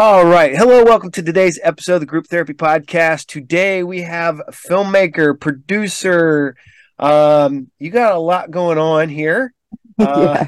[0.00, 0.54] All right.
[0.54, 3.26] Hello, welcome to today's episode of the Group Therapy Podcast.
[3.26, 6.54] Today we have a filmmaker, producer.
[7.00, 9.52] Um, you got a lot going on here.
[9.98, 10.46] Uh, yeah.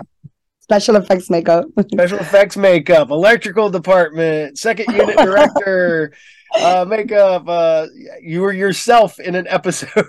[0.61, 1.65] Special effects makeup.
[1.91, 6.13] special effects makeup, electrical department, second unit director,
[6.63, 7.49] uh, makeup.
[7.49, 7.89] Uh,
[8.23, 10.07] you were yourself in an episode.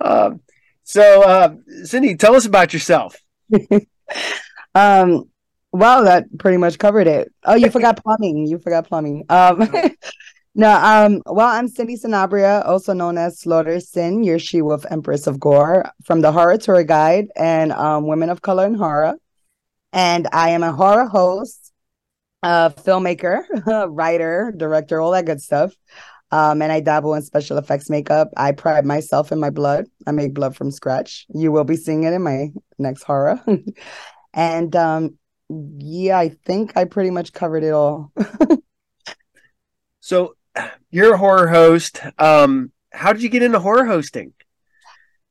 [0.00, 0.40] um,
[0.84, 3.16] so, uh, Cindy, tell us about yourself.
[4.76, 5.28] um,
[5.74, 7.32] well, that pretty much covered it.
[7.42, 8.46] Oh, you forgot plumbing.
[8.46, 9.24] You forgot plumbing.
[9.28, 9.68] Um,
[10.54, 15.26] no, um, well, I'm Cindy Sanabria, also known as Slaughter Sin, your she wolf empress
[15.26, 19.16] of gore, from the Horror Tour Guide and um, Women of Color in Horror.
[19.92, 21.72] And I am a horror host,
[22.44, 23.42] a filmmaker,
[23.90, 25.74] writer, director, all that good stuff.
[26.30, 28.28] Um, and I dabble in special effects makeup.
[28.36, 29.86] I pride myself in my blood.
[30.06, 31.26] I make blood from scratch.
[31.34, 33.40] You will be seeing it in my next horror.
[34.32, 38.12] and um, yeah, I think I pretty much covered it all.
[40.00, 40.36] so
[40.90, 42.00] you're a horror host.
[42.18, 44.32] Um, how did you get into horror hosting?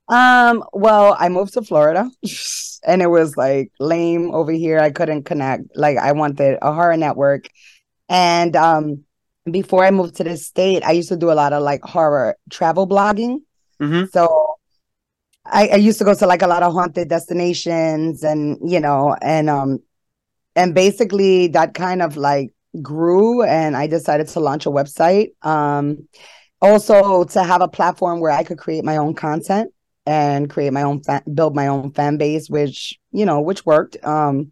[0.07, 2.09] Um, well, I moved to Florida
[2.85, 4.79] and it was like lame over here.
[4.79, 5.75] I couldn't connect.
[5.75, 7.47] Like I wanted a horror network.
[8.09, 9.05] And um
[9.49, 12.37] before I moved to the state, I used to do a lot of like horror
[12.49, 13.39] travel blogging.
[13.81, 14.05] Mm-hmm.
[14.11, 14.55] So
[15.45, 19.15] I, I used to go to like a lot of haunted destinations and you know,
[19.21, 19.79] and um
[20.55, 25.29] and basically that kind of like grew and I decided to launch a website.
[25.45, 26.07] Um,
[26.61, 29.73] also to have a platform where I could create my own content
[30.05, 34.03] and create my own fan, build my own fan base, which you know, which worked.
[34.03, 34.51] Um,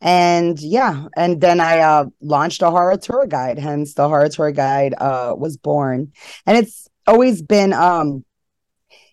[0.00, 3.58] and yeah, and then I uh, launched a horror tour guide.
[3.58, 6.12] Hence, the horror tour guide uh, was born,
[6.46, 8.24] and it's always been um,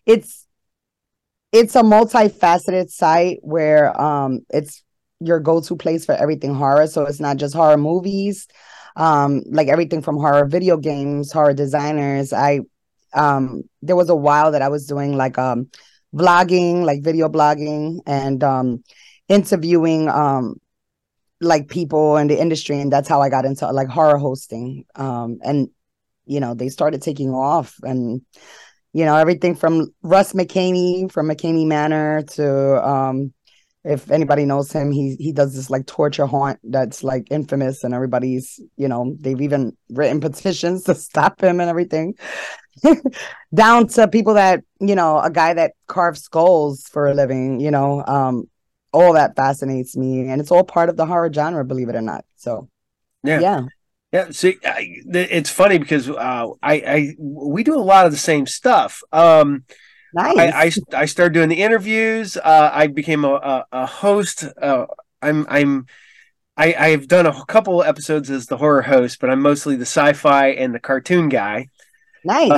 [0.05, 0.47] it's
[1.51, 4.83] it's a multifaceted site where um, it's
[5.19, 6.87] your go-to place for everything horror.
[6.87, 8.47] So it's not just horror movies,
[8.95, 12.33] um, like everything from horror video games, horror designers.
[12.33, 12.61] I
[13.13, 15.69] um there was a while that I was doing like um
[16.13, 18.83] vlogging, like video blogging and um
[19.27, 20.55] interviewing um
[21.41, 24.85] like people in the industry and that's how I got into like horror hosting.
[24.95, 25.69] Um and
[26.25, 28.21] you know, they started taking off and
[28.91, 33.33] you know, everything from Russ McKamey from McKamey Manor to um
[33.83, 37.93] if anybody knows him, he he does this like torture haunt that's like infamous, and
[37.93, 42.15] everybody's you know they've even written petitions to stop him and everything.
[43.53, 47.59] Down to people that you know, a guy that carves skulls for a living.
[47.59, 48.49] You know, um,
[48.91, 52.01] all that fascinates me, and it's all part of the horror genre, believe it or
[52.01, 52.25] not.
[52.35, 52.69] So,
[53.23, 53.61] yeah, yeah.
[54.11, 58.17] Yeah, see, I, it's funny because uh, I, I we do a lot of the
[58.17, 59.03] same stuff.
[59.11, 59.65] Um,
[60.13, 60.37] Nice.
[60.37, 62.37] I, I, I started doing the interviews.
[62.37, 64.43] Uh, I became a, a, a host.
[64.61, 64.85] Uh,
[65.21, 65.85] I'm I'm
[66.57, 70.49] I, I've done a couple episodes as the horror host, but I'm mostly the sci-fi
[70.49, 71.69] and the cartoon guy.
[72.25, 72.51] Nice.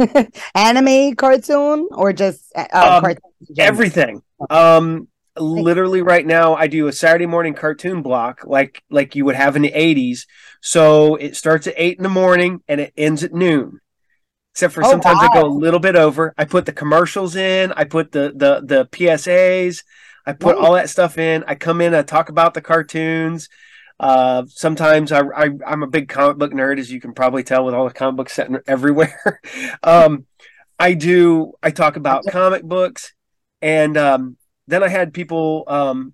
[0.00, 0.24] Uh,
[0.54, 3.14] Anime cartoon or just uh, um,
[3.56, 4.22] everything.
[4.50, 5.08] Um,
[5.38, 9.54] literally right now I do a Saturday morning cartoon block like like you would have
[9.54, 10.26] in the 80s.
[10.60, 13.80] So it starts at 8 in the morning and it ends at noon
[14.56, 15.28] except for oh, sometimes wow.
[15.30, 16.32] I go a little bit over.
[16.38, 19.84] I put the commercials in, I put the the the PSAs,
[20.24, 21.44] I put all that stuff in.
[21.46, 23.50] I come in, I talk about the cartoons.
[24.00, 27.66] Uh, sometimes I, I am a big comic book nerd, as you can probably tell
[27.66, 29.42] with all the comic books set everywhere.
[29.82, 30.24] um,
[30.78, 31.52] I do.
[31.62, 33.12] I talk about comic books,
[33.60, 35.64] and um, then I had people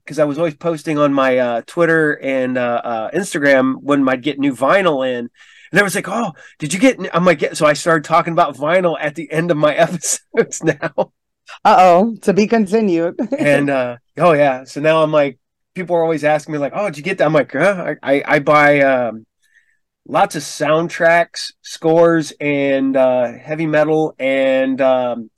[0.04, 4.08] because um, I was always posting on my uh, Twitter and uh, uh, Instagram when
[4.08, 5.30] I'd get new vinyl in
[5.72, 8.56] and I was like, "Oh, did you get?" I'm like, so I started talking about
[8.56, 11.12] vinyl at the end of my episodes now.
[11.64, 13.18] Uh oh, to be continued.
[13.38, 15.38] and uh, oh yeah, so now I'm like,
[15.74, 17.94] people are always asking me like, "Oh, did you get that?" I'm like, huh?
[18.02, 19.26] I, I, I buy um,
[20.06, 25.30] lots of soundtracks, scores, and uh, heavy metal and um,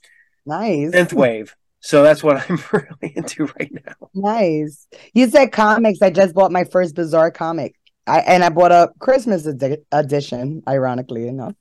[0.45, 1.51] nice synthwave.
[1.81, 4.09] So that's what I'm really into right now.
[4.15, 4.89] Nice.
[5.13, 6.03] You said comics.
[6.03, 7.77] I just bought my first Bizarre comic.
[8.07, 11.55] I and I bought a Christmas edi- edition, ironically enough.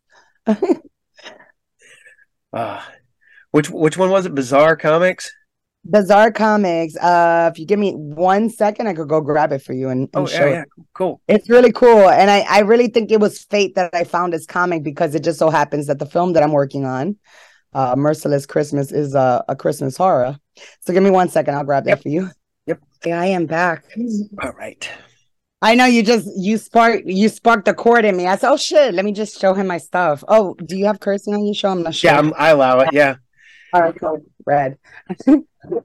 [2.53, 2.81] uh,
[3.51, 4.35] which which one was it?
[4.35, 5.31] Bizarre Comics.
[5.85, 6.95] Bizarre Comics.
[6.97, 10.01] Uh, if you give me one second, I could go grab it for you and,
[10.01, 10.63] and oh, show yeah, yeah.
[10.93, 11.21] Cool.
[11.27, 14.45] It's really cool, and I I really think it was fate that I found this
[14.45, 17.17] comic because it just so happens that the film that I'm working on,
[17.73, 20.37] uh, Merciless Christmas, is a, a Christmas horror.
[20.81, 22.01] So give me one second, I'll grab that yep.
[22.01, 22.29] for you.
[22.67, 22.79] Yep.
[23.05, 23.83] Yeah, I am back.
[24.41, 24.89] All right.
[25.63, 28.27] I know you just you spark you sparked the chord in me.
[28.27, 30.99] I said, "Oh shit, let me just show him my stuff." Oh, do you have
[30.99, 31.69] cursing on your show?
[31.69, 32.11] I'm not sure.
[32.11, 32.89] Yeah, I'm, i allow it.
[32.91, 33.15] Yeah.
[33.71, 34.25] All right, cool.
[34.45, 34.77] Red.
[35.27, 35.43] All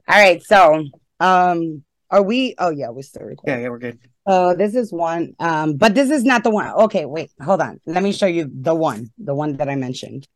[0.09, 0.83] right, so
[1.21, 2.55] um, Are we?
[2.57, 3.55] Oh yeah, we're still recording.
[3.55, 3.99] Yeah, yeah, we're good.
[4.25, 5.33] Oh, this is one.
[5.39, 6.67] Um, but this is not the one.
[6.67, 7.79] Okay, wait, hold on.
[7.85, 10.27] Let me show you the one, the one that I mentioned.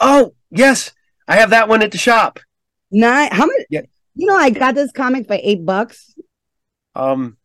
[0.00, 0.90] Oh yes,
[1.28, 2.40] I have that one at the shop.
[2.90, 3.28] Nine.
[3.30, 3.62] How much?
[3.70, 3.82] Yeah.
[4.16, 6.16] You know, I got this comic for eight bucks.
[6.96, 7.36] Um,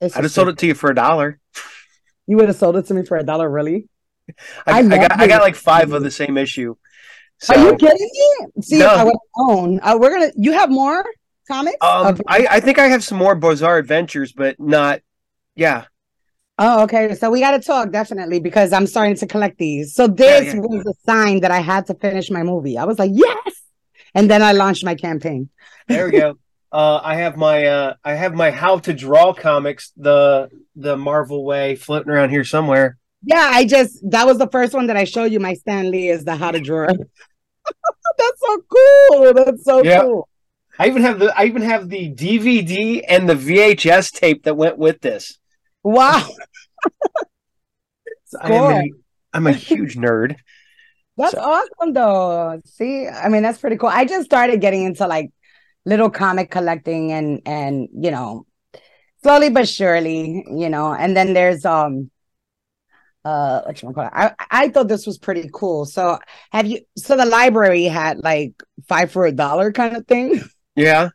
[0.00, 1.40] It's I just sold it to you for a dollar.
[2.26, 3.88] You would have sold it to me for a dollar, really?
[4.66, 6.74] I, I I, got I got like five of the same issue.
[7.38, 8.62] So Are you kidding me?
[8.62, 8.86] See, No.
[8.92, 9.80] if I would own.
[9.82, 10.32] Uh, we're gonna.
[10.36, 11.04] You have more
[11.46, 11.76] comics?
[11.80, 15.00] um, Of- I, I think I have some more bizarre adventures, but not.
[15.54, 15.84] Yeah,
[16.58, 17.14] Oh, okay.
[17.14, 19.94] So we got to talk definitely because I'm starting to collect these.
[19.94, 20.60] So this yeah.
[20.60, 22.78] was a sign that I had to finish my movie.
[22.78, 23.62] I was like, yes,
[24.14, 25.50] and then I launched my campaign.
[25.88, 26.38] there we go.
[26.72, 31.44] Uh, I have my uh, I have my how to draw comics the the Marvel
[31.44, 32.98] way floating around here somewhere.
[33.22, 35.40] Yeah, I just that was the first one that I showed you.
[35.40, 36.86] My Stan Lee is the how to draw.
[38.18, 39.34] That's so cool.
[39.34, 40.02] That's so Yeah.
[40.02, 40.28] cool.
[40.78, 44.76] I even have the I even have the DVD and the VHS tape that went
[44.76, 45.38] with this.
[45.82, 46.28] Wow,
[48.42, 48.90] I am a,
[49.32, 50.36] I'm a huge nerd.
[51.16, 52.60] that's So- awesome though.
[52.66, 53.88] See, I mean, that's pretty cool.
[53.88, 55.30] I just started getting into like
[55.86, 58.46] little comic collecting and and you know,
[59.22, 60.92] slowly but surely, you know.
[60.92, 62.10] And then there's um
[63.24, 64.12] uh what you call it?
[64.12, 65.86] I I thought this was pretty cool.
[65.86, 66.18] So
[66.52, 70.42] have you so the library had like five for a dollar kind of thing?
[70.78, 71.08] Yeah.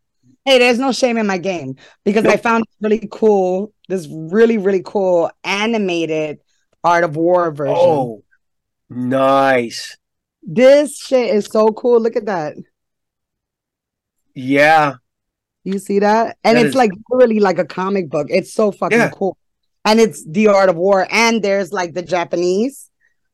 [0.43, 4.81] Hey, there's no shame in my game because I found really cool, this really, really
[4.83, 6.39] cool animated
[6.83, 7.75] Art of War version.
[7.77, 8.23] Oh,
[8.89, 9.97] nice.
[10.41, 12.01] This shit is so cool.
[12.01, 12.55] Look at that.
[14.35, 14.95] Yeah.
[15.63, 16.37] You see that?
[16.43, 18.27] And That it's is- like literally like a comic book.
[18.29, 19.09] It's so fucking Yeah.
[19.09, 19.37] cool.
[19.85, 21.07] And it's the Art of War.
[21.11, 22.89] And there's like the Japanese.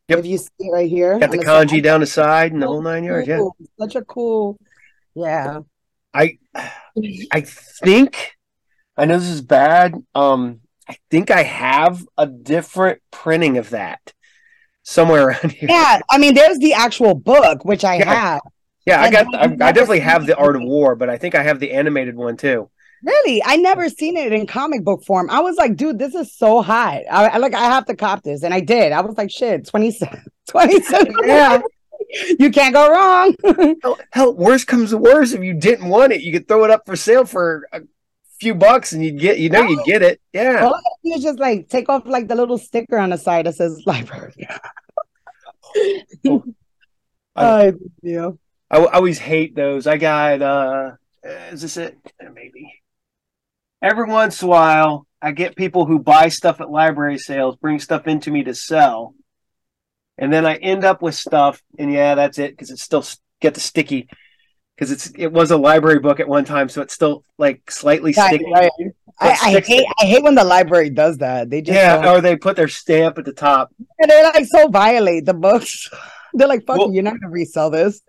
[0.10, 0.20] Yep.
[0.20, 1.20] If you see it right here.
[1.20, 1.68] Got the on side.
[1.68, 3.28] kanji down the side and the whole nine yards.
[3.28, 3.42] Yeah.
[3.80, 4.58] Such a cool.
[5.16, 5.60] Yeah.
[6.14, 6.38] I
[7.34, 8.32] I think
[8.96, 9.96] I know this is bad.
[10.16, 14.14] Um, I think I have a different printing of that
[14.84, 15.70] somewhere around here.
[15.70, 16.00] Yeah.
[16.10, 18.14] I mean, there's the actual book, which I Yeah.
[18.14, 18.42] have.
[18.88, 19.36] Yeah, I got.
[19.36, 20.38] I, I definitely have the.
[20.38, 22.70] Art of War, but I think I have the animated one too.
[23.04, 25.30] Really, I never seen it in comic book form.
[25.30, 27.02] I was like, dude, this is so hot.
[27.12, 28.92] I, I like, I have to cop this, and I did.
[28.94, 31.14] I was like, shit, 27, 27.
[31.26, 31.62] Yeah.
[32.40, 33.36] you can't go wrong.
[33.84, 35.34] Hell, hell, worst comes to worst.
[35.34, 37.82] If you didn't want it, you could throw it up for sale for a
[38.40, 39.38] few bucks, and you'd get.
[39.38, 40.22] You know, you get it.
[40.32, 40.70] Yeah.
[40.70, 44.48] I just like take off like the little sticker on the side that says library.
[46.26, 46.44] Oh.
[47.36, 48.32] I, yeah.
[48.70, 49.88] I, I always hate those.
[49.88, 50.42] I got.
[50.42, 50.92] uh
[51.52, 51.98] Is this it?
[52.22, 52.74] Maybe.
[53.82, 57.80] Every once in a while, I get people who buy stuff at library sales, bring
[57.80, 59.14] stuff into me to sell,
[60.18, 63.20] and then I end up with stuff, and yeah, that's it because it's still s-
[63.40, 64.10] get the sticky
[64.76, 68.14] because it's it was a library book at one time, so it's still like slightly
[68.18, 68.52] Right, sticky.
[68.52, 68.72] right.
[69.20, 71.50] I, I hate I hate when the library does that.
[71.50, 73.72] They just Yeah, don't- or they put their stamp at the top.
[74.00, 75.90] and they're like so violate the books.
[76.34, 78.02] They're like, fuck Well- you, you're not gonna resell this.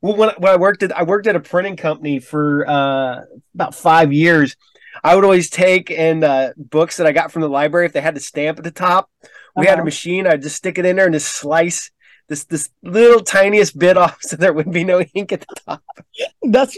[0.00, 3.22] Well, when, when I worked at I worked at a printing company for uh,
[3.54, 4.56] about five years.
[5.04, 8.00] I would always take and uh, books that I got from the library if they
[8.00, 9.08] had the stamp at the top.
[9.54, 9.84] We had a Uh-huh.
[9.84, 10.26] machine.
[10.26, 11.90] I'd just stick it in there and just slice
[12.28, 15.82] this this little tiniest bit off so there would be no ink at the top.
[16.42, 16.76] That's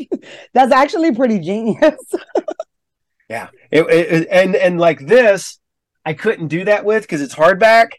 [0.52, 1.94] that's actually pretty genius.
[3.28, 5.60] Yeah, it- it- and and like this,
[6.04, 7.90] I couldn't do that with because it's hardback.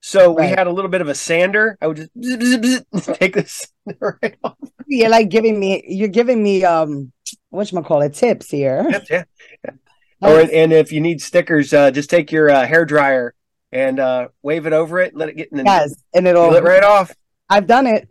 [0.00, 1.76] So we had a little bit of a sander.
[1.80, 4.56] I would just bzz, bzz, bzz, take this right off.
[4.86, 7.12] you're like giving me you're giving me um
[7.50, 8.86] what you call it tips here.
[8.88, 9.24] Yep, yeah.
[10.20, 13.36] Or and if you need stickers, uh, just take your uh, hair dryer
[13.70, 16.64] and uh, wave it over it, let it get in the yes, and it'll it
[16.64, 17.14] right off.
[17.48, 18.08] I've done it.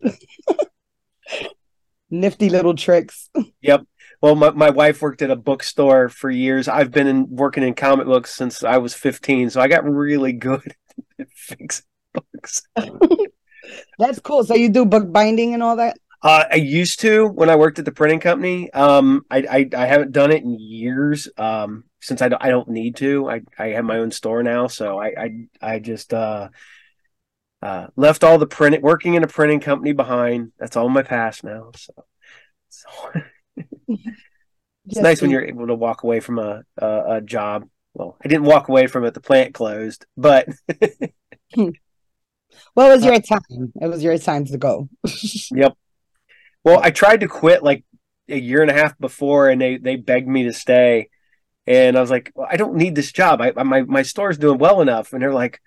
[2.09, 3.29] Nifty little tricks.
[4.21, 6.67] Well, my, my wife worked at a bookstore for years.
[6.67, 10.33] I've been in, working in comic books since I was 15, so I got really
[10.33, 10.75] good
[11.19, 12.63] at fixing books.
[13.99, 14.43] That's cool.
[14.43, 15.97] So you do book binding and all that?
[16.23, 18.71] Uh, I used to when I worked at the printing company.
[18.73, 21.29] Um, I, I I haven't done it in years.
[21.37, 23.29] Um, since I don't, I don't need to.
[23.29, 25.29] I, I have my own store now, so I I,
[25.61, 26.49] I just uh,
[27.61, 30.53] uh, left all the print working in a printing company behind.
[30.57, 31.71] That's all my past now.
[31.75, 31.93] So,
[32.69, 33.21] so
[33.87, 37.67] it's Just nice when you're able to walk away from a, a a job.
[37.93, 40.05] Well, I didn't walk away from it; the plant closed.
[40.15, 40.47] But
[42.75, 43.71] Well, it was your time.
[43.81, 44.89] It was your time to go.
[45.51, 45.77] Yep.
[46.63, 47.85] Well, I tried to quit like
[48.29, 51.09] a year and a half before, and they they begged me to stay.
[51.67, 53.41] And I was like, well, I don't need this job.
[53.41, 55.13] I, I my my store's doing well enough.
[55.13, 55.61] And they're like,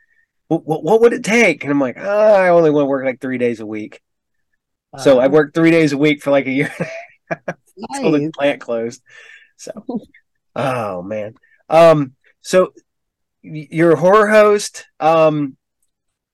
[0.49, 1.65] well, what what would it take?
[1.65, 4.01] And I'm like, oh, I only want to work like three days a week.
[4.97, 6.73] So I Uh, worked three days a week for like a year
[7.89, 9.03] until the plant closed.
[9.57, 9.73] So
[10.55, 11.35] Oh man.
[11.69, 12.15] Um.
[12.41, 12.73] So
[13.43, 14.87] you're horror host.
[14.99, 15.57] Um.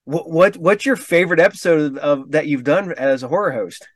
[0.04, 3.86] What, what what's your favorite episode of, of that you've done as a horror host?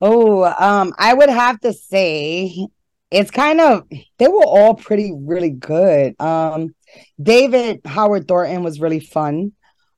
[0.00, 2.66] Oh, um, I would have to say
[3.10, 3.84] it's kind of
[4.18, 6.20] they were all pretty really good.
[6.20, 6.74] Um,
[7.22, 9.52] David Howard Thornton was really fun.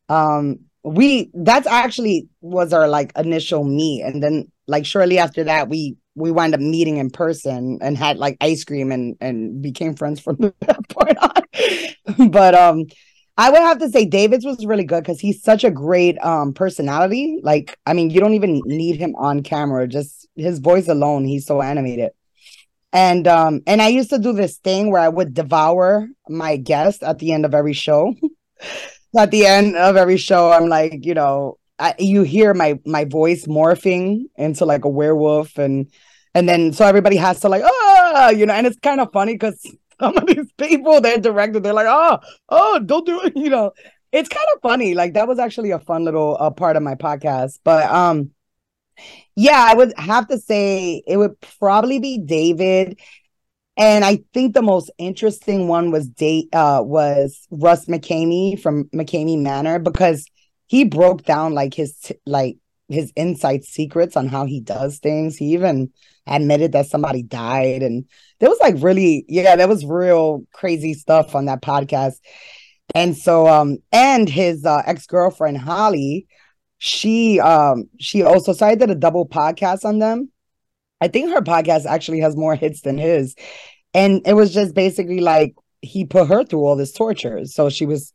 [0.09, 5.69] Um, we that's actually was our like initial meet, and then like shortly after that,
[5.69, 9.94] we we wound up meeting in person and had like ice cream and and became
[9.94, 12.30] friends from that point on.
[12.30, 12.87] but um,
[13.37, 16.52] I would have to say David's was really good because he's such a great um
[16.52, 17.38] personality.
[17.42, 21.46] Like, I mean, you don't even need him on camera; just his voice alone, he's
[21.46, 22.11] so animated.
[22.92, 27.02] And um, and I used to do this thing where I would devour my guest
[27.02, 28.14] at the end of every show.
[29.18, 33.04] at the end of every show, I'm like, you know, I, you hear my my
[33.04, 35.90] voice morphing into like a werewolf, and
[36.37, 39.33] and then so everybody has to like, oh, you know, and it's kind of funny
[39.33, 39.59] because
[40.00, 42.19] some of these people they're directed, they're like, oh,
[42.50, 43.73] oh, don't do it, you know.
[44.12, 44.95] It's kind of funny.
[44.95, 48.31] Like that was actually a fun little uh, part of my podcast, but um,
[49.35, 53.00] yeah, I would have to say it would probably be David.
[53.78, 59.38] And I think the most interesting one was date uh was Russ McKamey from McKamey
[59.38, 60.26] Manor because
[60.66, 65.37] he broke down like his like his inside secrets on how he does things.
[65.37, 65.90] He even
[66.26, 68.05] admitted that somebody died and
[68.40, 72.16] there was like really yeah, there was real crazy stuff on that podcast.
[72.95, 76.26] And so um and his uh, ex-girlfriend Holly
[76.78, 80.31] she um she also so I did a double podcast on them.
[81.00, 83.35] I think her podcast actually has more hits than his.
[83.95, 87.45] And it was just basically like he put her through all this torture.
[87.47, 88.12] So she was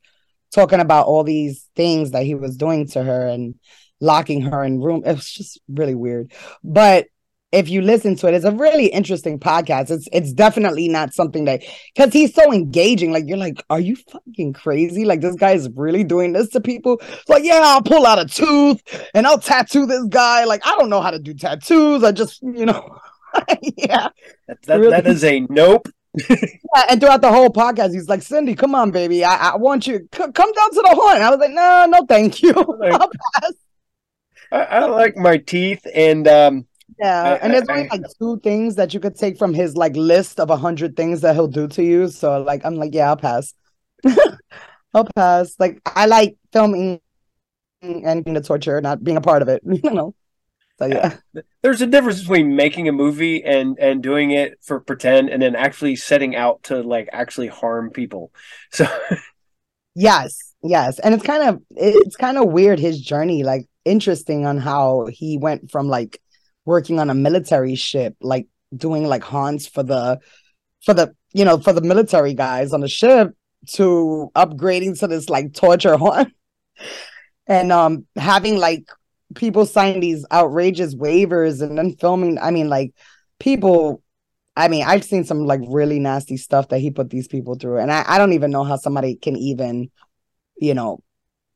[0.52, 3.56] talking about all these things that he was doing to her and
[4.02, 5.04] locking her in room.
[5.06, 6.34] It was just really weird.
[6.64, 7.08] But
[7.52, 9.92] if you listen to it, it's a really interesting podcast.
[9.92, 11.62] It's it's definitely not something that
[11.94, 13.12] because he's so engaging.
[13.12, 15.06] Like you're like, are you fucking crazy?
[15.06, 17.02] Like this guy is really doing this to people.
[17.02, 18.82] It's like, yeah, I'll pull out a tooth
[19.14, 20.46] and I'll tattoo this guy.
[20.46, 22.04] Like I don't know how to do tattoos.
[22.04, 22.98] I just, you know,
[23.62, 24.10] yeah.
[24.48, 24.92] That, that, really.
[24.92, 25.88] that is a nope.
[26.30, 29.24] yeah, and throughout the whole podcast, he's like, Cindy, come on, baby.
[29.24, 31.22] I, I want you c- come down to the horn.
[31.22, 32.54] I was like, no, no, thank you.
[32.80, 33.00] Like,
[34.52, 36.66] I, I like my teeth and um
[37.00, 40.40] yeah, and there's only like two things that you could take from his like list
[40.40, 42.10] of a hundred things that he'll do to you.
[42.10, 43.56] So like I'm like, yeah, I'll pass.
[44.94, 45.56] I'll pass.
[45.58, 47.00] Like I like filming
[47.82, 49.64] and being the torture, not being a part of it.
[49.84, 50.16] You know.
[50.78, 51.18] So yeah.
[51.62, 55.56] There's a difference between making a movie and and doing it for pretend and then
[55.56, 58.32] actually setting out to like actually harm people.
[58.72, 58.86] So
[59.96, 61.00] Yes, yes.
[61.00, 65.38] And it's kind of it's kind of weird his journey, like interesting on how he
[65.38, 66.22] went from like
[66.66, 70.20] working on a military ship, like doing like haunts for the
[70.84, 73.36] for the you know for the military guys on the ship
[73.68, 76.34] to upgrading to this like torture haunt
[77.48, 78.86] and um having like
[79.36, 82.94] people sign these outrageous waivers and then filming i mean like
[83.40, 84.02] people
[84.56, 87.78] i mean i've seen some like really nasty stuff that he put these people through.
[87.78, 89.92] And i, I don't even know how somebody can even
[90.58, 91.02] you know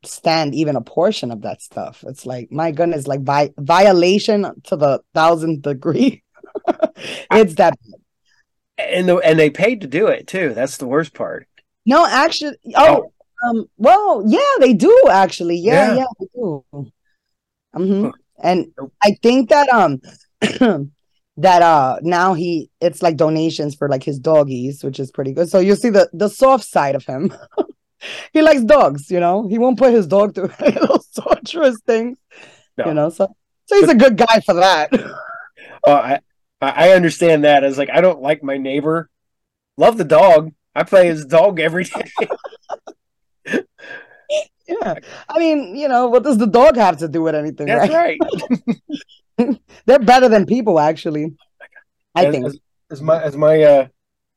[0.08, 2.04] stand even a portion of that stuff.
[2.08, 6.24] It's like, my goodness, like vi- violation to the thousandth degree.
[7.32, 7.78] it's that.
[8.78, 10.54] And the, and they paid to do it too.
[10.54, 11.48] That's the worst part.
[11.86, 13.12] No, actually, oh,
[13.44, 13.50] oh.
[13.50, 15.58] um, well, yeah, they do actually.
[15.58, 16.66] Yeah, yeah, yeah they do.
[17.76, 18.10] Mm-hmm.
[18.42, 18.68] And
[19.04, 20.00] I think that um
[21.38, 25.50] that uh now he it's like donations for like his doggies, which is pretty good.
[25.50, 27.34] So you see the the soft side of him
[28.34, 29.48] he likes dogs, you know.
[29.48, 32.18] He won't put his dog through those torturous things,
[32.78, 32.88] no.
[32.88, 33.10] you know.
[33.10, 33.36] So,
[33.66, 34.90] so he's a good guy for that.
[35.86, 36.20] oh, I
[36.62, 37.64] I understand that.
[37.64, 39.10] As like, I don't like my neighbor.
[39.78, 40.52] Love the dog.
[40.74, 42.12] I play his dog every day.
[44.68, 44.96] yeah,
[45.30, 47.68] I mean, you know, what does the dog have to do with anything?
[47.68, 48.18] That's right.
[49.38, 49.60] right.
[49.86, 51.36] They're better than people, actually.
[52.14, 52.46] I as, think.
[52.46, 52.60] As,
[52.92, 53.88] as my as my uh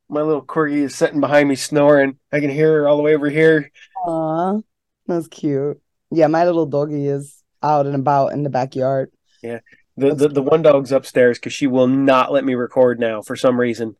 [0.09, 2.17] my little corgi is sitting behind me snoring.
[2.31, 3.71] I can hear her all the way over here.
[4.05, 4.59] Aw,
[5.07, 5.79] that's cute.
[6.11, 9.11] Yeah, my little doggy is out and about in the backyard.
[9.43, 9.59] Yeah.
[9.97, 13.35] The the, the one dog's upstairs because she will not let me record now for
[13.35, 13.95] some reason.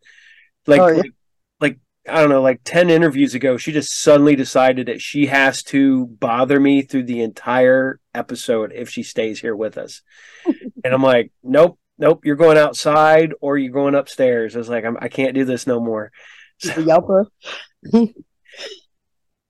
[0.65, 1.01] Like, oh, yeah.
[1.01, 1.11] like
[1.59, 5.61] like I don't know, like 10 interviews ago, she just suddenly decided that she has
[5.63, 10.01] to bother me through the entire episode if she stays here with us.
[10.45, 14.55] and I'm like, nope, nope, you're going outside or you're going upstairs.
[14.55, 16.11] I was like, I'm, I can not do this no more.
[16.57, 17.25] So, Yelper.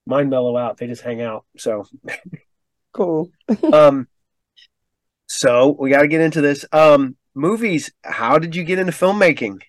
[0.06, 0.76] mine mellow out.
[0.76, 1.46] They just hang out.
[1.56, 1.86] So
[2.92, 3.30] cool.
[3.72, 4.08] um,
[5.26, 6.64] so we got to get into this.
[6.72, 7.90] Um, movies.
[8.04, 9.60] How did you get into filmmaking?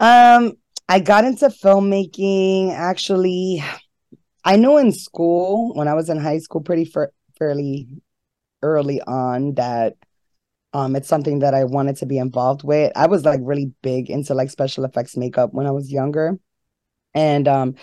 [0.00, 0.52] Um,
[0.88, 3.62] I got into filmmaking actually.
[4.44, 7.88] I knew in school when I was in high school, pretty for, fairly
[8.62, 9.94] early on, that
[10.76, 12.92] um, it's something that I wanted to be involved with.
[12.94, 16.38] I was like really big into like special effects makeup when I was younger,
[17.14, 17.76] and um,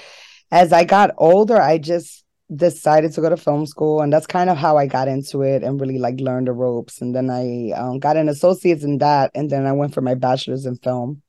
[0.52, 2.24] as I got older, I just
[2.56, 5.64] decided to go to film school, and that's kind of how I got into it
[5.64, 7.02] and really like learned the ropes.
[7.02, 10.14] And then I um, got an associate's in that, and then I went for my
[10.14, 11.24] bachelor's in film.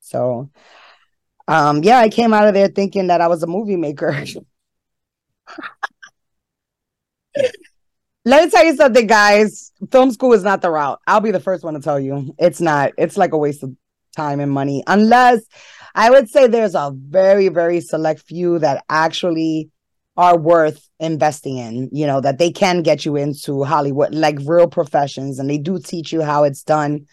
[0.00, 0.50] So
[1.48, 4.22] um, yeah, I came out of there thinking that I was a movie maker.
[8.26, 9.70] Let me tell you something, guys.
[9.92, 10.98] Film school is not the route.
[11.06, 12.34] I'll be the first one to tell you.
[12.40, 12.90] It's not.
[12.98, 13.72] It's like a waste of
[14.16, 14.82] time and money.
[14.88, 15.42] Unless
[15.94, 19.70] I would say there's a very, very select few that actually
[20.16, 24.66] are worth investing in, you know, that they can get you into Hollywood, like real
[24.66, 27.06] professions, and they do teach you how it's done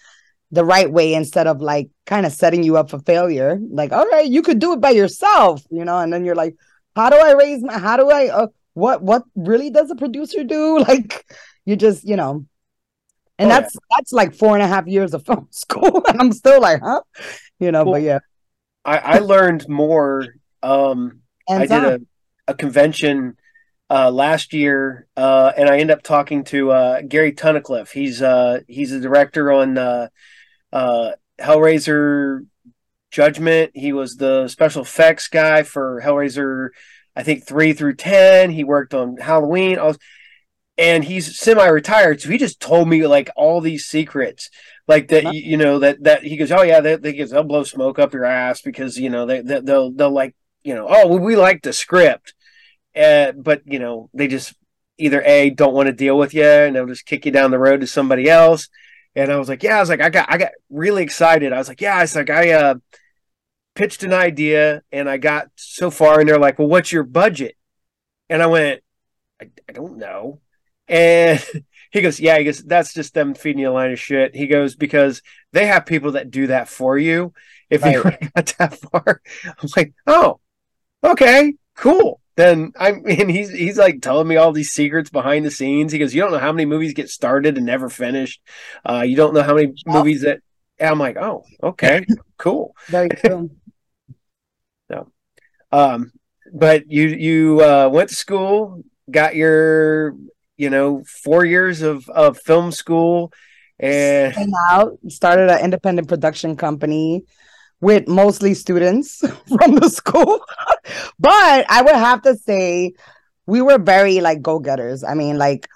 [0.49, 3.59] the right way instead of like kind of setting you up for failure.
[3.69, 6.55] Like, all right, you could do it by yourself, you know, and then you're like,
[6.95, 10.43] how do I raise my, how do I, uh, what, what really does a producer
[10.43, 10.79] do?
[10.87, 11.25] Like,
[11.65, 12.45] you just, you know,
[13.39, 13.95] and oh, that's, yeah.
[13.97, 16.03] that's like four and a half years of film school.
[16.07, 17.01] and I'm still like, huh?
[17.59, 18.19] You know, well, but yeah.
[18.85, 20.27] I, I learned more.
[20.61, 21.99] Um, I did a,
[22.47, 23.37] a convention
[23.89, 27.91] uh, last year, uh, and I end up talking to uh, Gary Tunnicliffe.
[27.91, 30.07] He's uh, he's a director on uh,
[30.71, 32.45] uh, Hellraiser
[33.11, 33.71] Judgment.
[33.75, 36.69] He was the special effects guy for Hellraiser,
[37.15, 38.51] I think three through ten.
[38.51, 39.77] He worked on Halloween.
[39.77, 39.97] Was,
[40.77, 44.49] and he's semi-retired, so he just told me like all these secrets,
[44.87, 45.33] like that.
[45.33, 48.25] You know that that he goes, oh yeah, they, they they'll blow smoke up your
[48.25, 51.73] ass because you know they, they they'll they'll like you know oh we like the
[51.73, 52.33] script,
[52.95, 54.55] uh, but you know they just
[54.97, 57.59] either a don't want to deal with you and they'll just kick you down the
[57.59, 58.69] road to somebody else
[59.15, 61.53] and I was like, yeah, I was like, I got, I got really excited.
[61.53, 62.75] I was like, yeah, it's like I uh,
[63.75, 67.55] pitched an idea and I got so far, and they're like, well, what's your budget?
[68.29, 68.81] And I went,
[69.41, 70.39] I, I don't know.
[70.87, 71.43] And
[71.91, 74.35] he goes, yeah, he goes, that's just them feeding you a line of shit.
[74.35, 77.33] He goes, because they have people that do that for you.
[77.69, 77.95] If right.
[77.95, 78.01] you
[78.35, 80.39] got that far, I'm like, oh,
[81.03, 85.51] okay, cool then I mean he's he's like telling me all these secrets behind the
[85.51, 85.91] scenes.
[85.91, 88.41] He goes, You don't know how many movies get started and never finished.
[88.87, 90.39] Uh, you don't know how many movies that
[90.79, 92.05] I'm like, Oh, okay,
[92.37, 92.75] cool.
[92.87, 93.51] Very cool.
[95.73, 96.11] Um
[96.53, 100.15] but you you uh, went to school, got your
[100.57, 103.33] you know four years of, of film school
[103.79, 107.23] and Came out started an independent production company
[107.81, 109.19] with mostly students
[109.57, 110.39] from the school.
[111.19, 112.93] but I would have to say
[113.45, 115.03] we were very like go-getters.
[115.03, 115.67] I mean, like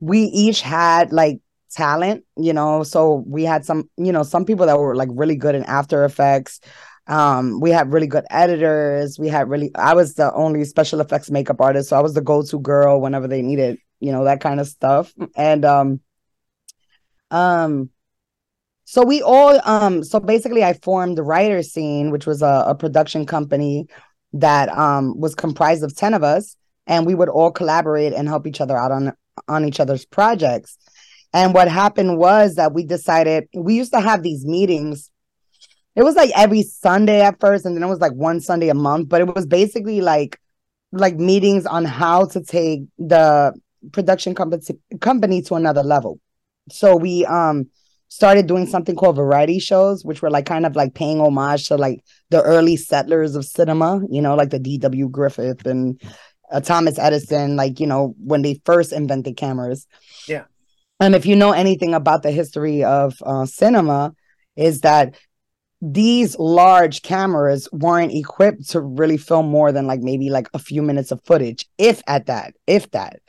[0.00, 2.82] we each had like talent, you know.
[2.82, 6.04] So we had some, you know, some people that were like really good in After
[6.04, 6.60] Effects.
[7.06, 9.18] Um, we had really good editors.
[9.18, 12.20] We had really I was the only special effects makeup artist, so I was the
[12.20, 15.12] go-to girl whenever they needed, you know, that kind of stuff.
[15.36, 16.00] And um
[17.30, 17.90] um
[18.84, 22.74] so we all um so basically I formed the writer scene, which was a, a
[22.74, 23.86] production company
[24.32, 28.46] that um was comprised of 10 of us and we would all collaborate and help
[28.46, 29.12] each other out on
[29.48, 30.78] on each other's projects.
[31.32, 35.10] And what happened was that we decided we used to have these meetings.
[35.96, 38.74] It was like every Sunday at first, and then it was like one Sunday a
[38.74, 40.38] month, but it was basically like
[40.92, 43.52] like meetings on how to take the
[43.92, 44.62] production company
[45.00, 46.20] company to another level.
[46.70, 47.68] So we um
[48.08, 51.76] started doing something called variety shows, which were like kind of like paying homage to
[51.76, 55.08] like the early settlers of cinema, you know, like the D.W.
[55.08, 56.00] Griffith and
[56.52, 59.88] uh, Thomas Edison, like, you know, when they first invented cameras.
[60.28, 60.44] Yeah.
[61.00, 64.14] And if you know anything about the history of uh, cinema,
[64.54, 65.16] is that
[65.86, 70.80] these large cameras weren't equipped to really film more than like maybe like a few
[70.80, 73.20] minutes of footage, if at that, if that.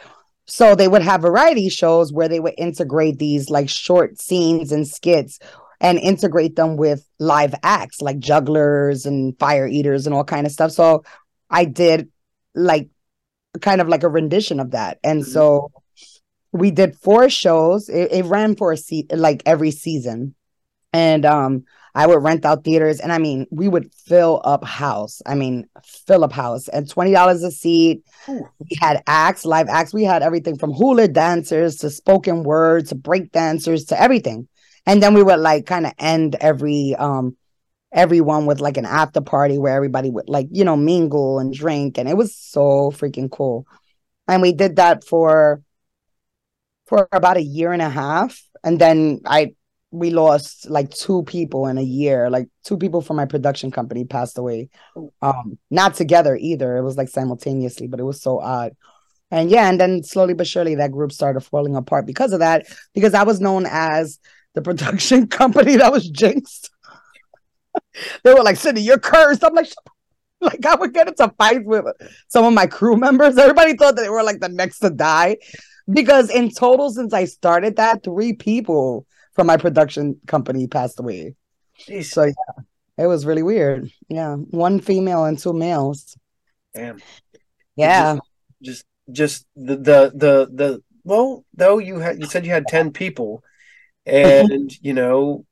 [0.46, 4.88] So they would have variety shows where they would integrate these like short scenes and
[4.88, 5.40] skits
[5.82, 10.54] and integrate them with live acts like jugglers and fire eaters and all kind of
[10.54, 10.72] stuff.
[10.72, 11.04] So
[11.50, 12.10] I did
[12.54, 12.90] like
[13.60, 15.00] kind of like a rendition of that.
[15.04, 15.32] And mm-hmm.
[15.32, 15.72] so
[16.54, 17.90] we did four shows.
[17.90, 20.36] It, it ran for a seat like every season.
[20.94, 25.22] And um I would rent out theaters and I mean, we would fill up house.
[25.26, 28.04] I mean, fill up house and $20 a seat.
[28.28, 28.46] Ooh.
[28.60, 29.94] We had acts, live acts.
[29.94, 34.50] We had everything from hula dancers to spoken word to break dancers to everything.
[34.86, 37.38] And then we would like kind of end every um
[37.94, 41.98] everyone with like an after party where everybody would like, you know, mingle and drink
[41.98, 43.66] and it was so freaking cool.
[44.28, 45.62] And we did that for
[46.88, 49.56] for about a year and a half and then I
[49.96, 52.30] we lost like two people in a year.
[52.30, 54.70] Like two people from my production company passed away.
[55.22, 56.78] Um, not together either.
[56.78, 58.76] It was like simultaneously, but it was so odd.
[59.32, 62.66] And yeah, and then slowly but surely that group started falling apart because of that.
[62.94, 64.20] Because I was known as
[64.54, 66.70] the production company that was jinxed.
[68.24, 69.44] they were like, Cindy, you're cursed.
[69.46, 69.72] I'm like,
[70.42, 71.86] like I would get into fights with
[72.28, 73.38] some of my crew members.
[73.38, 75.38] Everybody thought that they were like the next to die.
[75.90, 79.06] Because in total, since I started that, three people
[79.36, 81.36] from my production company passed away.
[81.80, 82.06] Jeez.
[82.06, 82.64] So yeah,
[82.98, 83.92] it was really weird.
[84.08, 86.18] Yeah, one female and two males.
[86.74, 87.00] Damn.
[87.76, 88.18] Yeah.
[88.62, 90.84] Just, just, just the the the the.
[91.04, 93.44] Well, though you had you said you had ten people,
[94.06, 95.46] and you know,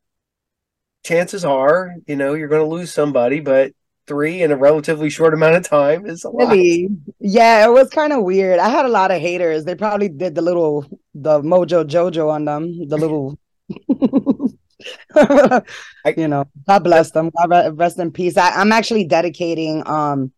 [1.04, 3.74] chances are you know you're going to lose somebody, but
[4.08, 6.88] three in a relatively short amount of time is a really?
[6.88, 6.98] lot.
[7.20, 8.60] Yeah, it was kind of weird.
[8.60, 9.66] I had a lot of haters.
[9.66, 13.38] They probably did the little the Mojo Jojo on them, the little
[16.18, 17.32] you know, God bless them.
[17.38, 18.38] God rest in peace.
[18.38, 20.32] I, I'm actually dedicating um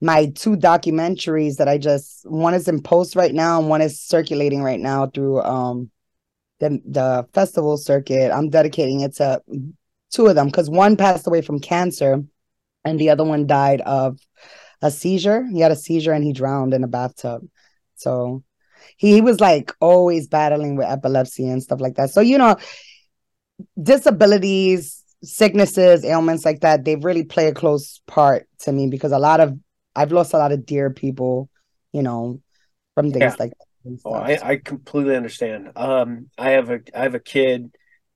[0.00, 4.00] my two documentaries that I just one is in post right now and one is
[4.00, 5.90] circulating right now through um
[6.60, 8.32] the the festival circuit.
[8.32, 9.42] I'm dedicating it to
[10.10, 12.24] two of them because one passed away from cancer
[12.84, 14.18] and the other one died of
[14.80, 15.46] a seizure.
[15.52, 17.42] He had a seizure and he drowned in a bathtub.
[17.96, 18.42] So
[18.98, 22.10] he was like always battling with epilepsy and stuff like that.
[22.10, 22.56] So, you know,
[23.80, 29.18] disabilities, sicknesses, ailments like that, they really play a close part to me because a
[29.18, 29.56] lot of
[29.94, 31.48] I've lost a lot of dear people,
[31.92, 32.40] you know,
[32.94, 33.36] from things yeah.
[33.38, 33.98] like that.
[34.04, 35.72] Oh, I, I completely understand.
[35.76, 37.70] Um, I have a I have a kid.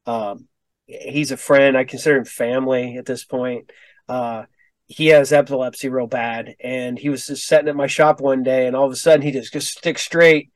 [0.05, 0.49] Um,
[0.87, 1.79] he's a friend.
[1.79, 3.71] I consider him family at this point.
[4.09, 4.45] Uh,
[4.89, 8.67] he has epilepsy real bad, and he was just sitting at my shop one day,
[8.67, 10.51] and all of a sudden he just just stick straight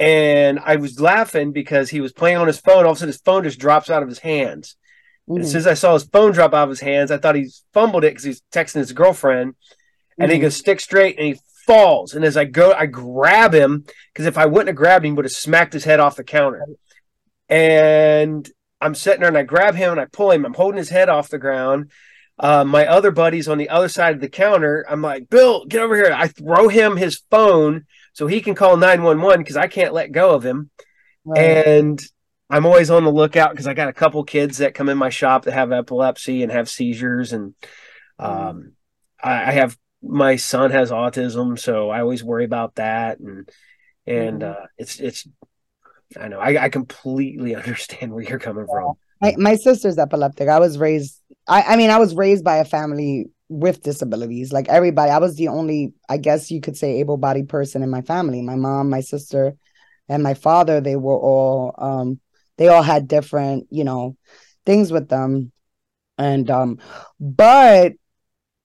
[0.00, 2.86] and I was laughing because he was playing on his phone.
[2.86, 4.76] All of a sudden, his phone just drops out of his hands.
[5.28, 5.42] Mm-hmm.
[5.42, 7.50] As soon as I saw his phone drop out of his hands, I thought he
[7.74, 9.54] fumbled it because he's texting his girlfriend.
[10.18, 10.32] And mm-hmm.
[10.32, 12.14] he goes stick straight and he falls.
[12.14, 15.16] And as I go, I grab him because if I wouldn't have grabbed him, he
[15.16, 16.64] would have smacked his head off the counter.
[17.50, 18.48] And
[18.80, 20.46] I'm sitting there and I grab him and I pull him.
[20.46, 21.90] I'm holding his head off the ground.
[22.38, 25.82] Uh, my other buddies on the other side of the counter, I'm like, Bill, get
[25.82, 26.10] over here.
[26.10, 30.34] I throw him his phone so he can call 911 because I can't let go
[30.34, 30.70] of him.
[31.24, 31.66] Right.
[31.66, 32.02] And
[32.48, 35.10] I'm always on the lookout because I got a couple kids that come in my
[35.10, 37.32] shop that have epilepsy and have seizures.
[37.32, 37.54] And
[38.18, 38.72] um,
[39.22, 43.20] I, I, have my son has autism, so I always worry about that.
[43.20, 43.48] And
[44.06, 44.62] and mm-hmm.
[44.62, 45.28] uh, it's it's
[46.18, 48.94] I know I, I completely understand where you're coming from.
[49.20, 50.48] My, my sister's epileptic.
[50.48, 51.20] I was raised.
[51.46, 54.52] I, I mean, I was raised by a family with disabilities.
[54.52, 57.90] Like everybody, I was the only, I guess you could say, able bodied person in
[57.90, 58.40] my family.
[58.40, 59.54] My mom, my sister,
[60.08, 62.20] and my father, they were all, um,
[62.56, 64.16] they all had different, you know,
[64.64, 65.50] things with them.
[66.16, 66.78] And, um,
[67.18, 67.94] but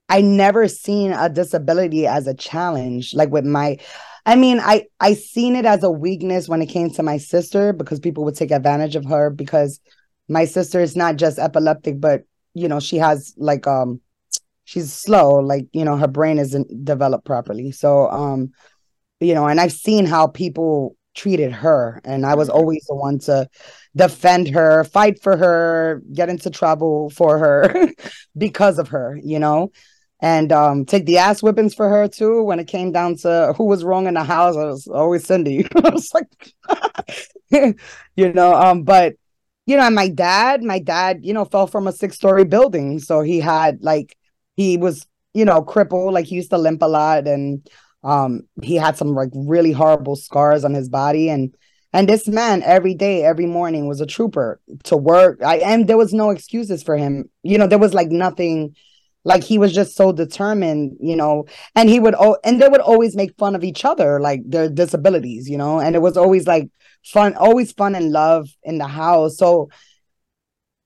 [0.08, 3.16] I never seen a disability as a challenge.
[3.16, 3.80] Like with my,
[4.26, 7.74] I mean, I I seen it as a weakness when it came to my sister
[7.74, 9.80] because people would take advantage of her because
[10.28, 14.02] my sister is not just epileptic, but you know she has like um
[14.66, 17.72] she's slow like you know her brain isn't developed properly.
[17.72, 18.52] So um
[19.20, 22.58] you know and i've seen how people treated her and i was mm-hmm.
[22.58, 23.48] always the one to
[23.96, 27.90] defend her fight for her get into trouble for her
[28.38, 29.72] because of her you know?
[30.22, 32.42] And um take the ass whippings for her too.
[32.42, 35.68] When it came down to who was wrong in the house i was always cindy.
[35.76, 36.56] I was like
[38.16, 39.16] you know um but
[39.66, 43.00] you know and my dad my dad you know fell from a six story building.
[43.00, 44.18] So he had like
[44.56, 47.68] he was you know crippled like he used to limp a lot and
[48.04, 51.30] um he had some like really horrible scars on his body.
[51.30, 51.54] And
[51.92, 55.42] and this man every day every morning was a trooper to work.
[55.44, 57.30] I and there was no excuses for him.
[57.44, 58.76] You know there was like nothing.
[59.28, 62.82] Like he was just so determined you know and he would oh and they would
[62.82, 66.46] always make fun of each other like their disabilities you know and it was always
[66.46, 66.70] like
[67.04, 69.38] fun always fun and love in the house.
[69.38, 69.70] So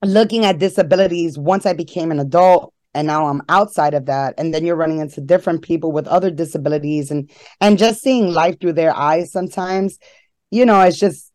[0.02, 4.54] looking at disabilities once i became an adult and now I'm outside of that and
[4.54, 7.30] then you're running into different people with other disabilities and
[7.62, 9.98] and just seeing life through their eyes sometimes
[10.52, 11.32] you know it's just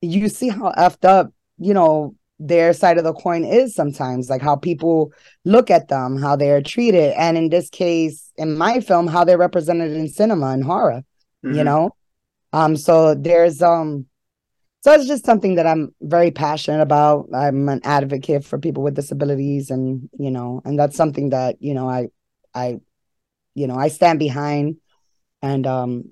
[0.00, 4.42] you see how effed up you know their side of the coin is sometimes like
[4.42, 5.12] how people
[5.44, 9.38] look at them how they're treated and in this case in my film how they're
[9.38, 11.04] represented in cinema and horror
[11.44, 11.56] mm-hmm.
[11.56, 11.90] you know
[12.52, 14.06] um so there's um
[14.82, 18.94] so it's just something that i'm very passionate about i'm an advocate for people with
[18.94, 22.08] disabilities and you know and that's something that you know i
[22.54, 22.78] i
[23.54, 24.76] you know i stand behind
[25.40, 26.04] and um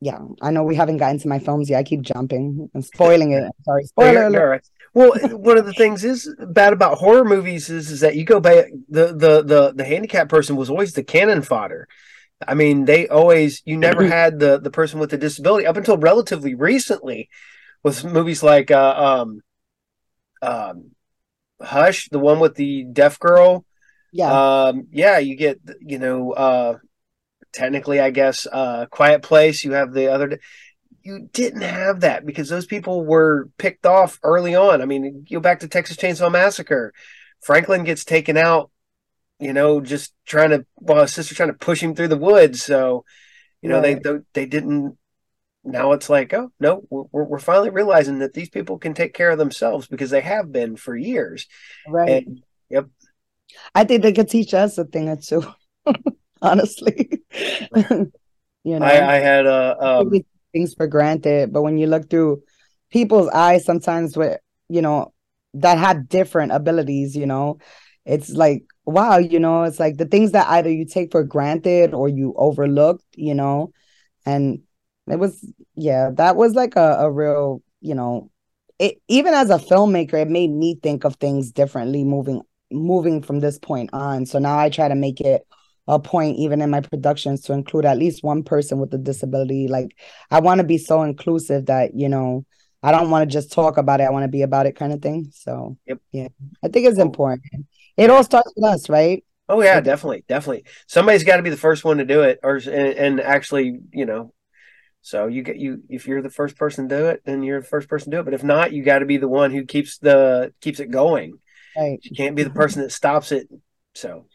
[0.00, 1.78] yeah, I know we haven't gotten to my films yet.
[1.78, 3.44] I keep jumping and spoiling it.
[3.64, 4.32] Sorry, spoiler alert.
[4.32, 4.68] you're all right.
[4.94, 8.40] Well, one of the things is bad about horror movies is, is that you go
[8.40, 11.86] back the the the the handicapped person was always the cannon fodder.
[12.48, 15.98] I mean, they always you never had the the person with the disability up until
[15.98, 17.28] relatively recently
[17.82, 19.40] with movies like uh, um
[20.42, 20.90] um
[21.62, 23.64] Hush, the one with the deaf girl.
[24.12, 26.78] Yeah, Um yeah, you get you know uh
[27.52, 30.40] technically I guess uh Quiet Place, you have the other
[31.02, 34.82] you didn't have that because those people were picked off early on.
[34.82, 36.92] I mean, go back to Texas Chainsaw Massacre.
[37.42, 38.70] Franklin gets taken out,
[39.40, 42.62] you know, just trying to well, his sister trying to push him through the woods.
[42.62, 43.04] So,
[43.62, 44.02] you know, Right.
[44.02, 44.96] they they didn't.
[45.64, 49.30] Now it's like, oh no, we're we're finally realizing that these people can take care
[49.30, 51.46] of themselves because they have been for years.
[51.86, 52.24] right.
[52.26, 52.86] And yep,
[53.74, 55.44] I think they could teach us a thing or two.
[56.42, 57.10] Honestly,
[57.74, 58.08] you
[58.64, 60.10] know, I I had a um,
[60.52, 62.42] things for granted, but when you look through
[62.90, 65.12] people's eyes, sometimes with you know
[65.54, 67.58] that have different abilities, you know,
[68.06, 71.92] it's like wow, you know, it's like the things that either you take for granted
[71.92, 73.72] or you overlooked, you know,
[74.24, 74.60] and
[75.12, 75.44] it was
[75.74, 78.30] yeah, that was like a, a real, you know,
[78.78, 83.40] it even as a filmmaker, it made me think of things differently moving moving from
[83.40, 84.26] this point on.
[84.26, 85.42] So now I try to make it
[85.88, 89.66] a point even in my productions to include at least one person with a disability.
[89.68, 89.96] Like
[90.30, 92.44] I want to be so inclusive that, you know,
[92.82, 94.04] I don't want to just talk about it.
[94.04, 95.30] I want to be about it kind of thing.
[95.34, 95.98] So Yep.
[96.12, 96.28] yeah,
[96.62, 97.02] I think it's Oh.
[97.02, 97.42] important.
[97.96, 99.22] It all starts with us, right?
[99.48, 100.64] Oh yeah, definitely, definitely.
[100.86, 104.06] Somebody's got to be the first one to do it, or and, and actually, you
[104.06, 104.32] know.
[105.02, 107.66] So you get you if you're the first person to do it, then you're the
[107.66, 108.24] first person to do it.
[108.24, 111.38] But if not, you got to be the one who keeps the keeps it going.
[111.76, 111.98] Right.
[112.02, 113.48] You can't be the person that stops it.
[113.94, 114.26] So,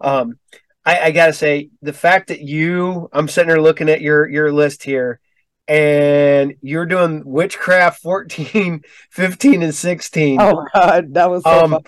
[0.00, 0.38] um,
[0.84, 4.50] I, I gotta say the fact that you, I'm sitting here looking at your your
[4.52, 5.20] list here,
[5.66, 10.40] and you're doing witchcraft 14, 15, and 16.
[10.40, 11.82] Oh God, that was so Um, fun.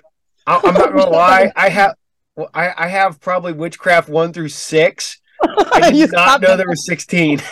[0.47, 1.53] I, I'm not gonna lie.
[1.57, 1.95] I have,
[2.37, 5.21] well, I, I have probably witchcraft one through six.
[5.73, 7.41] I did not know there was sixteen.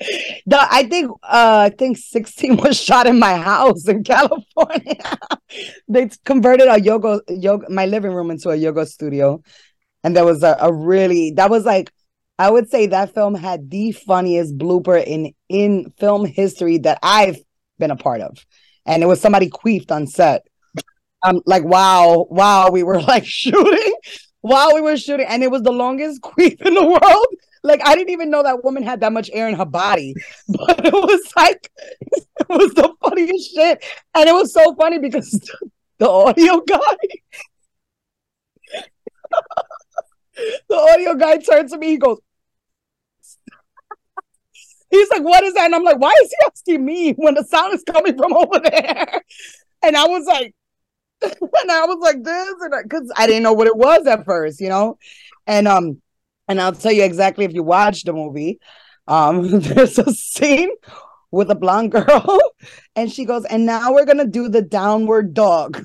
[0.46, 5.18] The, I think uh I think 16 was shot in my house in California.
[5.88, 9.42] they converted a yoga yoga my living room into a yoga studio.
[10.04, 11.90] And there was a, a really that was like
[12.38, 17.38] I would say that film had the funniest blooper in in film history that I've
[17.78, 18.38] been a part of.
[18.86, 20.46] And it was somebody queefed on set.
[21.22, 23.94] Um like wow, wow, we were like shooting
[24.40, 27.26] while we were shooting and it was the longest queef in the world.
[27.62, 30.14] Like I didn't even know that woman had that much air in her body,
[30.48, 31.70] but it was like
[32.12, 35.30] it was the funniest shit, and it was so funny because
[35.98, 36.78] the audio guy,
[40.68, 41.88] the audio guy turned to me.
[41.88, 42.20] He goes,
[44.90, 47.42] he's like, "What is that?" And I'm like, "Why is he asking me when the
[47.42, 49.22] sound is coming from over there?"
[49.82, 50.54] And I was like,
[51.22, 54.60] and I was like this, and because I didn't know what it was at first,
[54.60, 54.98] you know,
[55.46, 56.02] and um.
[56.50, 58.58] And I'll tell you exactly if you watch the movie.
[59.06, 60.70] Um, there's a scene
[61.30, 62.40] with a blonde girl,
[62.96, 65.84] and she goes, and now we're gonna do the downward dog.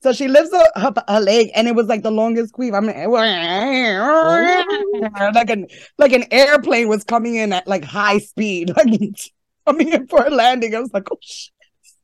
[0.00, 2.74] so she lifts her, her leg, and it was like the longest queef.
[2.74, 2.96] I mean,
[5.34, 5.66] like an
[5.98, 9.32] like an airplane was coming in at like high speed, like
[9.66, 10.74] coming in for a landing.
[10.74, 11.52] I was like, oh shit,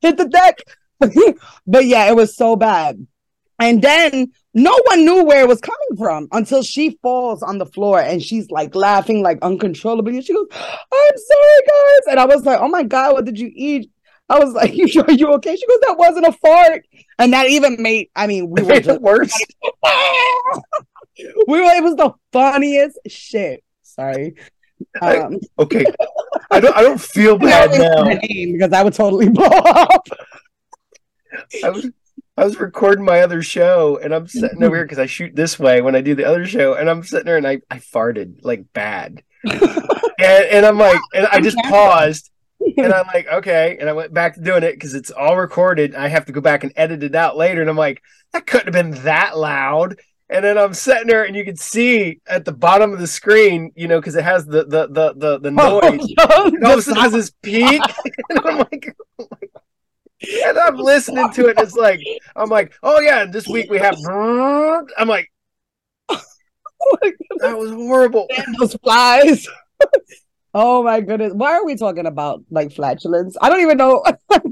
[0.01, 0.59] hit the deck.
[1.67, 3.07] but yeah, it was so bad.
[3.59, 7.67] And then no one knew where it was coming from until she falls on the
[7.67, 10.17] floor and she's like laughing like uncontrollably.
[10.17, 12.11] And she goes, I'm sorry, guys.
[12.11, 13.91] And I was like, Oh my God, what did you eat?
[14.29, 15.55] I was like, you, Are you okay?
[15.57, 16.85] She goes, That wasn't a fart.
[17.19, 19.33] And that even made, I mean, we were just, worse.
[21.47, 23.63] we were, it was the funniest shit.
[23.83, 24.35] Sorry.
[25.01, 25.85] Um, Okay,
[26.53, 26.77] I don't.
[26.77, 28.05] I don't feel bad now.
[28.05, 30.07] because I would totally blow up.
[31.65, 31.89] I was
[32.37, 35.59] I was recording my other show and I'm sitting over here because I shoot this
[35.59, 38.39] way when I do the other show and I'm sitting there and I, I farted
[38.43, 39.23] like bad.
[39.45, 39.63] and,
[40.21, 42.31] and I'm like and I just paused
[42.77, 43.77] and I'm like, okay.
[43.79, 45.95] And I went back to doing it because it's all recorded.
[45.95, 47.61] I have to go back and edit it out later.
[47.61, 49.99] And I'm like, that couldn't have been that loud.
[50.33, 53.71] And then I'm sitting there and you can see at the bottom of the screen,
[53.77, 56.15] you know, because it has the the the the, the oh, noise.
[56.19, 57.83] And all of a sudden it has this peak.
[58.31, 59.29] and I'm like, oh
[60.47, 61.59] and I'm listening to it.
[61.59, 62.01] And it's like,
[62.35, 63.95] I'm like, oh yeah, and this week we have.
[64.09, 65.31] I'm like,
[66.09, 66.19] oh
[67.41, 68.27] that was horrible.
[68.59, 69.47] those flies.
[70.55, 71.33] Oh my goodness.
[71.35, 73.37] Why are we talking about like flatulence?
[73.41, 74.05] I don't even know.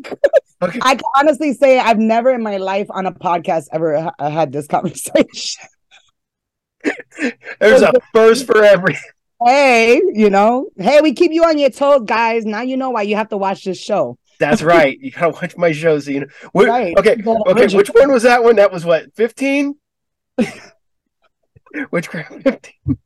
[0.63, 0.79] Okay.
[0.83, 4.53] I can honestly say I've never in my life on a podcast ever ha- had
[4.53, 5.65] this conversation.
[7.59, 8.95] There's a first for every.
[9.43, 12.45] Hey, you know, hey, we keep you on your toes, guys.
[12.45, 14.19] Now you know why you have to watch this show.
[14.39, 15.01] That's right.
[15.01, 16.05] You gotta watch my shows.
[16.05, 16.27] So you know.
[16.53, 16.95] Right.
[16.99, 17.23] Okay.
[17.27, 17.75] Okay.
[17.75, 18.57] Which one was that one?
[18.57, 19.15] That was what?
[19.15, 19.77] Fifteen.
[21.91, 22.99] Witchcraft 15.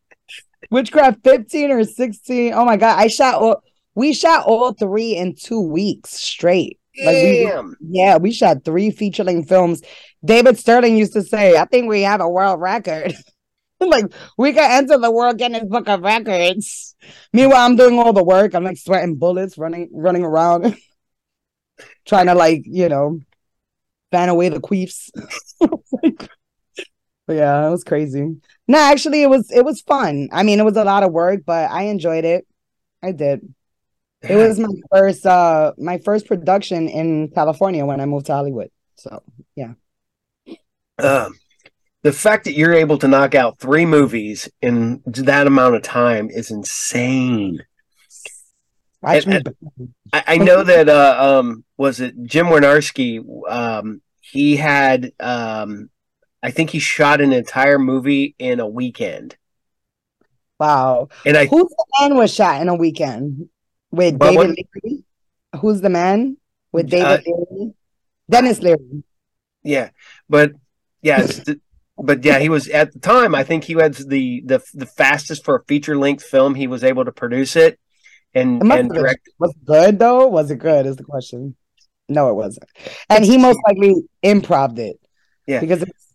[0.71, 2.53] Witchcraft 15 or 16.
[2.55, 3.63] Oh my god, I shot all
[3.95, 6.81] we shot all three in two weeks straight.
[7.05, 7.77] Like we Damn.
[7.81, 9.83] yeah, we shot three feature length films.
[10.25, 13.15] David Sterling used to say, I think we have a world record.
[13.81, 14.07] like
[14.39, 16.95] we can enter the World Guinness Book of Records.
[17.33, 18.55] Meanwhile, I'm doing all the work.
[18.55, 20.77] I'm like sweating bullets, running, running around,
[22.07, 23.21] trying to like, you know,
[24.11, 25.11] fan away the queefs.
[27.27, 28.37] But yeah, it was crazy.
[28.69, 30.29] No, actually, it was it was fun.
[30.33, 32.47] I mean, it was a lot of work, but I enjoyed it.
[33.03, 33.55] I did.
[34.23, 38.71] It was my first uh my first production in California when I moved to Hollywood.
[38.97, 39.23] So
[39.55, 39.75] yeah.
[40.99, 41.35] um,
[42.03, 46.31] the fact that you're able to knock out three movies in that amount of time
[46.31, 47.63] is insane.
[49.03, 49.43] And- me.
[50.13, 53.23] I, I know that uh, um, was it Jim Wynorski?
[53.49, 55.91] Um, he had um,
[56.45, 59.37] I think he shot an entire movie in a weekend,
[60.61, 61.09] Wow.
[61.25, 63.49] and I Who's the man was shot in a weekend
[63.91, 64.55] with David one?
[64.85, 65.05] Leary?
[65.61, 66.37] Who's the man
[66.71, 67.73] with Uh, David Leary?
[68.31, 69.03] Denis Leary.
[69.63, 69.89] yeah,
[70.29, 70.53] but
[71.03, 71.27] yeah,
[71.99, 73.35] but yeah, he was at the time.
[73.35, 76.55] I think he had the the the fastest for a feature length film.
[76.55, 77.79] He was able to produce it
[78.35, 79.29] and It and have been- direct.
[79.39, 80.29] Was it good though?
[80.29, 80.87] Was it good?
[80.87, 81.57] Is the question.
[82.09, 82.69] No, it wasn't.
[83.09, 85.01] And he most likely improved it.
[85.47, 85.61] Yeah.
[85.61, 86.14] Because it's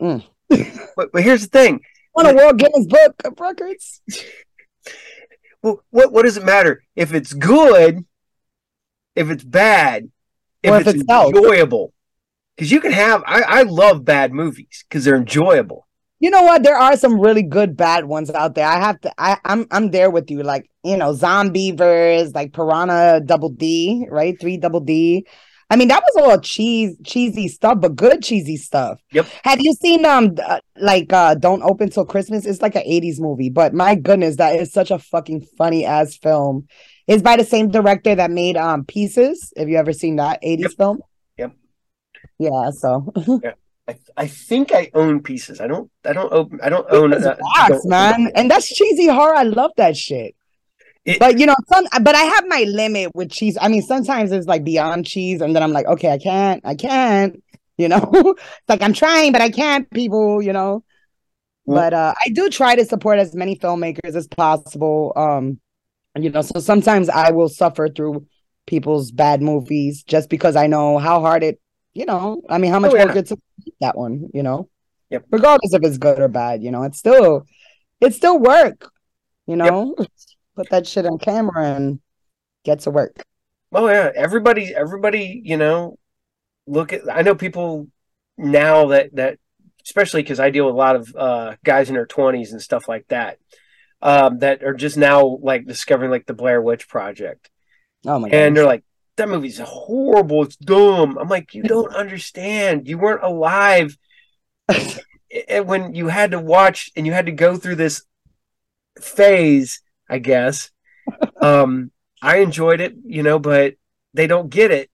[0.00, 0.24] Mm.
[0.96, 1.80] But, but here's the thing:
[2.14, 4.00] on a World Guinness Book of Records.
[5.62, 8.04] well, what what does it matter if it's good,
[9.14, 10.10] if it's bad,
[10.62, 11.92] if if it's it's enjoyable?
[12.56, 13.22] Because you can have.
[13.26, 15.86] I I love bad movies because they're enjoyable.
[16.18, 16.62] You know what?
[16.62, 18.66] There are some really good bad ones out there.
[18.66, 19.12] I have to.
[19.18, 20.42] I, I'm I'm there with you.
[20.42, 24.34] Like you know, zombie Zombeavers, like Piranha Double D, right?
[24.40, 25.26] Three Double D.
[25.68, 29.00] I mean, that was all cheese, cheesy stuff, but good cheesy stuff.
[29.12, 29.26] Yep.
[29.42, 32.46] Have you seen um uh, like uh Don't Open Till Christmas?
[32.46, 36.16] It's like an '80s movie, but my goodness, that is such a fucking funny ass
[36.16, 36.68] film.
[37.08, 39.52] It's by the same director that made um Pieces.
[39.56, 40.70] Have you ever seen that '80s Yep.
[40.78, 40.98] film?
[41.38, 41.52] Yep.
[42.38, 42.70] Yeah.
[42.70, 43.12] So
[43.88, 45.60] I, I think I own pieces.
[45.60, 45.90] I don't.
[46.04, 46.60] I don't open.
[46.62, 47.12] I don't own.
[47.12, 48.30] Uh, box, don't- man.
[48.36, 49.34] And that's cheesy horror.
[49.34, 50.34] I love that shit.
[51.06, 53.56] It- but you know, some but I have my limit with cheese.
[53.60, 56.74] I mean, sometimes it's like beyond cheese, and then I'm like, okay, I can't, I
[56.74, 57.42] can't,
[57.78, 58.10] you know.
[58.12, 60.84] it's like I'm trying, but I can't, people, you know.
[61.64, 65.12] Well- but uh I do try to support as many filmmakers as possible.
[65.16, 65.60] Um,
[66.18, 68.26] you know, so sometimes I will suffer through
[68.66, 71.60] people's bad movies just because I know how hard it,
[71.94, 73.06] you know, I mean how much Oh, yeah.
[73.06, 74.68] work it took to make that one, you know.
[75.10, 75.26] Yep.
[75.30, 77.46] Regardless if it's good or bad, you know, it's still
[78.00, 78.90] it's still work,
[79.46, 79.94] you know.
[80.56, 82.00] Put that shit on camera and
[82.64, 83.22] get to work.
[83.72, 85.98] Oh yeah, everybody, everybody, you know,
[86.66, 87.02] look at.
[87.12, 87.88] I know people
[88.38, 89.38] now that that,
[89.84, 92.88] especially because I deal with a lot of uh, guys in their twenties and stuff
[92.88, 93.38] like that,
[94.00, 97.50] um, that are just now like discovering like the Blair Witch Project,
[98.06, 98.36] Oh my god.
[98.36, 98.58] and god.
[98.58, 98.84] they're like,
[99.16, 100.42] "That movie's horrible.
[100.44, 102.88] It's dumb." I'm like, "You don't understand.
[102.88, 103.96] You weren't alive."
[105.64, 108.02] when you had to watch and you had to go through this
[109.00, 110.70] phase, I guess,
[111.40, 111.90] um,
[112.22, 113.74] I enjoyed it, you know, but
[114.14, 114.90] they don't get it.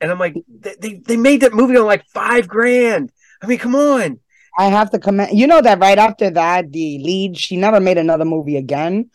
[0.00, 3.10] And I'm like, they, they, they made that movie on like five grand.
[3.42, 4.20] I mean, come on.
[4.56, 5.32] I have to comment.
[5.32, 9.10] You know that right after that, the lead, she never made another movie again.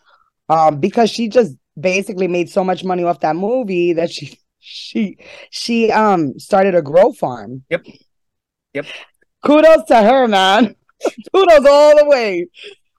[0.48, 5.16] Um, because she just basically made so much money off that movie that she she
[5.50, 7.64] she um started a grow farm.
[7.70, 7.86] Yep.
[8.74, 8.86] Yep.
[9.44, 10.74] Kudos to her, man.
[11.34, 12.48] Kudos all the way.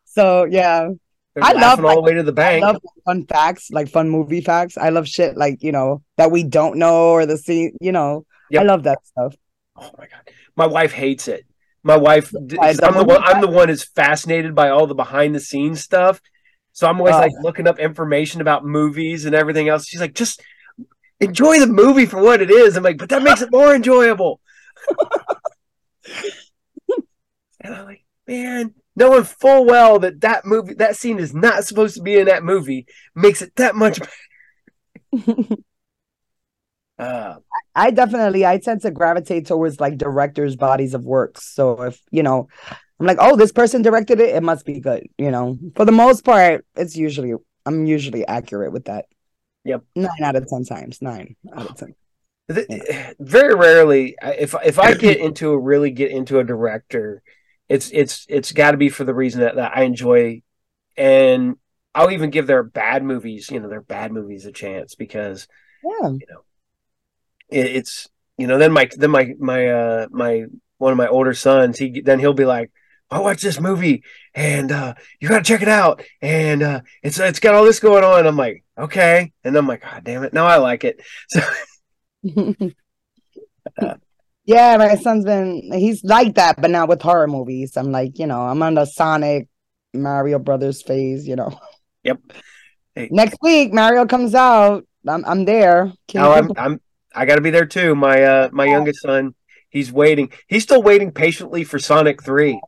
[0.06, 0.90] So yeah,
[1.34, 2.64] They're I love, all the way to the bank.
[2.64, 4.78] I love fun facts, like fun movie facts.
[4.78, 7.76] I love shit like you know that we don't know or the scene.
[7.80, 8.62] You know, Yep.
[8.62, 9.36] I love that stuff.
[9.78, 11.46] oh my god, my wife hates it.
[11.84, 13.24] My wife, I'm the one.
[13.24, 16.22] I'm the one who's fascinated by all the behind the scenes stuff.
[16.74, 17.20] So I'm always Oh.
[17.20, 19.88] like looking up information about movies and everything else.
[19.88, 20.42] She's like, just
[21.20, 22.76] enjoy the movie for what it is.
[22.78, 24.40] I'm like, but that makes it more enjoyable.
[27.62, 31.96] and I'm like, man, knowing full well that that movie, that scene is not supposed
[31.96, 32.86] to be in that movie,
[33.16, 34.00] makes it that much.
[37.02, 37.38] Uh,
[37.74, 41.52] I definitely I tend to gravitate towards like directors' bodies of works.
[41.52, 42.48] So if you know,
[43.00, 45.08] I'm like, oh, this person directed it, it must be good.
[45.18, 47.34] You know, for the most part, it's usually
[47.66, 49.06] I'm usually accurate with that.
[49.64, 49.84] Yep.
[49.96, 51.02] Nine out of ten times.
[51.02, 51.96] Nine out of ten.
[53.20, 57.24] very rarely, if if I get into a really get into a director
[57.72, 60.42] it's it's it's got to be for the reason that, that I enjoy,
[60.98, 61.58] and
[61.96, 65.48] I'll even give their bad movies, you know, their bad movies a chance because
[65.84, 66.20] Yeah.
[66.20, 66.42] you know
[67.50, 68.08] it, it's
[68.38, 70.46] you know then my then my my uh my
[70.78, 72.72] one of my older sons he then he'll be like
[73.10, 74.04] I watched this movie
[74.34, 78.04] and uh you gotta check it out and uh it's it's got all this going
[78.04, 78.26] on.
[78.26, 79.34] I'm like okay.
[79.44, 80.34] And I'm like god damn it.
[80.34, 81.02] Now I like it.
[81.30, 81.42] So
[84.52, 87.78] yeah, my son's been he's like that, but now with horror movies.
[87.78, 89.48] I'm like, you know, I'm on the Sonic
[89.94, 91.58] Mario Brothers phase, you know.
[92.04, 92.20] Yep.
[92.96, 93.10] Hey.
[93.12, 94.86] Next week, Mario comes out.
[95.08, 95.94] I'm I'm there.
[96.08, 96.82] Can you I'm I'm
[97.14, 99.36] I gotta be there too my uh my youngest son
[99.70, 102.60] he's waiting he's still waiting patiently for Sonic 3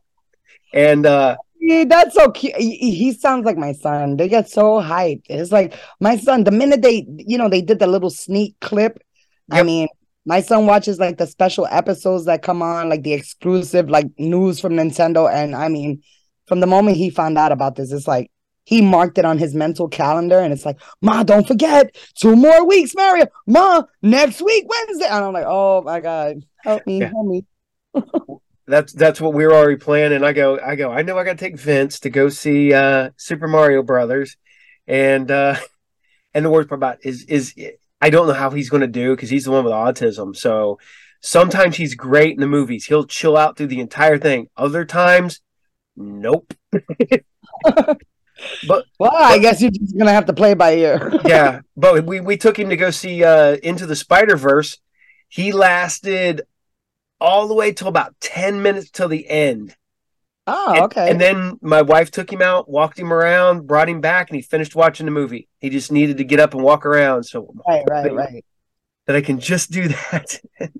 [0.72, 2.56] and uh Yeah, that's so cute.
[2.56, 4.16] He, he sounds like my son.
[4.16, 5.24] They get so hyped.
[5.28, 6.44] It's like my son.
[6.44, 9.02] The minute they, you know, they did the little sneak clip.
[9.50, 9.88] I mean,
[10.26, 14.60] my son watches like the special episodes that come on, like the exclusive, like news
[14.60, 15.30] from Nintendo.
[15.32, 16.02] And I mean,
[16.46, 18.30] from the moment he found out about this, it's like
[18.64, 22.66] he marked it on his mental calendar, and it's like, Ma, don't forget, two more
[22.66, 23.26] weeks, Mario.
[23.46, 25.06] Ma, next week, Wednesday.
[25.06, 27.10] And I'm like, oh my god, help me, Yeah.
[27.10, 27.44] help me.
[28.66, 30.24] that's that's what we are already planning.
[30.24, 33.48] I go, I go, I know I gotta take Vince to go see uh Super
[33.48, 34.36] Mario Brothers.
[34.86, 35.56] And uh
[36.34, 37.54] and the worst part about it is is
[38.00, 40.36] I don't know how he's gonna do because he's the one with autism.
[40.36, 40.78] So
[41.20, 42.86] sometimes he's great in the movies.
[42.86, 44.48] He'll chill out through the entire thing.
[44.56, 45.40] Other times,
[45.96, 46.52] nope.
[48.66, 51.12] but Well, I guess you're just gonna have to play by ear.
[51.24, 54.78] yeah, but we we took him to go see uh Into the Spider Verse.
[55.28, 56.42] He lasted
[57.20, 59.76] all the way till about ten minutes till the end.
[60.46, 61.10] Oh, And- okay.
[61.10, 64.42] And then my wife took him out, walked him around, brought him back, and he
[64.42, 65.48] finished watching the movie.
[65.58, 67.24] He just needed to get up and walk around.
[67.24, 68.44] So right, right, right.
[69.06, 70.40] that I can just do that.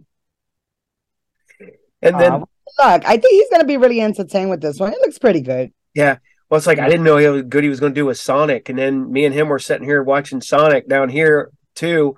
[2.03, 2.49] and then, look,
[2.79, 4.93] I think he's gonna be really entertained with this one.
[4.93, 5.73] It looks pretty good.
[5.95, 6.19] yeah,
[6.51, 8.69] well, it's like I didn't know how good he was going to do with Sonic.
[8.69, 12.17] And then me and him were sitting here watching Sonic down here too,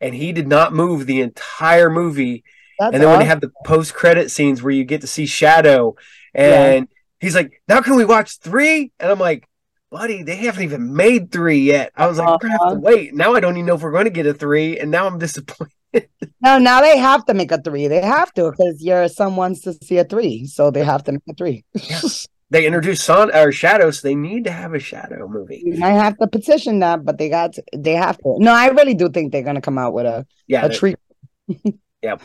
[0.00, 2.42] and he did not move the entire movie.
[2.78, 5.26] That's and then when they have the post credit scenes where you get to see
[5.26, 5.96] Shadow,
[6.38, 6.88] and
[7.20, 8.92] he's like, "Now can we watch three?
[9.00, 9.48] And I'm like,
[9.90, 12.74] "Buddy, they haven't even made three yet." I was like, "We're gonna have Uh-huh.
[12.76, 14.90] to wait." Now I don't even know if we're going to get a three, and
[14.90, 15.72] now I'm disappointed.
[16.40, 17.88] no, now they have to make a three.
[17.88, 21.12] They have to because your son wants to see a three, so they have to
[21.12, 21.64] make a three.
[22.50, 25.78] They introduced Son or Shadow, so they need to have a Shadow movie.
[25.82, 28.36] I have to petition that, but they got to, they have to.
[28.38, 30.96] No, I really do think they're gonna come out with a Yeah, a treat.
[32.02, 32.22] Yep.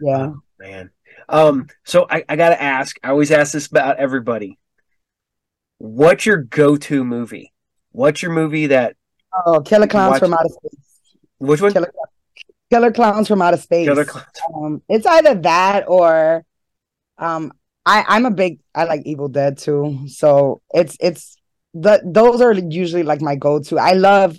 [0.00, 0.32] Yeah.
[0.58, 0.90] man.
[1.28, 2.96] Um, so I, I gotta ask.
[3.02, 4.58] I always ask this about everybody.
[5.78, 7.52] What's your go-to movie?
[7.92, 8.96] What's your movie that?
[9.44, 10.80] Oh, Killer Clowns Watch- from Outer Space.
[11.38, 11.72] Which one?
[11.72, 11.92] Killer,
[12.70, 13.86] Killer Clowns from Outer Space.
[13.86, 14.26] Killer Clowns.
[14.54, 16.44] Um, it's either that or
[17.18, 17.52] um
[17.84, 20.08] I I'm a big I like Evil Dead too.
[20.08, 21.36] So it's it's
[21.74, 23.78] the those are usually like my go-to.
[23.78, 24.38] I love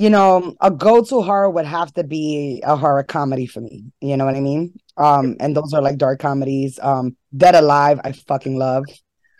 [0.00, 3.84] you know, a go-to horror would have to be a horror comedy for me.
[4.00, 4.72] You know what I mean?
[4.96, 6.78] Um and those are like dark comedies.
[6.82, 8.84] Um Dead Alive I fucking love.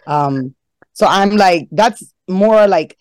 [0.06, 0.54] Um
[0.92, 2.98] so I'm like that's more like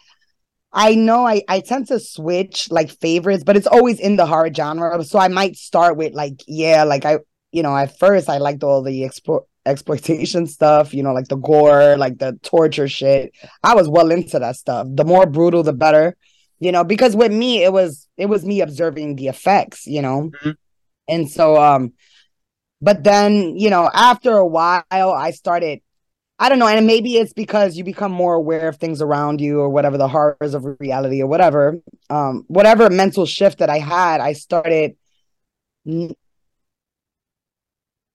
[0.72, 4.54] I know I, I tend to switch like favorites, but it's always in the horror
[4.54, 5.04] genre.
[5.04, 7.18] So I might start with like, yeah, like I,
[7.52, 11.36] you know, at first I liked all the explo- exploitation stuff, you know, like the
[11.36, 13.34] gore, like the torture shit.
[13.64, 14.88] I was well into that stuff.
[14.92, 16.16] The more brutal, the better,
[16.60, 20.32] you know, because with me, it was, it was me observing the effects, you know?
[20.44, 20.56] Mhm.
[21.08, 21.94] And so, um,
[22.82, 25.82] but then, you know, after a while, I started
[26.42, 29.60] I don't know, and maybe it's because you become more aware of things around you
[29.60, 31.80] or whatever the horrors of reality or whatever.
[32.10, 34.96] Um, whatever mental shift that I had, I started
[35.86, 36.16] n-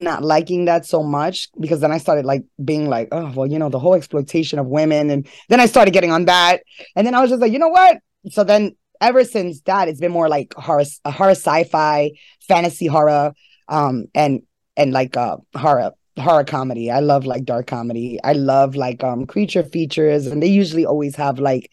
[0.00, 3.58] not liking that so much because then I started like being like, oh well, you
[3.58, 6.62] know, the whole exploitation of women, and then I started getting on that,
[6.96, 7.98] and then I was just like, you know what?
[8.30, 12.12] So then ever since that, it's been more like horror, horror, sci-fi,
[12.46, 13.34] fantasy horror,
[13.68, 14.42] um, and
[14.76, 16.90] and like uh horror horror comedy.
[16.90, 18.18] I love like dark comedy.
[18.22, 21.70] I love like um creature features, and they usually always have like,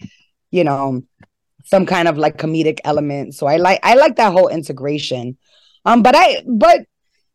[0.52, 1.04] you know,
[1.66, 3.36] some kind of like comedic element.
[3.36, 5.38] So I like I like that whole integration.
[5.86, 6.82] Um, but I but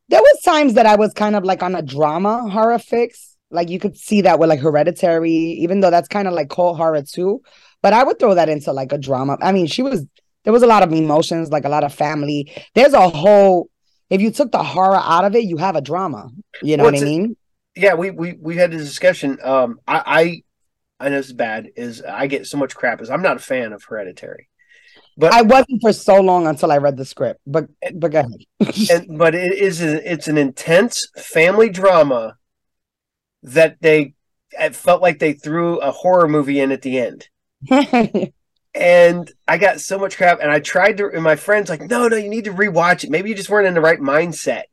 [0.09, 3.35] there was times that I was kind of like on a drama horror fix.
[3.49, 6.77] Like you could see that with like Hereditary, even though that's kind of like cult
[6.77, 7.41] horror too.
[7.81, 9.37] But I would throw that into like a drama.
[9.41, 10.05] I mean, she was
[10.43, 12.51] there was a lot of emotions, like a lot of family.
[12.73, 13.69] There's a whole
[14.09, 16.29] if you took the horror out of it, you have a drama.
[16.61, 17.35] You know What's what I mean?
[17.75, 19.37] yeah, we we we had this discussion.
[19.43, 20.43] Um, I
[20.99, 21.69] I, I know this is bad.
[21.75, 23.01] Is I get so much crap.
[23.01, 24.49] Is I'm not a fan of Hereditary,
[25.17, 27.41] but I wasn't for so long until I read the script.
[27.45, 28.89] But but go ahead.
[28.91, 32.37] and, but it is a, it's an intense family drama
[33.43, 34.13] that they
[34.59, 37.29] it felt like they threw a horror movie in at the end.
[38.73, 40.39] and I got so much crap.
[40.41, 43.09] And I tried to, and my friends like, no, no, you need to rewatch it.
[43.09, 44.63] Maybe you just weren't in the right mindset.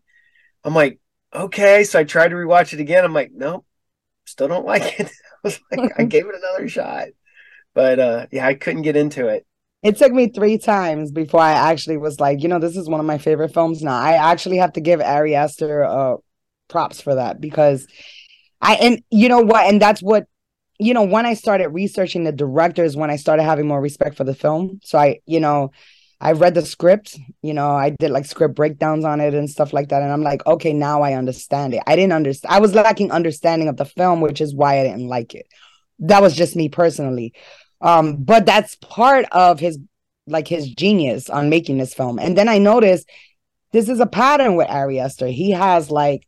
[0.65, 0.99] I'm like,
[1.35, 1.85] okay.
[1.85, 3.05] So I tried to rewatch it again.
[3.05, 3.65] I'm like, nope,
[4.25, 5.07] still don't like it.
[5.33, 7.09] I was like, I gave it another shot,
[7.75, 9.47] but uh, yeah, I couldn't get into it.
[9.83, 13.01] It took me three times before I actually was like, you know, this is one
[13.01, 13.95] of my favorite films now.
[13.95, 16.17] I actually have to give Ari Aster uh,
[16.69, 17.87] props for that because
[18.63, 20.25] I and you know what, and that's what
[20.79, 24.25] you know when I started researching the directors when I started having more respect for
[24.25, 24.81] the film.
[24.83, 25.71] So I, you know,
[26.21, 29.73] I read the script, you know, I did like script breakdowns on it and stuff
[29.73, 30.03] like that.
[30.03, 31.83] And I'm like, okay, now I understand it.
[31.87, 35.09] I didn't understand, I was lacking understanding of the film, which is why I didn't
[35.09, 35.47] like it.
[35.99, 37.35] That was just me personally.
[37.81, 39.79] Um, but that's part of his
[40.27, 42.19] like his genius on making this film.
[42.19, 43.09] And then I noticed
[43.73, 45.27] this is a pattern with Ari Aster.
[45.27, 46.27] He has like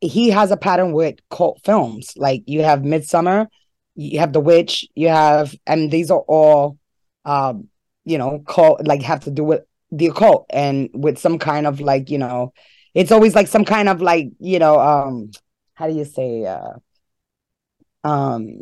[0.00, 2.12] he has a pattern with cult films.
[2.16, 3.46] Like you have Midsommar,
[3.94, 6.78] you have The Witch, you have, and these are all,
[7.24, 7.68] um,
[8.04, 11.80] you know, call like have to do with the occult and with some kind of
[11.80, 12.52] like you know,
[12.94, 15.30] it's always like some kind of like you know, um,
[15.74, 16.74] how do you say, uh,
[18.04, 18.60] um,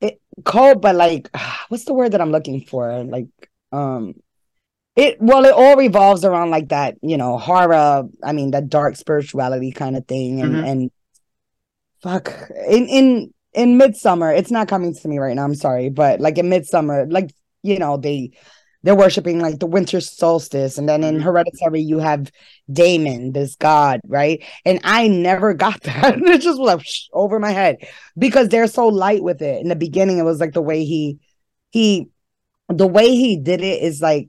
[0.00, 1.30] it cult, but like,
[1.68, 3.04] what's the word that I'm looking for?
[3.04, 3.28] Like,
[3.72, 4.14] um,
[4.96, 8.08] it well, it all revolves around like that, you know, horror.
[8.24, 10.64] I mean, that dark spirituality kind of thing, and mm-hmm.
[10.64, 10.90] and
[12.02, 12.32] fuck
[12.68, 15.44] in in in Midsommar, It's not coming to me right now.
[15.44, 18.32] I'm sorry, but like in Midsommar, like you know, they
[18.82, 21.24] they're worshiping like the winter solstice, and then in mm-hmm.
[21.24, 22.30] Hereditary you have
[22.70, 24.44] Damon, this god, right?
[24.64, 26.18] And I never got that.
[26.18, 27.78] it just was like over my head
[28.16, 29.60] because they're so light with it.
[29.62, 31.18] In the beginning, it was like the way he
[31.70, 32.08] he
[32.68, 34.28] the way he did it is like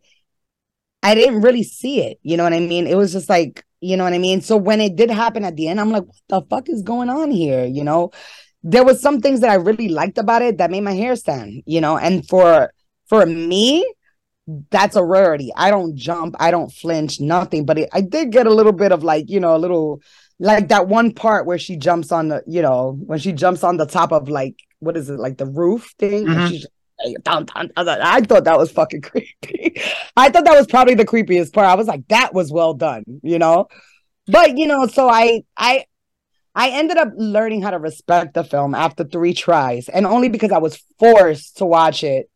[1.03, 2.19] I didn't really see it.
[2.23, 2.87] You know what I mean?
[2.87, 4.41] It was just like, you know what I mean?
[4.41, 7.09] So when it did happen at the end, I'm like, what the fuck is going
[7.09, 7.65] on here?
[7.65, 8.11] You know,
[8.63, 11.63] there was some things that I really liked about it that made my hair stand,
[11.65, 12.71] you know, and for
[13.07, 13.89] for me,
[14.69, 15.51] that's a rarity.
[15.55, 17.65] I don't jump, I don't flinch, nothing.
[17.65, 20.01] But it, I did get a little bit of like, you know, a little
[20.39, 23.77] like that one part where she jumps on the, you know, when she jumps on
[23.77, 26.25] the top of like what is it, like the roof thing?
[26.25, 26.47] Mm-hmm.
[26.47, 26.65] She's
[28.01, 29.79] I thought that was fucking creepy.
[30.15, 31.67] I thought that was probably the creepiest part.
[31.67, 33.67] I was like, that was well done, you know.
[34.25, 35.85] But you know, so I I
[36.57, 40.51] I ended up learning how to respect the film after three tries, and only because
[40.51, 42.31] I was forced to watch it,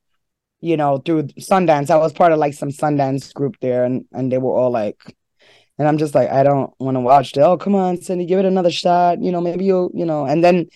[0.60, 1.90] you know, through Sundance.
[1.90, 5.02] I was part of like some Sundance group there, and and they were all like,
[5.80, 7.40] and I'm just like, I don't want to watch it.
[7.40, 9.24] Oh, come on, Cindy, give it another shot.
[9.24, 10.26] You know, maybe you'll, you know.
[10.26, 10.68] And then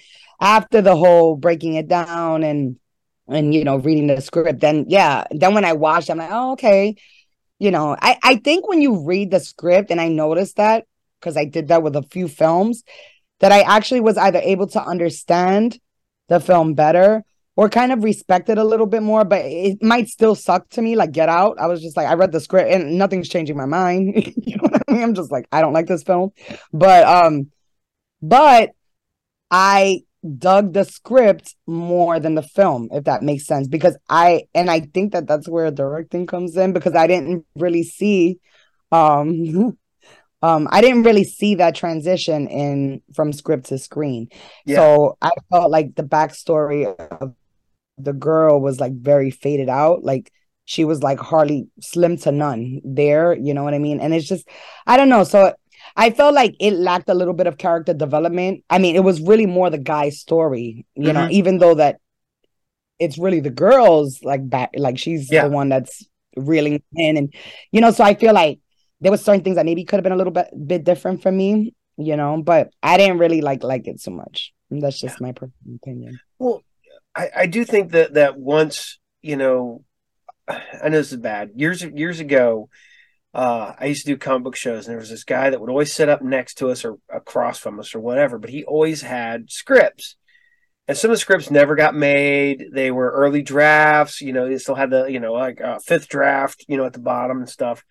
[0.41, 2.77] after the whole breaking it down and
[3.27, 6.51] and you know reading the script then yeah then when i watched i'm like oh
[6.51, 6.95] okay
[7.57, 10.85] you know i i think when you read the script and i noticed that
[11.19, 12.83] because i did that with a few films
[13.39, 15.79] that i actually was either able to understand
[16.27, 17.23] the film better
[17.55, 20.81] or kind of respect it a little bit more but it might still suck to
[20.81, 21.57] me like get out.
[21.59, 24.33] I was just like i read the script and nothing's changing my mind.
[24.45, 25.03] You know what i mean?
[25.03, 26.31] I'm just like i don't like this film.
[26.73, 27.51] But um
[28.21, 28.71] but
[29.51, 30.01] i
[30.37, 34.79] dug the script more than the film if that makes sense because i and i
[34.79, 38.39] think that that's where directing comes in because i didn't really see
[38.91, 39.77] um
[40.45, 44.27] um i didn't really see that transition in from script to screen
[44.65, 44.75] yeah.
[44.77, 46.85] so i felt like the backstory
[47.21, 47.33] of
[47.97, 50.31] the girl was like very faded out like
[50.65, 54.27] she was like hardly slim to none there you know what i mean and it's
[54.27, 54.47] just
[54.85, 55.53] i don't know so
[55.95, 58.63] I felt like it lacked a little bit of character development.
[58.69, 61.13] I mean, it was really more the guy's story, you mm-hmm.
[61.13, 61.99] know, even though that
[62.99, 65.47] it's really the girl's like back, like she's yeah.
[65.47, 67.33] the one that's reeling in, and
[67.71, 68.59] you know, so I feel like
[69.01, 71.31] there was certain things that maybe could have been a little bit bit different for
[71.31, 74.53] me, you know, but I didn't really like like it so much.
[74.71, 75.27] That's just yeah.
[75.27, 76.19] my personal opinion.
[76.39, 76.63] Well,
[77.15, 79.83] I, I do think that that once you know,
[80.47, 81.51] I know this is bad.
[81.55, 82.69] Years years ago,
[83.33, 85.69] uh, I used to do comic book shows, and there was this guy that would
[85.69, 89.01] always sit up next to us or across from us or whatever, but he always
[89.01, 90.15] had scripts.
[90.87, 92.65] And some of the scripts never got made.
[92.71, 96.07] They were early drafts, you know, they still had the, you know, like uh, fifth
[96.07, 97.83] draft, you know, at the bottom and stuff.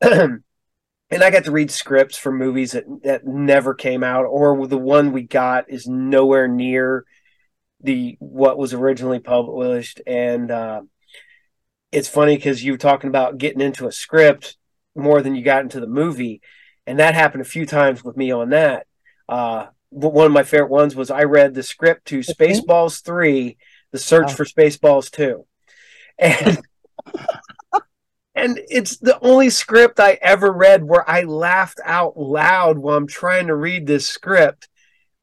[0.00, 4.78] and I got to read scripts for movies that, that never came out, or the
[4.78, 7.04] one we got is nowhere near
[7.82, 10.00] the what was originally published.
[10.06, 10.82] And uh,
[11.92, 14.56] it's funny because you were talking about getting into a script
[14.94, 16.40] more than you got into the movie,
[16.86, 18.86] and that happened a few times with me on that.
[19.28, 23.56] Uh, one of my favorite ones was I read the script to Spaceballs three,
[23.90, 24.34] The Search oh.
[24.34, 25.46] for Spaceballs two,
[26.18, 26.60] and
[28.44, 33.06] and it's the only script I ever read where I laughed out loud while I'm
[33.06, 34.68] trying to read this script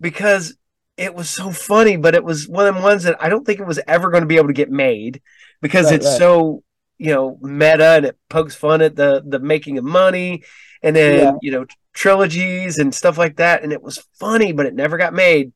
[0.01, 0.57] because
[0.97, 3.59] it was so funny, but it was one of the ones that I don't think
[3.59, 5.22] it was ever going to be able to get made
[5.61, 6.15] because Right, it's right.
[6.18, 6.63] so
[6.97, 10.43] you know meta and it pokes fun at the the making of money
[10.82, 11.38] and then Yeah.
[11.41, 15.13] you know trilogies and stuff like that and it was funny but it never got
[15.13, 15.51] made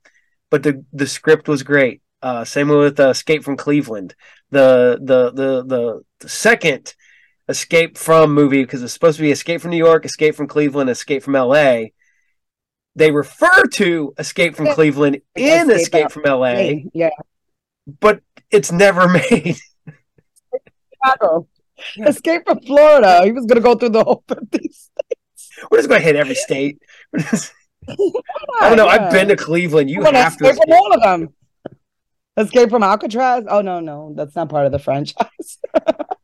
[0.49, 4.15] but the the script was great uh same with uh, escape from cleveland
[4.51, 6.93] the the the the, the second
[7.49, 10.89] escape from movie because it's supposed to be escape from new york escape from cleveland
[10.89, 11.83] escape from la
[12.95, 16.53] they refer to escape from cleveland in Escape escape out- from la
[16.93, 17.09] yeah,
[17.99, 18.21] but
[18.51, 19.57] it's never made
[21.03, 21.47] Chicago.
[22.05, 23.23] Escape from Florida.
[23.23, 24.89] He was gonna go through the whole 50s.
[25.71, 26.77] we're just going to hit every state
[27.17, 28.87] I don't know.
[28.87, 29.89] I've been to Cleveland.
[29.89, 30.45] You I'm have to.
[30.49, 31.29] escape from all of them.
[32.37, 33.45] Escape from Alcatraz?
[33.49, 35.57] Oh no, no, that's not part of the franchise.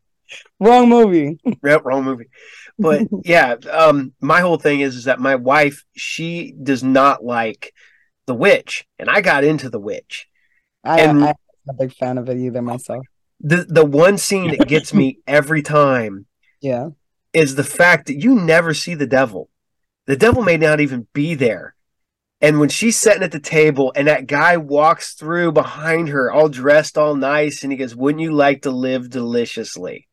[0.60, 1.40] Wrong movie.
[1.64, 2.26] Yep, wrong movie.
[2.80, 7.74] But yeah, um, my whole thing is is that my wife she does not like
[8.26, 10.28] The Witch, and I got into The Witch.
[10.84, 11.38] I, And- I'm not
[11.70, 13.06] a big fan of it either myself.
[13.40, 16.26] The the one scene that gets me every time
[16.62, 16.90] Yeah.
[17.34, 19.50] is the fact that you never see the devil.
[20.08, 21.76] The devil may not even be there.
[22.40, 26.50] And when she's sitting at the table and that guy walks through behind her, all
[26.50, 30.08] dressed, all nice, and he goes, Wouldn't you like to live deliciously?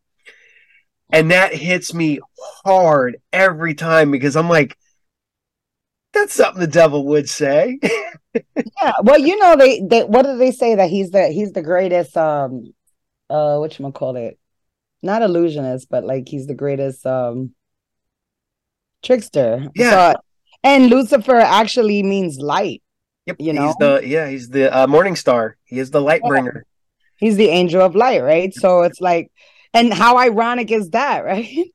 [1.10, 2.18] And that hits me
[2.64, 4.76] hard every time because I'm like,
[6.12, 7.78] That's something the devil would say.
[8.82, 8.92] Yeah.
[9.02, 12.16] Well, you know, they, they what do they say that he's the he's the greatest
[12.16, 12.74] um
[13.30, 14.38] uh what you call it?
[15.02, 17.54] Not illusionist, but like he's the greatest um
[19.04, 19.68] trickster.
[19.74, 20.14] Yeah.
[20.14, 20.20] So,
[20.64, 22.82] and Lucifer actually means light.
[23.26, 23.36] Yep.
[23.38, 23.66] You know?
[23.66, 25.56] he's the yeah, he's the uh, morning star.
[25.64, 26.28] He is the light Yeah.
[26.28, 26.66] bringer.
[27.16, 28.52] He's the angel of light, right?
[28.52, 29.30] So it's like,
[29.74, 31.66] and how ironic is that, right?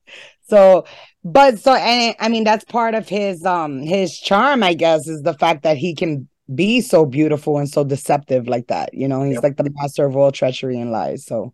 [0.47, 0.86] So,
[1.24, 5.22] but so, and I mean, that's part of his um his charm, I guess, is
[5.22, 8.93] the fact that he can be so beautiful and so deceptive like that.
[8.93, 9.43] You know, he's Yep.
[9.43, 11.26] like the master of all treachery and lies.
[11.26, 11.54] So,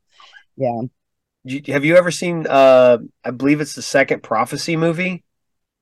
[0.56, 0.82] yeah,
[1.68, 2.48] Have you ever seen?
[2.48, 5.24] Uh, I believe it's the second prophecy movie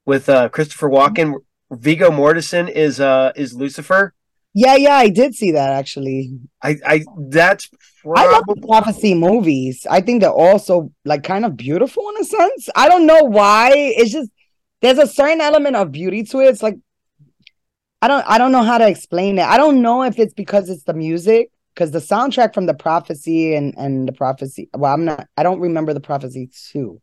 [0.05, 1.35] with uh, Christopher Walken.
[1.71, 4.13] Viggo Mortensen is uh, is Lucifer.
[4.53, 4.95] Yeah, yeah.
[4.95, 6.37] I did see that actually.
[6.61, 7.69] I, I that's
[8.05, 9.87] I love the prophecy movies.
[9.89, 12.69] I think they're also like kind of beautiful in a sense.
[12.75, 13.71] I don't know why.
[13.73, 14.29] It's just
[14.81, 16.49] there's a certain element of beauty to it.
[16.49, 16.77] It's like
[18.01, 19.45] I don't I don't know how to explain it.
[19.45, 23.55] I don't know if it's because it's the music because the soundtrack from the prophecy
[23.55, 24.69] and and the prophecy.
[24.75, 25.27] Well, I'm not.
[25.37, 27.01] I don't remember the prophecy too,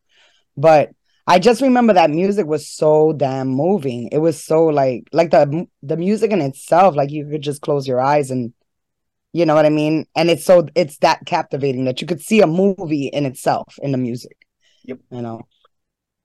[0.56, 0.90] but
[1.30, 4.08] I just remember that music was so damn moving.
[4.10, 6.96] It was so like like the the music in itself.
[6.96, 8.52] Like you could just close your eyes and
[9.32, 10.06] you know what I mean?
[10.16, 13.92] And it's so it's that captivating that you could see a movie in itself in
[13.92, 14.36] the music.
[14.84, 14.98] Yep.
[15.12, 15.42] You know.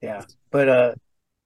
[0.02, 0.24] yeah.
[0.50, 0.96] But uh,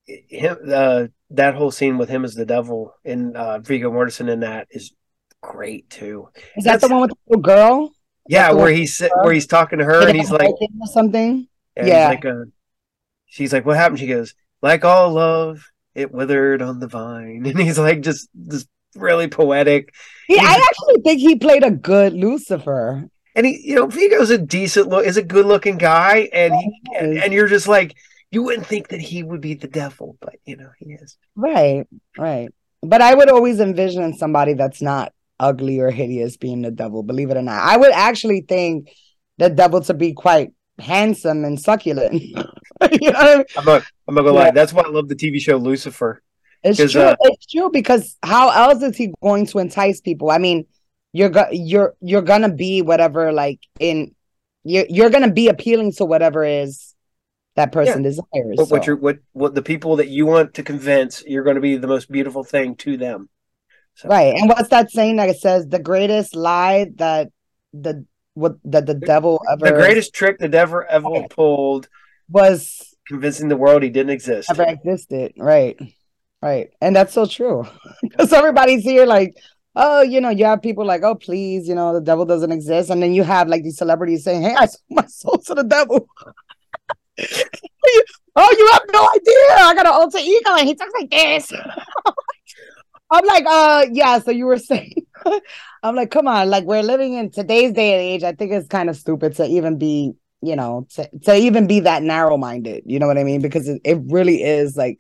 [0.08, 4.40] him uh, that whole scene with him as the devil and uh, Viggo Mortensen in
[4.40, 4.94] that is
[5.42, 6.30] great too.
[6.56, 7.92] Is that the one with the little girl?
[8.30, 10.54] Yeah, where he's sit- where he's talking to her and he's like,
[10.94, 11.48] something.
[11.76, 12.12] and Yeah.
[12.12, 12.46] he's like, uh,
[13.30, 14.00] she's like, what happened?
[14.00, 15.66] She goes, like all love,
[15.96, 19.94] it withered on the vine, and he's like, just just really poetic.
[20.28, 23.08] He, I actually think he played a good Lucifer.
[23.36, 26.82] and he you know Viggo's a decent look is a good looking guy and he
[26.98, 27.96] and, and you're just like
[28.32, 31.88] you wouldn't think that he would be the devil but you know he is Right,
[32.18, 32.50] right.
[32.82, 37.30] But I would always envision somebody that's not ugly or hideous being the devil, believe
[37.30, 37.62] it or not.
[37.62, 38.90] I would actually think
[39.38, 40.50] the devil to be quite
[40.80, 42.22] handsome and succulent.
[43.02, 43.46] you know I mean?
[43.58, 44.44] i'm not i'm not gonna Yeah.
[44.46, 46.22] lie that's why i love the tv show lucifer
[46.64, 47.02] It's true.
[47.02, 50.30] uh, it's true because how else is he going to entice people?
[50.30, 50.66] I mean,
[51.14, 54.14] you're go- you're you're gonna be whatever like in
[54.64, 56.94] you're you're gonna be appealing to whatever is
[57.56, 58.26] that person desires.
[58.60, 61.62] what, what you're what what the people that you want to convince you're going to
[61.62, 63.30] be the most beautiful thing to them
[63.96, 64.34] so, Right.
[64.38, 67.30] And what's that saying that it says the greatest lie that
[67.74, 71.88] the what that the devil ever the greatest trick the devil ever pulled
[72.30, 75.34] was convincing the world he didn't exist ever existed.
[75.38, 75.78] Right.
[76.42, 76.70] Right.
[76.80, 77.66] And that's so true.
[78.02, 79.36] Because everybody's here like,
[79.76, 82.90] oh, you know, you have people like, oh, please, you know, the devil doesn't exist.
[82.90, 85.64] And then you have like these celebrities saying, Hey, I sold my soul to the
[85.64, 86.08] devil.
[88.36, 89.66] oh, you have no idea.
[89.66, 91.52] I got an alter ego and he talks like this.
[93.12, 94.20] I'm like, uh, yeah.
[94.20, 94.94] So you were saying,
[95.84, 98.24] I'm like, come on, like we're living in today's day and age.
[98.24, 101.82] I think it's kind of stupid to even be, you know, to, to even be
[101.82, 102.84] that narrow minded.
[102.86, 103.42] You know what I mean?
[103.42, 105.00] Because it, it really is like,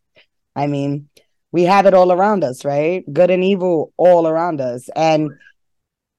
[0.56, 1.10] I mean,
[1.52, 3.04] we have it all around us, right?
[3.12, 4.90] Good and evil all around us.
[4.96, 5.32] And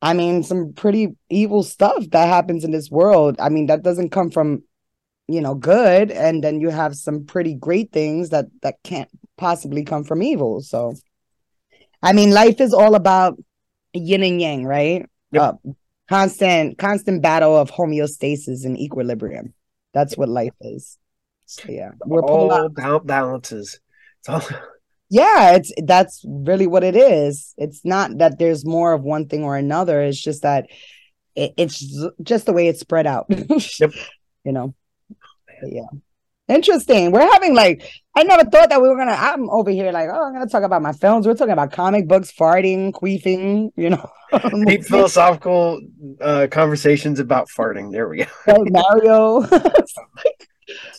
[0.03, 3.37] I mean, some pretty evil stuff that happens in this world.
[3.39, 4.63] I mean, that doesn't come from,
[5.29, 6.11] you know, good.
[6.11, 10.63] And then you have some pretty great things that that can't possibly come from evil.
[10.63, 10.95] So
[12.03, 13.39] I mean, life is all about
[13.93, 15.07] yin and yang, right?
[15.33, 15.43] Yep.
[15.43, 15.71] Uh,
[16.11, 19.55] constant, constant battle of homeostasis and equilibrium.
[19.95, 20.99] That's what life is.
[21.47, 23.81] So, yeah, we're all polar- about balances.
[24.19, 24.43] It's all
[25.11, 29.43] yeah it's that's really what it is it's not that there's more of one thing
[29.43, 30.67] or another it's just that
[31.35, 31.85] it, it's
[32.23, 33.27] just the way it's spread out
[33.81, 33.91] Yep.
[34.45, 34.73] you know
[35.13, 35.17] oh,
[35.61, 35.89] But yeah
[36.51, 37.13] interesting.
[37.13, 40.27] We're having like i never thought that we were gonna i'm over here like oh
[40.27, 41.27] i'm gonna talk about my films.
[41.27, 44.11] We're talking about comic books farting queefing you know.
[44.67, 45.81] Deep philosophical
[46.21, 47.93] uh, conversations about farting.
[47.93, 48.27] There we go.
[48.47, 49.47] mario.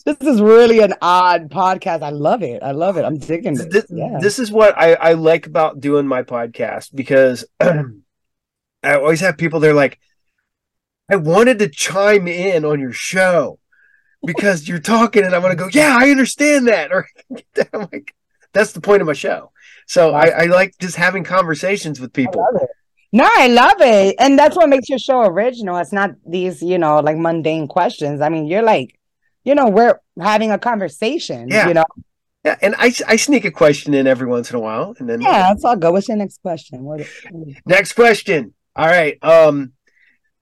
[0.05, 2.01] This is really an odd podcast.
[2.01, 2.61] I love it.
[2.61, 3.05] I love it.
[3.05, 3.71] I'm digging it.
[3.71, 4.17] This, yeah.
[4.19, 7.85] this is what I, I like about doing my podcast because I
[8.83, 9.97] always have people they're like,
[11.09, 13.61] I wanted to chime in on your show
[14.26, 16.91] because you're talking and I want to go, yeah, I understand that.
[16.91, 17.07] Or
[17.74, 18.13] I'm like,
[18.53, 19.51] that's the point of my show.
[19.88, 22.45] So I, I like just having conversations with people.
[23.13, 24.15] No, I love it.
[24.19, 25.78] And that's what makes your show original.
[25.78, 28.22] It's not these, you know, like mundane questions.
[28.22, 28.97] I mean, you're like,
[29.43, 31.67] you know, we're having a conversation, Yeah.
[31.67, 31.86] you know.
[32.45, 35.22] Yeah, and I, I sneak a question in every once in a while, and then
[35.22, 35.91] Yeah, that's all go.
[35.91, 36.84] What's your next question?
[36.84, 37.05] What
[37.67, 38.55] Next question.
[38.76, 39.24] All right.
[39.24, 39.74] Um,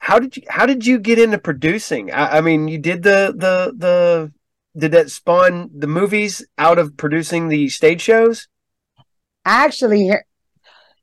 [0.10, 2.12] how did you how did you get into producing?
[2.12, 4.32] I, I mean, you did the the the
[4.76, 8.47] did that spawn the movies out of producing the stage shows?
[9.45, 10.12] actually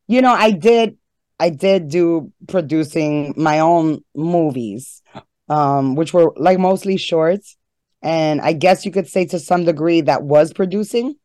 [0.09, 0.97] you know, I did
[1.39, 5.03] I did do producing my own movies,
[5.49, 7.57] um, which were like mostly shorts.
[8.03, 11.17] And I guess you could say to some degree that was producing,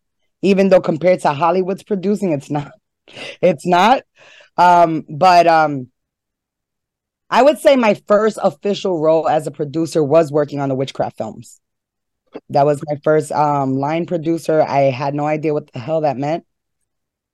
[0.41, 2.71] even though compared to Hollywood's producing, it's not.
[3.41, 4.03] It's not.
[4.57, 5.90] Um, but um
[7.31, 11.17] I would say my first official role as a producer was working on the witchcraft
[11.17, 11.61] films.
[12.49, 14.61] That was my first um line producer.
[14.61, 16.45] I had no idea what the hell that meant.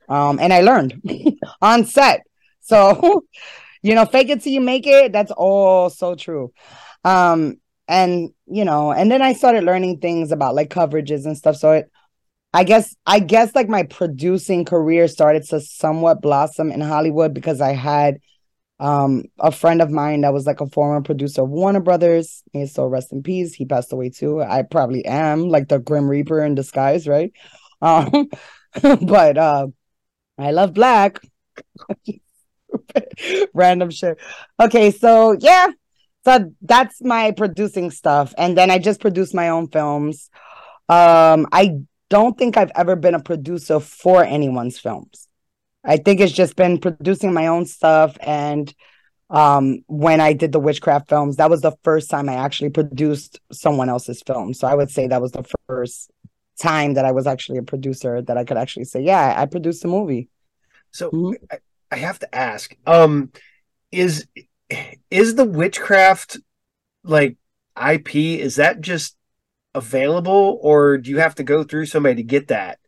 [0.08, 1.02] Um, and I learned
[1.62, 2.22] on set.
[2.62, 3.26] So,
[3.82, 5.12] you know, fake it till you make it.
[5.12, 6.54] That's all so true.
[7.04, 11.56] Um, and you know, and then I started learning things about like coverages and stuff.
[11.56, 11.92] So it,
[12.54, 17.62] I guess, I guess like my producing career started to somewhat blossom in Hollywood because
[17.62, 18.20] I had
[18.80, 22.44] um a friend of mine that was like a former producer of Warner Brothers.
[22.54, 23.54] May so rest in peace.
[23.54, 24.42] He passed away too.
[24.42, 27.32] I probably am like the Grim Reaper in disguise, right?
[27.80, 28.10] Um,
[28.82, 29.68] but uh
[30.40, 31.20] I love black.
[33.54, 34.18] Random shit.
[34.60, 35.70] Okay, so yeah.
[36.26, 38.34] So that's my producing stuff.
[38.38, 40.30] And then I just produce my own films.
[40.90, 45.27] Um, I don't think I've ever been a producer for anyone's films.
[45.88, 48.74] I think it's just been producing my own stuff and
[49.30, 53.40] um when I did the witchcraft films, that was the first time I actually produced
[53.52, 54.54] someone else's film.
[54.54, 56.12] So I would say that was the first
[56.62, 59.86] time that I was actually a producer that I could actually say, yeah, I produced
[59.86, 60.30] a movie.
[60.92, 61.36] So Mhm.
[61.52, 61.60] I,
[61.92, 63.32] I have to ask, um,
[63.92, 64.28] is
[65.12, 66.38] is the witchcraft
[67.04, 67.38] like
[67.76, 68.40] IP?
[68.40, 69.16] Is that just
[69.76, 72.80] available, or do you have to go through somebody to get that?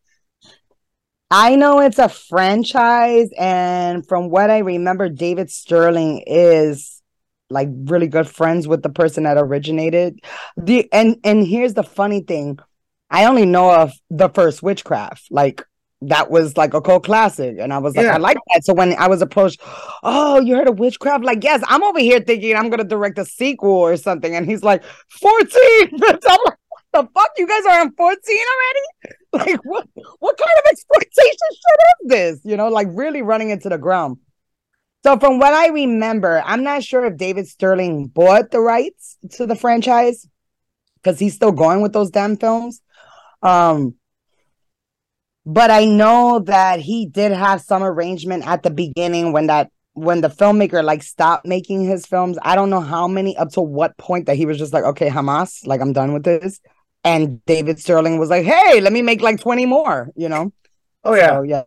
[1.31, 7.01] I know it's a franchise, and from what I remember, David Sterling is
[7.51, 10.19] like really good friends with the person that originated
[10.55, 12.59] the and and here's the funny thing.
[13.09, 15.27] I only know of the first witchcraft.
[15.31, 15.63] Like
[16.01, 17.57] that was like a cult classic.
[17.59, 18.15] And I was like, Yeah.
[18.15, 18.63] I like that.
[18.63, 19.59] So when I was approached,
[20.03, 21.25] oh, you heard of witchcraft?
[21.25, 24.35] Like, yes, I'm over here thinking I'm gonna direct a sequel or something.
[24.35, 25.49] And he's like, 14.
[26.01, 26.57] I'm like,
[26.93, 27.31] the fuck?
[27.37, 29.15] You guys are on 14 already?
[29.31, 29.87] Like, what
[30.17, 32.39] what kind of exploitation shit is this?
[32.43, 34.17] You know, like really running into the ground.
[35.03, 39.45] So from what I remember, I'm not sure if David Sterling bought the rights to
[39.45, 40.27] the franchise
[40.95, 42.81] because he's still going with those damn films.
[43.43, 43.95] Um,
[45.45, 50.21] but I know that he did have some arrangement at the beginning when that when
[50.21, 52.37] the filmmaker like stopped making his films.
[52.41, 55.09] I don't know how many up to what point that he was just like, okay,
[55.09, 56.59] Hamas, like I'm done with this.
[57.03, 60.51] And David Sterling was like, hey, let me make like 20 more, you know?
[61.03, 61.29] Oh yeah.
[61.29, 61.63] So yeah.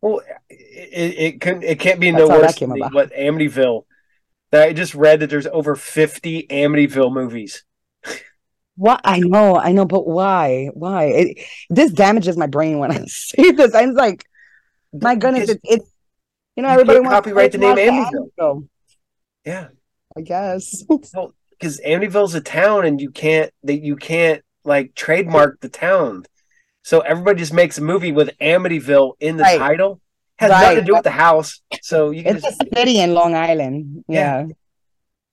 [0.00, 2.94] Well, it, it can it can't be That's no worse than about.
[2.94, 3.84] what Amityville.
[4.50, 7.64] That I just read that there's over 50 Amityville movies.
[8.76, 10.70] What I know, I know, but why?
[10.72, 11.04] Why?
[11.04, 11.38] It,
[11.68, 13.74] this damages my brain when I see this.
[13.74, 14.24] I'm like,
[14.92, 15.82] my goodness, Because- it,
[16.56, 18.30] you know everybody wants copyright to the name Amityville.
[18.40, 18.68] Amityville,
[19.44, 19.68] yeah,
[20.16, 20.84] I guess.
[21.58, 26.24] Because Amityville's a town, and you can't that you can't like trademark the town.
[26.82, 29.58] So everybody just makes a movie with Amityville in the Right.
[29.58, 30.00] title.
[30.38, 30.60] Has Right.
[30.62, 31.60] nothing to do with the house.
[31.82, 34.04] So you can it's a city in Long Island.
[34.08, 34.46] Yeah.
[34.46, 34.54] yeah.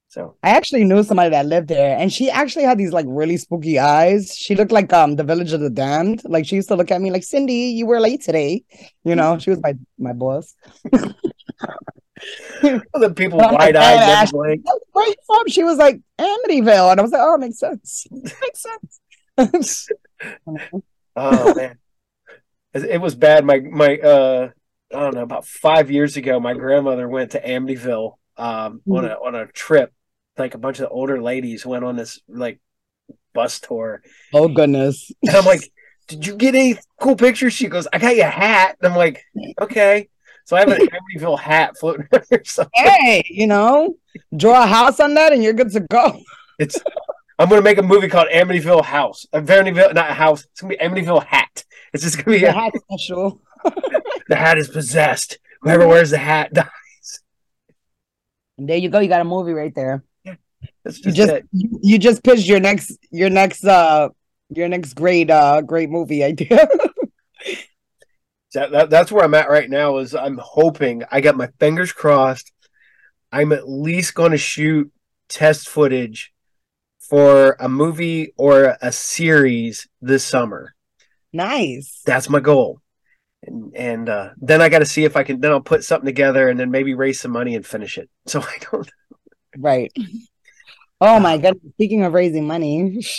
[0.07, 3.37] so I actually knew somebody that lived there, and she actually had these like really
[3.37, 4.33] spooky eyes.
[4.35, 6.21] She looked like um the Village of the Damned.
[6.25, 8.63] Like she used to look at me like Cindy, you were late today.
[9.03, 10.55] You know, she was my my boss.
[12.61, 14.31] the people wide eyed.
[14.33, 15.47] Like, you from?
[15.47, 18.07] She was like Amityville, and I was like, oh, it makes sense.
[18.11, 18.65] makes
[19.37, 19.89] sense.
[21.15, 21.77] oh man,
[22.73, 23.45] it it was bad.
[23.45, 24.49] My my uh,
[24.93, 25.23] I don't know.
[25.23, 29.93] About five years ago, my grandmother went to Amityville um on a on a trip.
[30.37, 32.59] Like a bunch of older ladies went on this like
[33.33, 34.01] bus tour,
[34.33, 35.11] oh goodness.
[35.23, 35.69] and I'm like,
[36.07, 38.97] "Did you get any cool pictures?" She goes, "I got you a hat." And I'm
[38.97, 39.23] like,
[39.61, 40.09] "Okay."
[40.45, 42.41] So I have an Amityville hat floating there.
[42.45, 43.95] So Hey, you know,
[44.35, 46.21] draw a house on that, and you're good to go.
[46.59, 46.79] it's
[47.37, 49.25] I'm gonna make a movie called Amityville House.
[49.33, 50.45] Amityville, not a house.
[50.45, 51.63] It's gonna be Amityville Hat.
[51.93, 53.41] It's just gonna be The a, hat special.
[54.29, 55.37] the hat is possessed.
[55.61, 56.67] Whoever wears the hat dies.
[58.57, 58.99] And there you go.
[58.99, 60.03] You got a movie right there.
[60.83, 61.45] That's You just, just it.
[61.51, 64.09] you just pitched your next your next uh
[64.49, 66.67] your next great uh great movie idea.
[68.55, 69.97] That, that, that's where I'm at right now.
[69.97, 72.51] Is I'm hoping I got my fingers crossed.
[73.31, 74.91] I'm at least going to shoot
[75.29, 76.33] test footage
[76.99, 80.73] for a movie or a series this summer.
[81.31, 82.01] nice.
[82.05, 82.81] That's my goal.
[83.43, 85.39] And and uh, then I got to see if I can.
[85.39, 88.09] Then I'll put something together and then maybe raise some money and finish it.
[88.27, 88.91] So I don't.
[89.57, 89.91] Right.
[90.99, 91.57] Oh my god.
[91.73, 93.01] Speaking of raising money.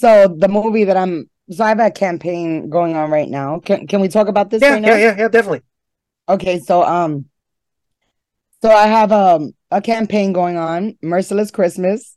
[0.00, 3.60] So the movie that I'm so I have a campaign going on right now.
[3.60, 4.90] Can can we talk about this Yeah, right now?
[4.90, 5.62] yeah, yeah, yeah, definitely.
[6.28, 7.26] Okay, so um
[8.62, 12.16] so I have um a campaign going on, Merciless Christmas.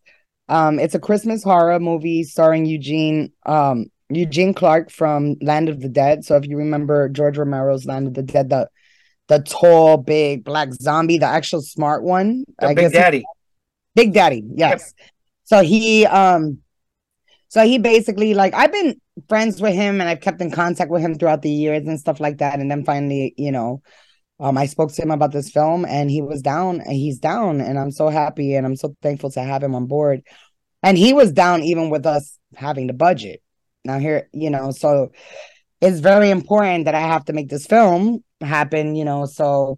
[0.50, 5.90] Um it's a Christmas horror movie starring Eugene um Eugene Clark from Land of the
[5.90, 6.24] Dead.
[6.24, 8.70] So if you remember George Romero's Land of the Dead, the
[9.30, 12.44] the tall, big black zombie, the actual smart one.
[12.60, 13.26] The I Big guess Daddy.
[13.96, 14.94] Big Daddy, yes.
[15.46, 16.60] So he um
[17.54, 19.00] so he basically like I've been
[19.30, 22.20] friends with him and I've kept in contact with him throughout the years and stuff
[22.20, 22.60] like that.
[22.60, 23.84] And then finally, you know,
[24.40, 27.62] um I spoke to him about this film and he was down and he's down
[27.62, 30.24] and I'm so happy and I'm so thankful to have him on board.
[30.82, 33.44] And he was down even with us having the budget.
[33.86, 35.12] Now here, you know, so
[35.80, 39.78] it's very important that I have to make this film happen, you know, so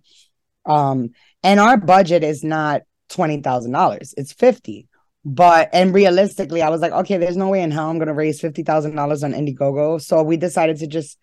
[0.65, 1.09] um
[1.43, 4.13] and our budget is not twenty thousand dollars.
[4.15, 4.87] It's fifty.
[5.27, 8.39] But and realistically, I was like, okay, there's no way in hell I'm gonna raise
[8.39, 9.99] fifty thousand dollars on Indiegogo.
[9.99, 11.17] So we decided to just,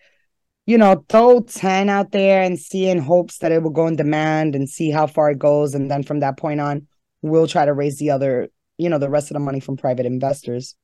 [0.66, 3.94] you know, throw ten out there and see in hopes that it will go in
[3.96, 5.74] demand and see how far it goes.
[5.74, 6.88] And then from that point on,
[7.22, 10.04] we'll try to raise the other, you know, the rest of the money from private
[10.06, 10.74] investors.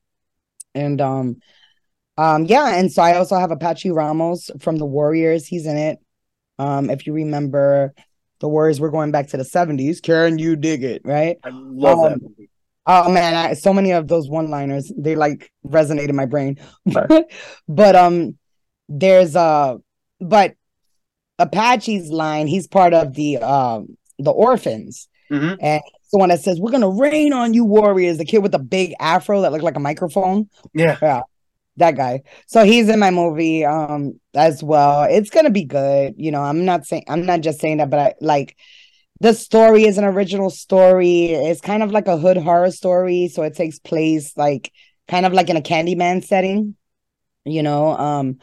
[0.73, 1.37] And um,
[2.17, 5.45] um, yeah, and so I also have Apache Ramos from the Warriors.
[5.45, 5.99] He's in it.
[6.57, 7.93] Um, if you remember,
[8.39, 10.01] the Warriors were going back to the 70s.
[10.01, 11.37] Karen, you dig it, right?
[11.43, 12.49] I love that Um, movie.
[12.91, 16.57] Oh man, I, so many of those one-liners they like resonate in my brain.
[17.67, 18.35] but um,
[18.87, 19.75] there's uh,
[20.19, 20.55] but
[21.37, 22.47] Apache's line.
[22.47, 25.57] He's part of the um the orphans, Mhm.
[25.61, 25.81] and
[26.11, 28.93] the one that says, "We're gonna rain on you, warriors." The kid with the big
[28.99, 30.49] afro that looked like a microphone.
[30.73, 30.97] Yeah.
[31.01, 31.21] Yeah.
[31.77, 32.23] That guy.
[32.47, 35.03] So he's in my movie um as well.
[35.03, 36.15] It's gonna be good.
[36.17, 38.57] You know, I'm not saying I'm not just saying that, but I like
[39.19, 41.25] the story is an original story.
[41.27, 43.27] It's kind of like a hood horror story.
[43.27, 44.71] So it takes place like
[45.07, 46.75] kind of like in a Candyman setting,
[47.45, 47.97] you know.
[47.97, 48.39] Um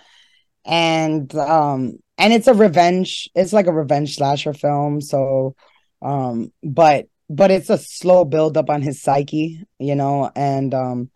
[0.65, 5.01] and um and it's a revenge, it's like a revenge slasher film.
[5.01, 5.55] So
[6.03, 11.11] um, but but it's a slow build up on his psyche, you know, and um,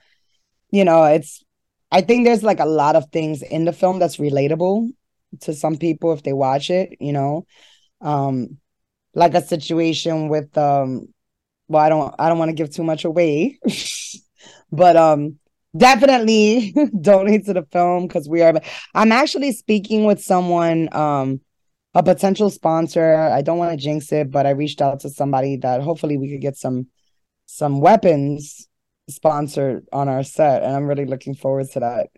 [0.71, 1.45] you know, it's
[1.93, 4.91] I think there's like a lot of things in the film that's relatable
[5.41, 7.47] to some people if they watch it, you know.
[8.01, 8.59] Um,
[9.15, 11.09] like a situation with um
[11.69, 13.59] well, I don't I don't want to give too much away,
[14.73, 15.39] but um
[15.77, 18.61] definitely donate to the film because we are
[18.95, 21.41] I'm actually speaking with someone um
[21.95, 23.15] a potential sponsor.
[23.15, 26.31] I don't want to jinx it, but I reached out to somebody that hopefully we
[26.31, 26.87] could get some
[27.47, 28.69] some weapons
[29.09, 32.09] sponsored on our set and I'm really looking forward to that.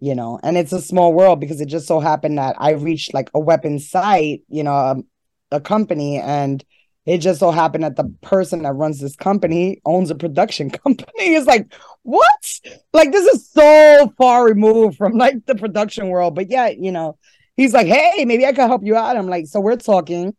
[0.00, 3.14] You know, and it's a small world because it just so happened that I reached
[3.14, 5.04] like a weapons site, you know, um,
[5.52, 6.64] a company and
[7.04, 11.34] it just so happened that the person that runs this company owns a production company.
[11.34, 11.72] It's like,
[12.02, 12.60] what?
[12.92, 16.34] Like this is so far removed from like the production world.
[16.34, 17.18] But yeah, you know,
[17.56, 19.16] he's like, hey, maybe I could help you out.
[19.16, 20.36] I'm like, so we're talking.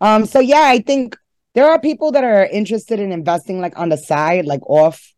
[0.00, 1.16] Um, so yeah, I think
[1.54, 5.12] there are people that are interested in investing like on the side, like off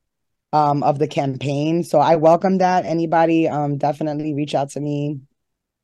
[0.53, 1.85] um of the campaign.
[1.85, 2.85] So I welcome that.
[2.85, 5.21] Anybody um definitely reach out to me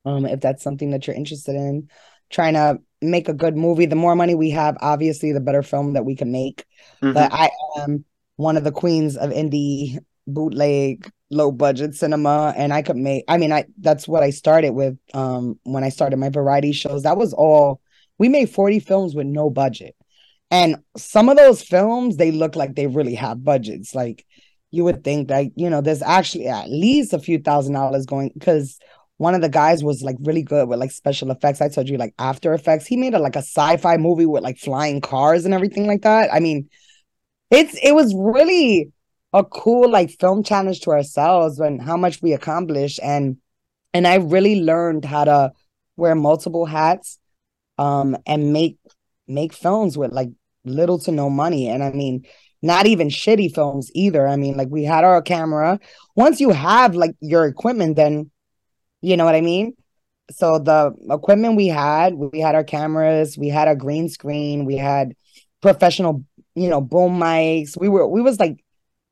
[0.03, 1.89] um if that's something that you're interested in.
[2.29, 3.85] Trying to make a good movie.
[3.85, 6.65] The more money we have, obviously, the better film that we can make.
[7.01, 7.13] Mhm.
[7.13, 12.81] But I am one of the queens of indie bootleg low budget cinema and I
[12.81, 16.29] could make I mean I that's what I started with um when I started my
[16.29, 17.03] variety shows.
[17.03, 17.81] That was all
[18.17, 19.95] we made 40 films with no budget.
[20.51, 23.93] And some of those films they look like they really have budgets.
[23.93, 24.25] Like
[24.71, 28.31] you would think that you know there's actually at least a few thousand dollars going
[28.33, 28.79] because
[29.17, 31.59] one of the guys was like really good with like special effects.
[31.59, 32.85] I told you like After Effects.
[32.85, 36.31] He made a like a sci-fi movie with like flying cars and everything like that.
[36.31, 36.69] I mean,
[37.49, 38.91] it's it was really
[39.33, 43.37] a cool like film challenge to ourselves and how much we accomplished and
[43.93, 45.51] and I really learned how to
[45.95, 47.17] wear multiple hats
[47.77, 48.77] um and make
[49.27, 50.29] make films with like
[50.63, 52.25] little to no money and I mean
[52.61, 54.27] not even shitty films either.
[54.27, 55.79] I mean like we had our camera.
[56.15, 58.31] Once you have like your equipment then
[59.01, 59.73] you know what I mean?
[60.31, 64.75] So the equipment we had, we had our cameras, we had a green screen, we
[64.75, 65.13] had
[65.61, 66.25] professional,
[66.55, 67.79] you know, boom mics.
[67.79, 68.63] We were we was like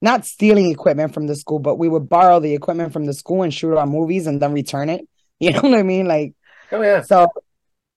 [0.01, 3.43] not stealing equipment from the school, but we would borrow the equipment from the school
[3.43, 5.07] and shoot our movies and then return it.
[5.37, 6.07] You know what I mean?
[6.07, 6.33] Like,
[6.71, 7.01] oh yeah.
[7.01, 7.27] So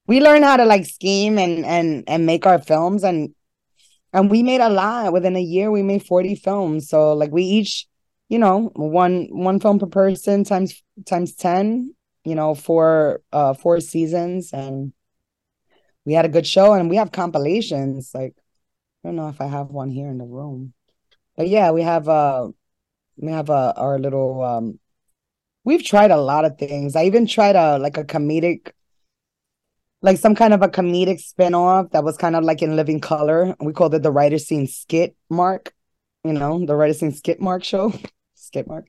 [0.08, 3.32] we learned how to like scheme and and and make our films and
[4.12, 5.12] and we made a lot.
[5.12, 6.88] Within a year, we made forty films.
[6.88, 7.86] So like we each,
[8.28, 11.94] you know, one one film per person times times ten.
[12.24, 14.92] You know, for uh four seasons and
[16.04, 18.34] we had a good show and we have compilations like
[19.04, 20.74] I don't know if I have one here in the room.
[21.36, 22.48] But yeah, we have uh
[23.16, 24.78] we have uh, our little um
[25.64, 26.96] we've tried a lot of things.
[26.96, 28.72] I even tried a like a comedic
[30.00, 33.54] like some kind of a comedic spin-off that was kind of like in living color.
[33.60, 35.74] We called it the writer scene skit mark,
[36.24, 37.92] you know, the writer scene skit mark show.
[38.48, 38.86] skit mark.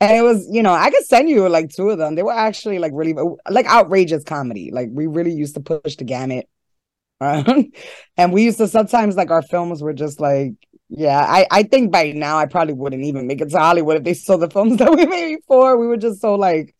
[0.00, 2.14] And it was, you know, I could send you like two of them.
[2.14, 3.14] They were actually like really
[3.50, 4.70] like outrageous comedy.
[4.72, 6.48] Like we really used to push the gamut.
[7.20, 10.54] and we used to sometimes like our films were just like
[10.90, 14.04] yeah, I, I think by now I probably wouldn't even make it to Hollywood if
[14.04, 15.78] they saw the films that we made before.
[15.78, 16.74] We were just so like,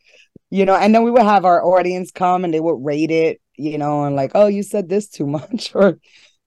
[0.51, 3.41] you know, and then we would have our audience come and they would rate it,
[3.57, 5.99] you know, and like, oh, you said this too much, or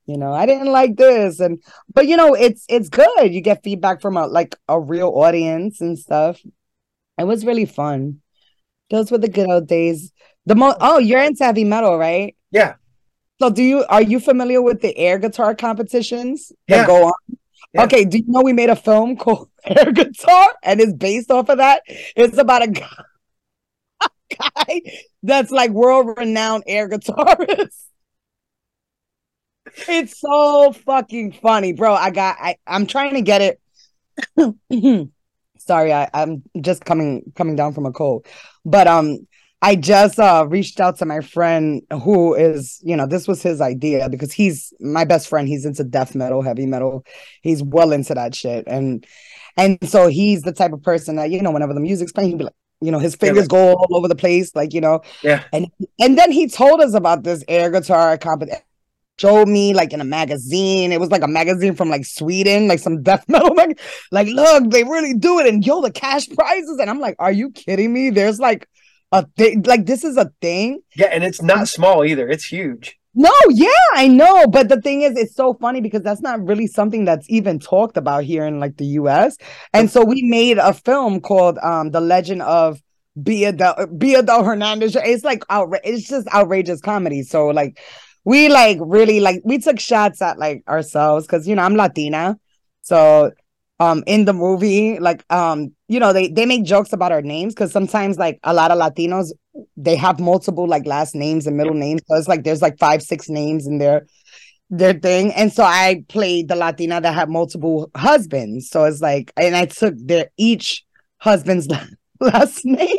[0.05, 1.39] you know, I didn't like this.
[1.39, 1.61] And
[1.93, 3.33] but you know, it's it's good.
[3.33, 6.41] You get feedback from a like a real audience and stuff.
[7.17, 8.21] It was really fun.
[8.89, 10.11] Those were the good old days.
[10.45, 12.35] The most oh, you're into heavy metal, right?
[12.51, 12.75] Yeah.
[13.39, 16.87] So do you are you familiar with the air guitar competitions that yeah.
[16.87, 17.37] go on?
[17.73, 17.83] Yeah.
[17.85, 21.49] Okay, do you know we made a film called Air Guitar and it's based off
[21.49, 21.81] of that?
[22.15, 23.03] It's about a guy,
[24.03, 24.81] a guy
[25.23, 27.85] that's like world renowned air guitarist.
[29.75, 31.93] It's so fucking funny, bro.
[31.93, 33.57] I got I, I'm trying to get
[34.37, 34.49] it.
[35.57, 38.27] Sorry, I, I'm just coming coming down from a cold.
[38.65, 39.19] But um
[39.63, 43.61] I just uh, reached out to my friend who is, you know, this was his
[43.61, 45.47] idea because he's my best friend.
[45.47, 47.05] He's into death metal, heavy metal.
[47.41, 48.65] He's well into that shit.
[48.67, 49.05] And
[49.55, 52.39] and so he's the type of person that, you know, whenever the music's playing, he'd
[52.39, 54.81] be like, you know, his fingers yeah, like, go all over the place, like, you
[54.81, 54.99] know.
[55.23, 55.45] Yeah.
[55.53, 55.67] And
[55.97, 58.61] and then he told us about this air guitar competition
[59.17, 60.91] showed me like in a magazine.
[60.91, 63.53] It was like a magazine from like Sweden, like some death metal.
[63.53, 63.79] Mag-
[64.11, 65.47] like, look, they really do it.
[65.47, 66.77] And yo, the cash prizes.
[66.79, 68.09] And I'm like, are you kidding me?
[68.09, 68.67] There's like
[69.13, 72.97] a thing like this is a thing yeah and it's not small either it's huge
[73.13, 76.65] no yeah i know but the thing is it's so funny because that's not really
[76.65, 79.37] something that's even talked about here in like the us
[79.71, 82.81] and so we made a film called um the legend of
[83.21, 84.95] Bia del, Bia del Hernandez.
[84.95, 87.21] It's like outra- it's just outrageous comedy.
[87.21, 87.79] So like
[88.25, 92.37] we like really like we took shots at like ourselves because you know I'm Latina.
[92.81, 93.31] So
[93.79, 97.53] um in the movie like um you know they they make jokes about our names
[97.53, 99.31] because sometimes like a lot of latinos
[99.77, 102.01] they have multiple like last names and middle names.
[102.07, 104.05] So it's like there's like five six names in their
[104.69, 105.31] their thing.
[105.33, 108.69] And so i played the latina that had multiple husbands.
[108.69, 110.83] So it's like and i took their each
[111.17, 111.67] husband's
[112.33, 112.97] last name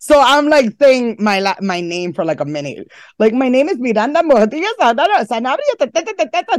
[0.00, 2.88] so I'm like saying my la- my name for like a minute.
[3.18, 4.78] Like my name is Miranda Mortigas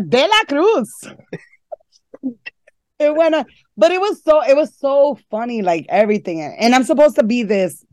[0.09, 1.09] de la Cruz
[2.99, 3.47] it went
[3.77, 6.41] but it was so it was so funny, like everything.
[6.41, 7.85] And I'm supposed to be this.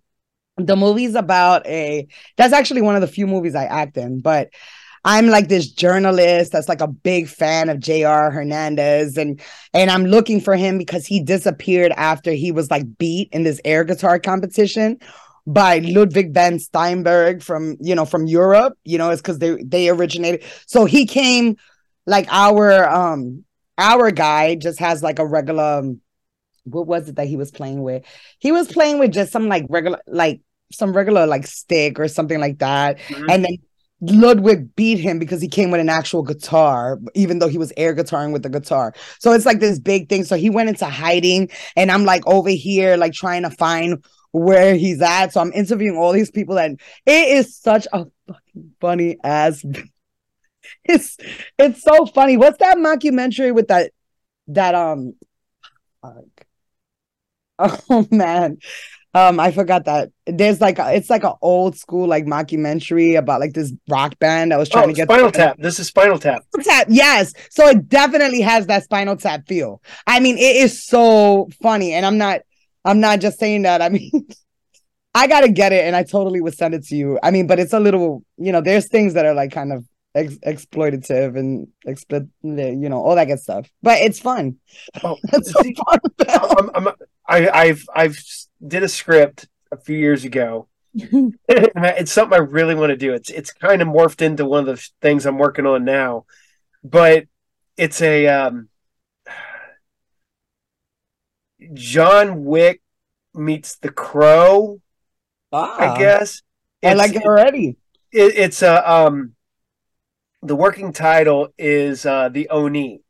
[0.58, 4.48] The movie's about a that's actually one of the few movies I act in, but
[5.06, 8.32] I'm like this journalist that's like a big fan of J.R.
[8.32, 9.40] Hernandez, and
[9.72, 13.60] and I'm looking for him because he disappeared after he was like beat in this
[13.64, 14.98] air guitar competition
[15.46, 18.76] by Ludwig van Steinberg from you know from Europe.
[18.82, 20.42] You know, it's because they they originated.
[20.66, 21.56] So he came
[22.04, 23.44] like our um
[23.78, 26.00] our guy just has like a regular um,
[26.64, 28.02] what was it that he was playing with?
[28.40, 30.40] He was playing with just some like regular like
[30.72, 32.98] some regular like stick or something like that.
[32.98, 33.30] Mm-hmm.
[33.30, 33.56] And then
[34.00, 37.94] Ludwig beat him because he came with an actual guitar, even though he was air
[37.94, 38.92] guitaring with the guitar.
[39.18, 40.24] So it's like this big thing.
[40.24, 44.74] So he went into hiding, and I'm like over here, like trying to find where
[44.74, 45.32] he's at.
[45.32, 49.64] So I'm interviewing all these people, and it is such a fucking funny ass.
[50.84, 51.16] it's
[51.58, 52.36] it's so funny.
[52.36, 53.92] What's that mockumentary with that
[54.48, 55.14] that um?
[57.58, 58.58] Oh man,
[59.16, 63.40] um, I forgot that there's like a, it's like an old school like mockumentary about
[63.40, 65.56] like this rock band that was trying oh, to get Spinal Tap.
[65.58, 66.44] This is Spinal Tap.
[66.62, 67.32] Tap, yes.
[67.48, 69.80] So it definitely has that Spinal Tap feel.
[70.06, 72.42] I mean, it is so funny, and I'm not,
[72.84, 73.80] I'm not just saying that.
[73.80, 74.10] I mean,
[75.14, 77.18] I gotta get it, and I totally would send it to you.
[77.22, 79.86] I mean, but it's a little, you know, there's things that are like kind of
[80.14, 83.66] ex- exploitative and expl- you know, all that good stuff.
[83.82, 84.58] But it's fun.
[85.02, 86.00] Oh, it's so fun.
[86.58, 86.94] I'm, I'm,
[87.26, 88.18] I, I've I've
[88.64, 90.68] did a script a few years ago.
[90.94, 93.12] it's something I really want to do.
[93.12, 96.24] It's it's kind of morphed into one of the things I'm working on now,
[96.82, 97.26] but
[97.76, 98.68] it's a um,
[101.74, 102.80] John Wick
[103.34, 104.80] meets The Crow.
[105.52, 106.42] Ah, I guess
[106.82, 107.76] I like it already.
[108.10, 109.34] It, it's a um,
[110.42, 113.02] the working title is uh, the Oni,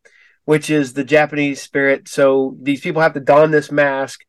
[0.45, 2.09] which is the Japanese spirit.
[2.09, 4.23] So these people have to don this mask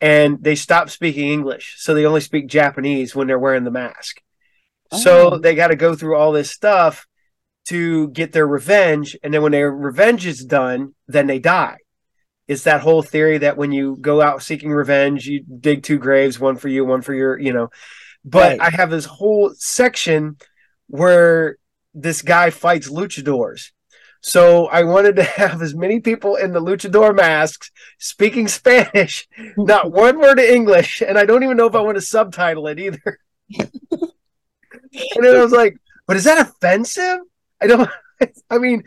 [0.00, 1.76] and they stop speaking English.
[1.78, 4.20] So they only speak Japanese when they're wearing the mask.
[4.90, 4.98] Oh.
[4.98, 7.06] So they got to go through all this stuff
[7.68, 9.16] to get their revenge.
[9.22, 11.78] And then when their revenge is done, then they die.
[12.48, 16.40] It's that whole theory that when you go out seeking revenge, you dig two graves,
[16.40, 17.68] one for you, one for your, you know.
[18.24, 18.60] But right.
[18.60, 20.36] I have this whole section
[20.88, 21.56] where
[21.94, 23.70] this guy fights luchadors
[24.20, 29.92] so I wanted to have as many people in the luchador masks speaking Spanish, not
[29.92, 32.78] one word of English, and I don't even know if I want to subtitle it
[32.78, 33.18] either.
[33.58, 33.70] and
[35.24, 37.20] then I was like, "But is that offensive?"
[37.60, 37.88] I don't.
[38.50, 38.84] I mean,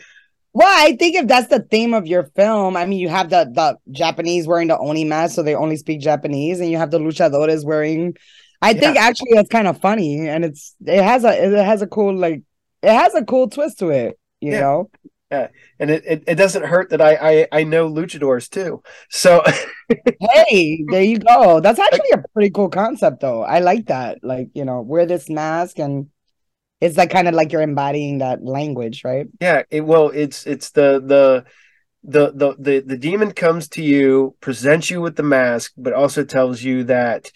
[0.53, 3.45] well, I think if that's the theme of your film, I mean, you have the
[3.51, 6.99] the Japanese wearing the oni mask, so they only speak Japanese, and you have the
[6.99, 8.15] luchadores wearing.
[8.61, 8.79] I yeah.
[8.79, 12.15] think actually it's kind of funny, and it's it has a it has a cool
[12.15, 12.43] like
[12.83, 14.59] it has a cool twist to it, you yeah.
[14.59, 14.89] know.
[15.33, 15.47] Yeah,
[15.79, 18.83] and it, it, it, doesn't hurt that I, I I know luchadors too.
[19.09, 19.41] So
[19.89, 21.59] hey, there you go.
[21.59, 23.41] That's actually a pretty cool concept, though.
[23.41, 24.19] I like that.
[24.21, 26.09] Like you know, wear this mask, and
[26.79, 29.25] it's like kind of like you're embodying that language, right?
[29.41, 29.63] Yeah.
[29.71, 31.45] It, well, it's it's the the
[32.03, 36.23] the the the the demon comes to you, presents you with the mask, but also
[36.23, 37.31] tells you that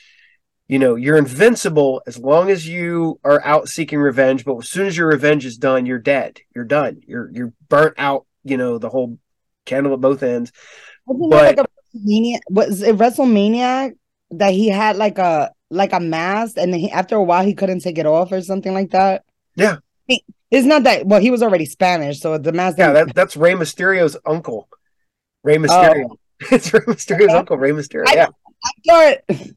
[0.67, 4.85] you know you're invincible as long as you are out seeking revenge but as soon
[4.85, 6.39] as your revenge is done you're dead.
[6.53, 7.01] You're done.
[7.05, 9.17] You're you're burnt out you know the whole
[9.65, 10.51] candle at both ends.
[11.05, 12.39] But like WrestleMania?
[12.49, 13.93] Was it WrestleMania
[14.31, 17.81] that he had like a like a mask and he, after a while he couldn't
[17.81, 19.23] take it off or something like that?
[19.55, 19.77] Yeah.
[20.07, 23.35] He, it's not that well he was already Spanish so the mask yeah that, that's
[23.37, 24.67] Rey Mysterio's uncle.
[25.43, 26.09] Rey Mysterio.
[26.11, 26.17] Oh.
[26.51, 27.37] it's Rey Mysterio's okay.
[27.37, 28.27] uncle Rey Mysterio I, yeah.
[28.63, 29.51] I thought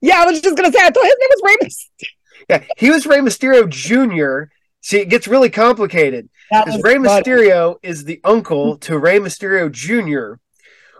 [0.00, 1.68] yeah, I was just gonna say I thought his name was Ray.
[1.68, 2.08] Mysterio.
[2.48, 4.52] Yeah, he was Rey Mysterio Jr.
[4.80, 10.40] See, it gets really complicated because Rey Mysterio is the uncle to Rey Mysterio Jr.,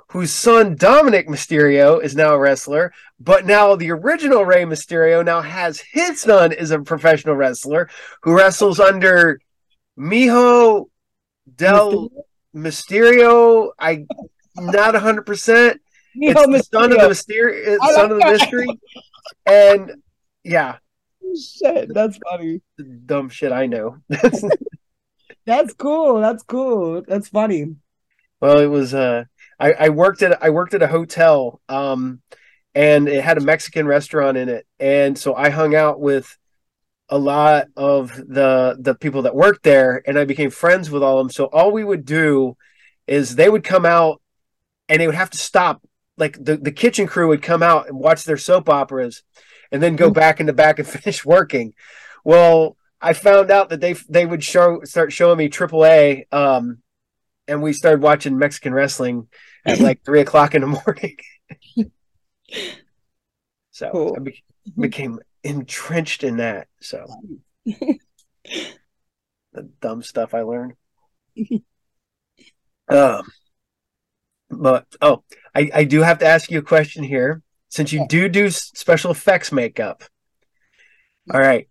[0.09, 5.41] whose son Dominik Mysterio is now a wrestler, but now the original Rey Mysterio now
[5.41, 7.89] has his son is a professional wrestler
[8.23, 9.41] who wrestles under
[9.99, 10.91] Mijo
[11.57, 12.11] del
[12.55, 13.71] Mysterio.
[13.79, 14.07] I
[14.57, 15.81] not hundred percent.
[16.15, 18.69] It's the son of the mystery, son of the mystery,
[19.47, 20.03] and
[20.45, 20.77] yeah.
[21.37, 22.61] Shit, that's funny.
[23.07, 23.99] Dumb shit I know.
[25.47, 26.21] that's cool.
[26.21, 27.03] That's cool.
[27.07, 27.77] That's funny.
[28.41, 28.95] Well, it was.
[28.95, 29.25] Uh,
[29.59, 32.23] I, I worked at I worked at a hotel, um,
[32.75, 36.37] and it had a Mexican restaurant in it, and so I hung out with
[37.09, 41.19] a lot of the the people that worked there, and I became friends with all
[41.19, 41.31] of them.
[41.31, 42.57] So all we would do
[43.07, 44.23] is they would come out,
[44.89, 45.83] and they would have to stop
[46.21, 49.23] like the, the kitchen crew would come out and watch their soap operas
[49.73, 50.15] and then go mm-hmm.
[50.15, 51.75] back in the back and finish working.
[52.25, 56.83] Well, I found out that they they would show start showing me AAA, um,
[57.49, 59.29] and we started watching Mexican wrestling
[59.65, 61.17] at like three o'clock in the morning.
[63.71, 64.17] so cool.
[64.17, 64.45] I be-
[64.79, 66.69] became entrenched in that.
[66.81, 67.07] So
[67.65, 70.75] the dumb stuff I learned.
[72.89, 73.23] um,
[74.51, 75.23] but oh,
[75.55, 77.43] I, I do have to ask you a question here.
[77.69, 80.03] Since you do do special effects makeup,
[81.33, 81.69] all right.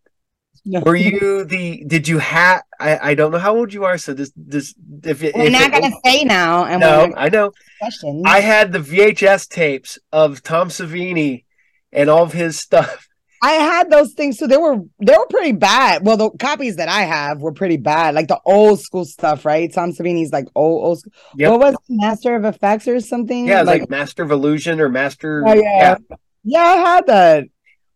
[0.66, 0.82] No.
[0.82, 1.84] Were you the?
[1.86, 2.62] Did you have?
[2.80, 5.64] I, I don't know how old you are, so this this if we're if not
[5.64, 6.66] it, gonna say now.
[6.66, 7.52] And no, I know.
[7.80, 8.24] Questions.
[8.26, 11.44] I had the VHS tapes of Tom Savini
[11.92, 13.09] and all of his stuff,
[13.42, 14.48] I had those things too.
[14.48, 16.06] They were they were pretty bad.
[16.06, 19.72] Well, the copies that I have were pretty bad, like the old school stuff, right?
[19.74, 21.00] Tom Savini's like old old.
[21.00, 21.14] School.
[21.38, 21.52] Yep.
[21.52, 23.48] What was it, Master of Effects or something?
[23.48, 25.44] Yeah, like, like, Master of Illusion or Master.
[25.46, 25.98] Oh, yeah.
[26.10, 27.46] yeah, yeah, I had that.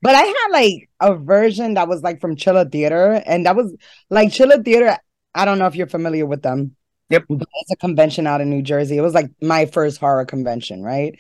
[0.02, 3.74] But I had like a version that was like from Chiller Theater, and that was
[4.10, 4.98] like Chiller Theater.
[5.36, 6.76] I don't know if you're familiar with them.
[7.10, 7.26] Yep.
[7.30, 8.98] It's a convention out in New Jersey.
[8.98, 11.20] It was like my first horror convention, right?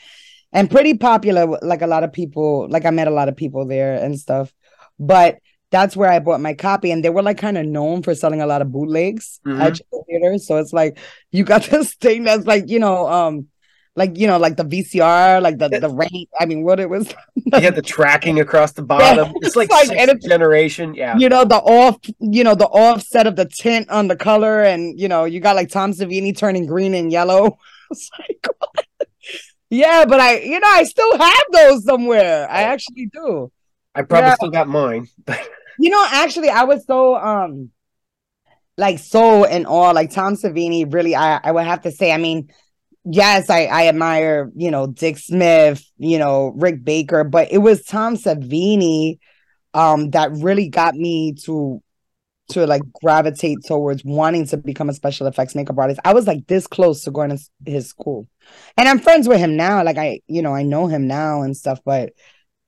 [0.53, 1.57] And pretty popular.
[1.61, 4.53] Like a lot of people, like I met a lot of people there and stuff.
[4.99, 5.39] But
[5.71, 8.41] that's where I bought my copy, and they were like kind of known for selling
[8.41, 9.59] a lot of bootlegs mm-hmm.
[9.59, 10.47] at theaters.
[10.47, 10.99] So it's like
[11.31, 13.47] you got this thing that's like you know, um,
[13.95, 16.27] like you know, like the VCR, like the the rain.
[16.39, 17.11] I mean, what it was.
[17.35, 19.29] you had the tracking across the bottom.
[19.29, 20.93] Yeah, it's like, it's like generation.
[20.93, 24.61] Yeah, you know the off, you know the offset of the tint on the color,
[24.61, 27.57] and you know you got like Tom Savini turning green and yellow.
[27.91, 28.47] it's like.
[28.59, 28.85] What?
[29.73, 32.47] Yeah, but I, you know, I still have those somewhere.
[32.47, 33.51] I actually do.
[33.95, 34.35] I probably yeah.
[34.35, 35.07] still got mine.
[35.79, 37.71] you know, actually, I was so um,
[38.77, 39.89] like so in awe.
[39.89, 42.11] Like Tom Savini, really, I I would have to say.
[42.11, 42.49] I mean,
[43.03, 47.83] yes, I I admire you know Dick Smith, you know Rick Baker, but it was
[47.83, 49.17] Tom Savini
[49.73, 51.81] um that really got me to
[52.49, 55.99] to like gravitate towards wanting to become a special effects makeup artist.
[56.05, 58.27] I was like this close to going to his school.
[58.77, 59.83] And I'm friends with him now.
[59.83, 62.13] Like I, you know, I know him now and stuff, but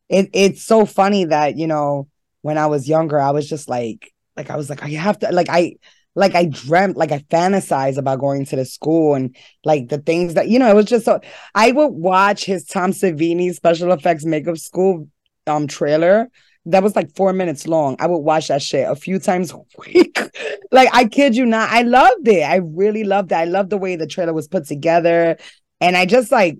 [0.09, 2.07] it it's so funny that, you know,
[2.41, 5.31] when I was younger, I was just like like I was like I have to
[5.31, 5.75] like I
[6.15, 10.35] like I dreamt like I fantasized about going to the school and like the things
[10.35, 11.19] that you know it was just so
[11.53, 15.09] I would watch his Tom Savini special effects makeup school
[15.47, 16.29] um trailer
[16.67, 17.95] that was like four minutes long.
[17.99, 20.19] I would watch that shit a few times a week.
[20.71, 22.41] like I kid you not, I loved it.
[22.41, 23.35] I really loved it.
[23.35, 25.37] I loved the way the trailer was put together,
[25.85, 26.57] and I just like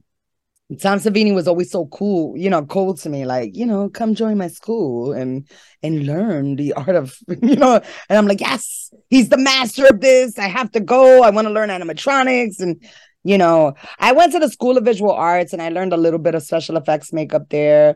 [0.81, 3.25] Tom Savini was always so cool, you know, cool to me.
[3.25, 5.47] Like, you know, come join my school and
[5.83, 7.81] and learn the art of, you know.
[8.09, 10.39] And I'm like, yes, he's the master of this.
[10.39, 11.23] I have to go.
[11.23, 12.81] I want to learn animatronics and.
[13.27, 16.19] You know, I went to the School of Visual Arts and I learned a little
[16.19, 17.95] bit of special effects makeup there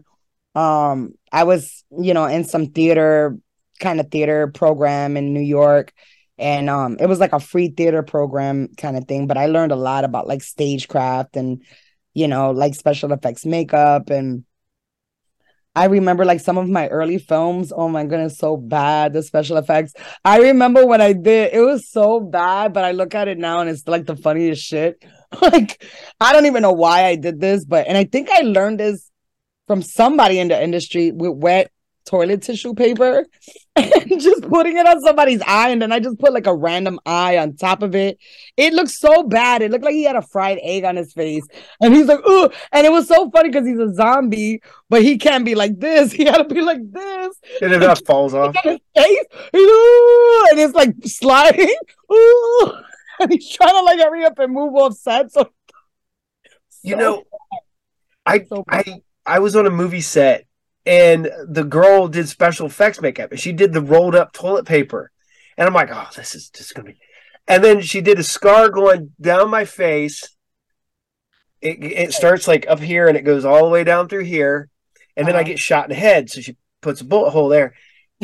[0.55, 3.37] um i was you know in some theater
[3.79, 5.93] kind of theater program in new york
[6.39, 9.71] and um it was like a free theater program kind of thing but i learned
[9.71, 11.63] a lot about like stagecraft and
[12.13, 14.43] you know like special effects makeup and
[15.75, 17.71] I remember like some of my early films.
[17.73, 19.93] Oh my goodness, so bad the special effects.
[20.25, 23.59] I remember when I did it was so bad, but I look at it now
[23.59, 25.03] and it's like the funniest shit.
[25.41, 25.85] like
[26.19, 29.09] I don't even know why I did this, but and I think I learned this
[29.67, 31.71] from somebody in the industry with wet
[32.09, 33.23] toilet tissue paper
[33.75, 36.99] and just putting it on somebody's eye and then I just put like a random
[37.05, 38.17] eye on top of it.
[38.57, 39.61] It looked so bad.
[39.61, 41.45] It looked like he had a fried egg on his face.
[41.79, 42.49] And he's like, ooh.
[42.71, 46.11] and it was so funny because he's a zombie, but he can't be like this.
[46.19, 47.35] He had to be like this.
[47.61, 48.55] And if that falls off.
[48.63, 49.25] His face,
[49.55, 51.75] ooh, and it's like sliding.
[52.11, 52.71] Ooh,
[53.19, 55.31] and he's trying to like hurry up and move off set.
[55.31, 55.49] So, so
[56.83, 57.23] you know,
[58.25, 60.45] I so I I was on a movie set
[60.89, 65.11] and the girl did special effects makeup and she did the rolled up toilet paper.
[65.55, 66.97] And I'm like, oh, this is just gonna be.
[67.47, 70.35] And then she did a scar going down my face.
[71.61, 74.67] It, it starts like up here and it goes all the way down through here.
[75.15, 75.41] And then uh-huh.
[75.41, 76.31] I get shot in the head.
[76.31, 77.75] So she puts a bullet hole there.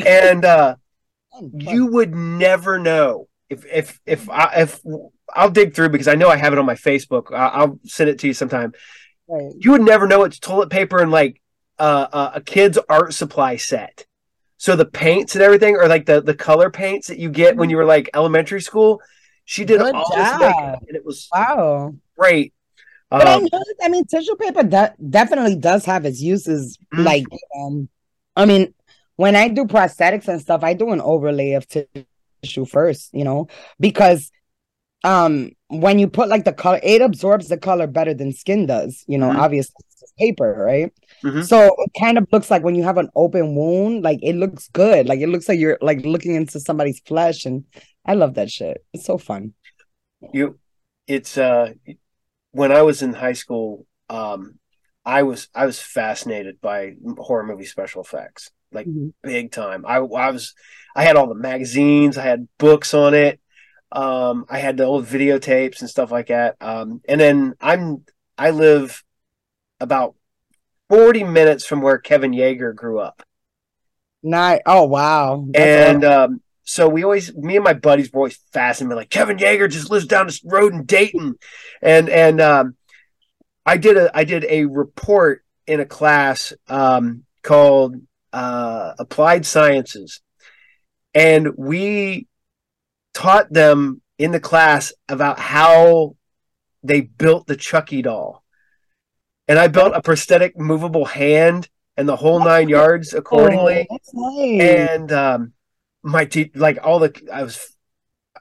[0.04, 0.74] And uh,
[1.52, 4.80] you would never know if if if I if
[5.32, 7.32] I'll dig through because I know I have it on my Facebook.
[7.32, 8.72] I'll send it to you sometime.
[9.28, 9.52] Right.
[9.56, 11.40] You would never know it's toilet paper and like
[11.78, 14.06] uh, a kid's art supply set.
[14.58, 17.70] So the paints and everything are like the the color paints that you get when
[17.70, 19.02] you were like elementary school.
[19.44, 20.40] She did Good all job.
[20.40, 22.52] this makeup, and it was wow great.
[23.10, 26.76] But um, I know, I mean, tissue paper de- definitely does have its uses.
[26.92, 27.04] Mm-hmm.
[27.04, 27.24] Like,
[27.56, 27.88] um,
[28.34, 28.74] I mean,
[29.14, 33.46] when I do prosthetics and stuff, I do an overlay of tissue first, you know,
[33.78, 34.30] because
[35.04, 39.04] um when you put like the color it absorbs the color better than skin does
[39.06, 39.40] you know mm-hmm.
[39.40, 39.84] obviously
[40.18, 41.42] paper right mm-hmm.
[41.42, 44.68] so it kind of looks like when you have an open wound like it looks
[44.72, 47.64] good like it looks like you're like looking into somebody's flesh and
[48.04, 49.52] i love that shit it's so fun
[50.32, 50.58] you
[51.06, 51.72] it's uh
[52.52, 54.58] when i was in high school um
[55.04, 59.08] i was i was fascinated by horror movie special effects like mm-hmm.
[59.22, 60.54] big time i i was
[60.94, 63.40] i had all the magazines i had books on it
[63.92, 66.56] um, I had the old videotapes and stuff like that.
[66.60, 68.04] Um, and then I'm
[68.36, 69.02] I live
[69.80, 70.14] about
[70.88, 73.22] 40 minutes from where Kevin Yagher grew up.
[74.22, 74.60] Nice.
[74.66, 75.46] Oh wow.
[75.50, 78.96] That's and um, so we always me and my buddies were always fascinated.
[78.96, 81.36] Like Kevin Yagher just lives down this road in Dayton.
[81.80, 82.76] And and um,
[83.64, 87.96] I did a I did a report in a class um, called
[88.32, 90.20] uh, applied sciences,
[91.14, 92.26] and we
[93.14, 96.16] taught them in the class about how
[96.82, 98.44] they built the Chucky doll.
[99.48, 103.86] And I built a prosthetic movable hand and the whole nine yards accordingly.
[103.90, 104.90] Oh, that's nice.
[104.90, 105.52] And um,
[106.02, 107.74] my te- like all the I was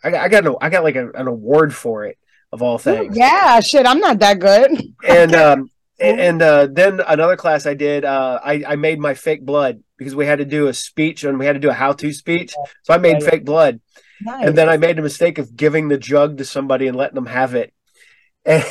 [0.03, 2.17] I got I got no I got like a, an award for it
[2.51, 3.17] of all things.
[3.17, 4.71] yeah, shit, I'm not that good.
[5.07, 5.69] And um
[5.99, 9.81] and, and uh, then another class I did, uh, I, I made my fake blood
[9.97, 12.11] because we had to do a speech and we had to do a how to
[12.11, 12.53] speech.
[12.83, 13.29] So I made Yeah, yeah.
[13.29, 13.79] fake blood.
[14.19, 14.47] Nice.
[14.47, 17.27] And then I made the mistake of giving the jug to somebody and letting them
[17.27, 17.73] have it.
[18.45, 18.63] And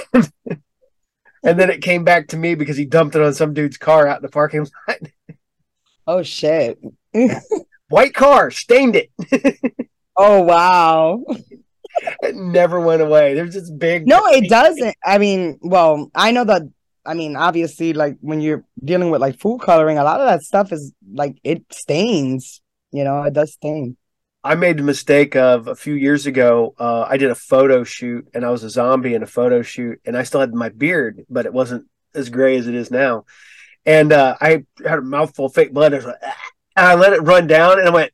[1.45, 4.09] and then it came back to me because he dumped it on some dude's car
[4.09, 4.99] out in the parking lot.
[6.07, 6.79] oh shit.
[7.89, 9.11] White car, stained it.
[10.17, 11.23] oh wow.
[12.23, 13.35] it never went away.
[13.35, 14.97] There's this big No, it doesn't.
[15.05, 16.63] I mean, well, I know that.
[17.07, 20.43] I mean, obviously, like when you're dealing with like food coloring, a lot of that
[20.43, 22.63] stuff is like it stains.
[22.91, 23.99] You know, it does stain.
[24.45, 26.75] I made the mistake of a few years ago.
[26.79, 30.01] Uh, I did a photo shoot and I was a zombie in a photo shoot,
[30.05, 33.25] and I still had my beard, but it wasn't as gray as it is now.
[33.87, 35.95] And uh, I had a mouthful of fake blood.
[35.95, 36.37] I was like, "Ah,"
[36.77, 38.13] and I let it run down, and I went,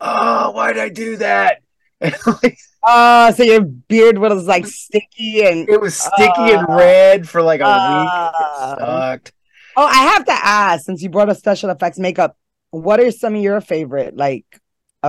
[0.00, 1.62] "Oh, why did I do that?"
[2.00, 2.58] And like,
[2.88, 7.40] Oh, so your beard was like sticky and it was sticky and Uh, red for
[7.42, 8.34] like a uh, week.
[8.40, 9.32] It sucked.
[9.76, 12.36] Oh, I have to ask, since you brought up special effects makeup,
[12.70, 14.44] what are some of your favorite like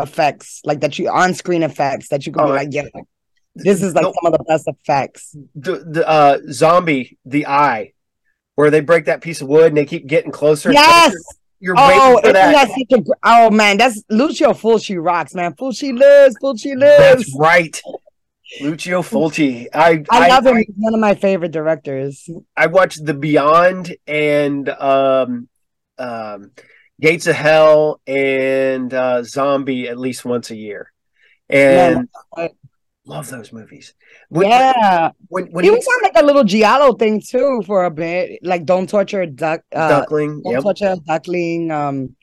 [0.04, 2.84] effects, like that you on screen effects that you could Oh, be like, yeah,
[3.56, 4.14] this is like No.
[4.22, 5.36] some of the best effects.
[5.56, 7.94] the, the uh, zombie, the eye,
[8.56, 10.72] where they break that piece of wood and they keep getting closer.
[10.72, 11.14] Yes.
[11.60, 12.70] You're Oh, waiting for that.
[12.92, 15.54] a oh man, that's Lucio Fulci rocks, man.
[15.54, 17.26] Fulci lives, Fulci lives.
[17.26, 17.82] That's right.
[18.62, 19.68] Lucio Fulci.
[19.74, 20.58] I I love him.
[20.58, 22.30] He's one of my favorite directors.
[22.56, 25.50] I watched The Beyond and um,
[25.98, 26.52] um,
[27.00, 30.92] Gates of Hell and uh, Zombie at least once a year,
[31.50, 32.50] and Man,
[33.06, 33.94] love those movies.
[34.30, 37.86] When, yeah, when when he he, was on like a little giallo thing too for
[37.86, 40.64] a bit, like "Don't Torture a Duck," uh, Duckling, "Don't yep.
[40.64, 42.16] Torture a Duckling." Um,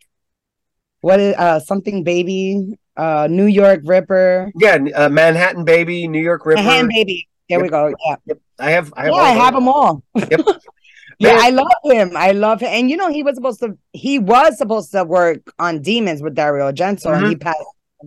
[1.01, 2.79] what is uh something baby?
[2.97, 6.63] Uh, New York Ripper, yeah, uh, Manhattan Baby, New York Ripper.
[6.63, 7.29] Hand Baby.
[7.49, 7.93] There we go.
[8.07, 10.03] Yeah, I have, I have, yeah, I have them all.
[10.17, 10.41] Yep.
[11.19, 12.17] yeah, I love him.
[12.17, 12.69] I love him.
[12.71, 16.35] And you know, he was supposed to he was supposed to work on Demons with
[16.35, 17.29] Dario Argento, and Mm-hmm.
[17.31, 17.59] he passed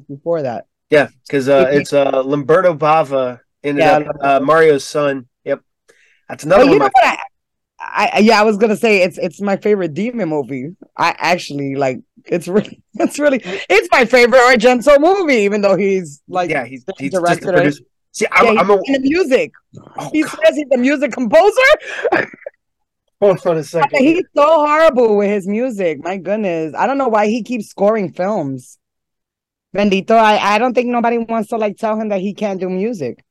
[0.07, 0.65] before that.
[0.89, 5.27] Yeah, because uh, it's uh, Lamberto Bava ended Yeah, up uh, Mario's son.
[5.43, 5.61] Yep,
[6.29, 6.73] that's another Well, one.
[6.73, 7.19] you know my- what?
[7.79, 10.75] I, I yeah, I was gonna say it's it's my favorite demon movie.
[10.97, 16.21] I actually like it's really it's really it's my favorite Argento movie, even though he's
[16.27, 17.69] like yeah, he's, the he's director.
[18.13, 19.51] See, I'm, he's I'm a, in the music.
[19.99, 21.61] oh, He God, says he's a music composer.
[23.21, 23.99] hold on a second.
[23.99, 25.99] He's so horrible with his music.
[26.01, 28.77] My goodness, I don't know why he keeps scoring films.
[29.75, 32.69] Bendito, I, I don't think nobody wants to like tell him that he can't do
[32.69, 33.23] music.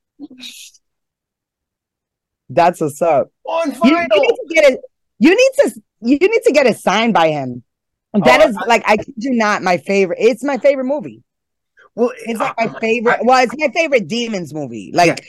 [2.48, 3.28] That's what's up.
[3.44, 4.80] on You, you need to get it.
[5.18, 5.80] You need to.
[6.02, 7.62] You need to get it signed by him.
[8.14, 10.18] Oh, that Oh, is like I you not my favorite.
[10.20, 11.22] It's my favorite movie.
[11.94, 13.20] Well, It's like I- my favorite.
[13.22, 14.90] Well, it's my favorite demons movie.
[14.94, 15.24] Like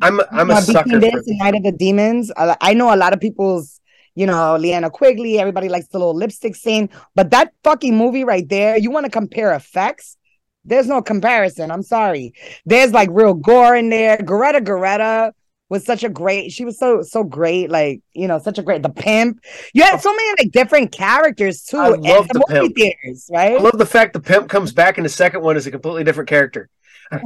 [0.00, 2.30] I'm I'm a sucker Between for This Night of the Demons.
[2.36, 3.77] I, I know a lot of people's.
[4.18, 5.38] You know, Linnea Quigley.
[5.38, 8.76] Everybody likes the little lipstick scene, but that fucking movie right there.
[8.76, 10.16] You want to compare effects?
[10.64, 11.70] There's no comparison.
[11.70, 12.34] I'm sorry.
[12.66, 14.16] There's like real gore in there.
[14.16, 15.30] Geretta Geretta
[15.68, 16.50] was such a great.
[16.50, 17.70] She was so so great.
[17.70, 18.82] Like you know, such a great.
[18.82, 19.38] The pimp.
[19.72, 21.78] You had so many like different characters too.
[21.78, 22.76] I love the movie pimp.
[22.76, 23.62] theaters, I right?
[23.62, 26.28] love the fact the pimp comes back in the second one as a completely different
[26.28, 26.68] character.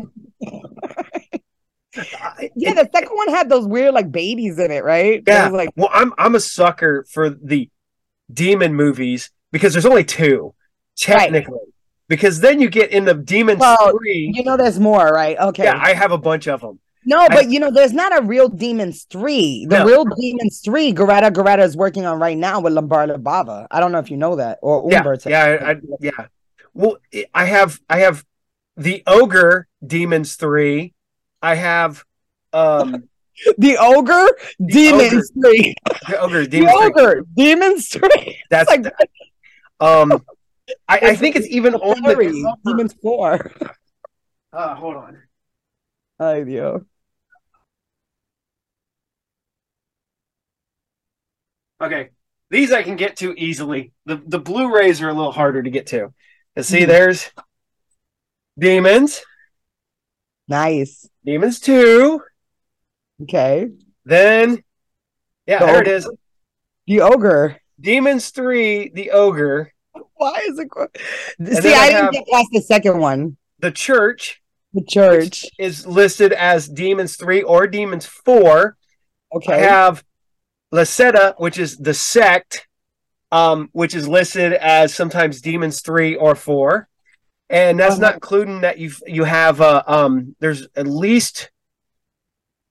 [2.57, 5.23] Yeah, the second one had those weird like babies in it, right?
[5.27, 5.49] Yeah.
[5.49, 7.69] Like Well, I'm I'm a sucker for the
[8.33, 10.55] demon movies because there's only two,
[10.97, 11.59] technically.
[12.09, 14.33] Because then you get in the demon Well, three.
[14.35, 15.39] you know, there's more, right?
[15.39, 15.65] Okay.
[15.65, 16.79] Yeah, I have a bunch of them.
[17.05, 19.67] No, but you know, there's not a real Demons 3.
[19.69, 19.87] The No.
[19.87, 23.67] real Demons 3, Geretta Geretta is working on right now with Lombardo Bava.
[23.73, 24.59] I don't know if you know that.
[24.63, 25.29] Or Yeah, Umberto.
[25.29, 26.27] yeah, I, I, yeah.
[26.75, 26.99] Well,
[27.35, 28.25] I have I have
[28.77, 30.95] the ogre Demons three.
[31.43, 32.05] I have
[32.53, 33.09] um
[33.59, 34.29] The Ogre,
[34.65, 35.75] Demons 3.
[36.09, 36.87] the ogre The Demons three.
[36.87, 38.43] Ogre, Demons 3.
[38.51, 38.85] That's like
[39.81, 40.23] um.
[40.89, 42.57] I, I think it's even on the.
[42.65, 43.53] Demons 4.
[44.53, 45.23] Uh, hold on.
[46.21, 46.87] I do.
[51.83, 52.11] Okay,
[52.51, 53.93] these I can get to easily.
[54.07, 56.13] The the Blu-rays are a little harder to get to.
[56.55, 56.87] And see, Mhm.
[56.87, 57.31] there's
[58.59, 59.23] Demons,
[60.49, 61.09] Nice.
[61.25, 62.23] Demons two.
[63.23, 63.69] Okay.
[64.05, 64.63] Then,
[65.47, 65.91] yeah, The there it Ogre.
[65.97, 66.11] is.
[66.87, 67.57] The Ogre.
[67.81, 69.73] Demons three, the ogre.
[70.15, 70.69] Why is it?
[71.39, 73.37] Then See, I I didn't get past the second one.
[73.59, 74.41] The Church
[74.73, 75.47] The church.
[75.59, 78.77] is listed as Demons 3 or Demons 4.
[79.33, 79.61] I Okay.
[79.63, 80.05] have
[80.71, 82.67] La Setta, which is the sect,
[83.33, 86.89] um, which is listed as sometimes Demons 3 or 4.
[87.53, 88.01] And that's Uh-huh.
[88.01, 91.51] not including that you you have uh, um there's at least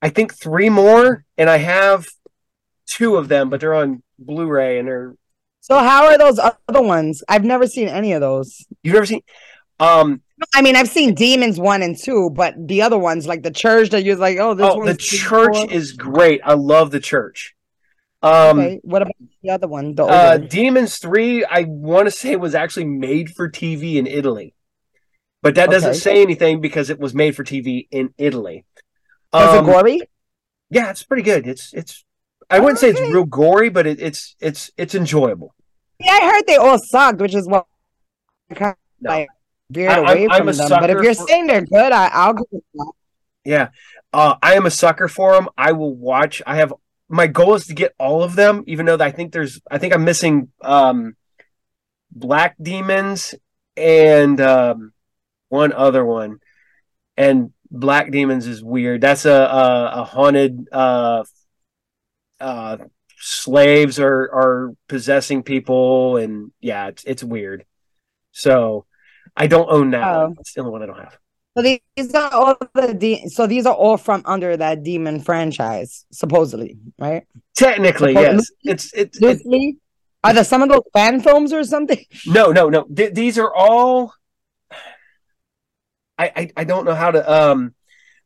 [0.01, 2.07] I think three more, and I have
[2.87, 5.15] two of them, but they're on Blu-ray and they're
[5.61, 7.23] So how are those other ones?
[7.29, 8.65] I've never seen any of those.
[8.83, 9.21] you've never seen
[9.79, 10.21] um
[10.55, 13.91] I mean, I've seen Demons one and two, but the other ones, like the church,
[13.91, 15.71] that you're like, oh, this oh the church four.
[15.71, 16.41] is great.
[16.43, 17.55] I love the church.
[18.23, 18.79] Um okay.
[18.83, 19.93] What about the other one?
[19.95, 20.47] The Uh, older?
[20.47, 24.53] Demons 3, I want to say was actually made for TV in Italy.
[25.41, 25.99] But that doesn't Okay.
[25.99, 28.65] say anything because it was made for TV in Italy.
[29.33, 30.01] Um, it gory?
[30.69, 31.47] Yeah, it's pretty good.
[31.47, 32.03] It's it's
[32.49, 35.55] I wouldn't say it's real gory, but it, it's it's it's enjoyable.
[35.99, 37.65] Yeah, I heard they all sucked, which is what
[38.49, 39.29] I kind of like
[39.69, 40.69] veered I- away I'm from them.
[40.69, 42.91] But if you're for- saying they're good, I, I'll go with that.
[43.45, 43.69] Yeah.
[44.13, 45.47] Uh, I am a sucker for them.
[45.57, 46.41] I will watch.
[46.45, 46.73] I have
[47.09, 49.93] my goal is to get all of them, even though I think there's I think
[49.93, 51.15] I'm missing um
[52.11, 53.33] Black Demons
[53.77, 54.93] and um
[55.51, 56.39] one other one.
[57.17, 59.01] And Black Demons is weird.
[59.01, 61.23] That's a a, a haunted uh
[62.39, 62.77] uh
[63.19, 67.65] slaves are are possessing people and yeah, it's it's weird.
[68.31, 68.85] So
[69.35, 70.21] I don't own that Oh.
[70.29, 70.35] one.
[70.39, 71.17] It's the only one I don't have.
[71.57, 76.05] So these are all the de- so these are all from under that demon franchise,
[76.11, 77.23] supposedly, right?
[77.55, 78.51] Technically, Suppo- yes.
[78.63, 79.77] It's it's it, Loosely?
[80.23, 81.99] Are there some of those fan films or something?
[82.25, 82.83] no, no, no.
[82.83, 84.13] Th- these are all.
[86.21, 87.31] I, I I don't know how to.
[87.31, 87.73] Um,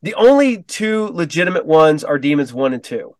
[0.02, 3.16] the only two legitimate ones are Demons One and Two.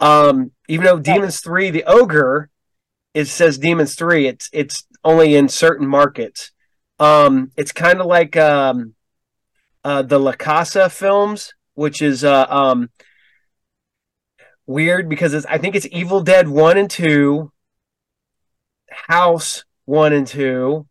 [0.00, 2.50] Um, even though Demons Three, the ogre,
[3.14, 4.28] it says Demons Three.
[4.28, 6.52] It's it's only in certain markets.
[7.00, 8.94] Um, it's kind of like um,
[9.84, 12.90] uh, the La Casa films, which is uh um
[14.66, 17.52] weird because it's I think it's Evil Dead One and Two.
[18.90, 20.86] House one and two,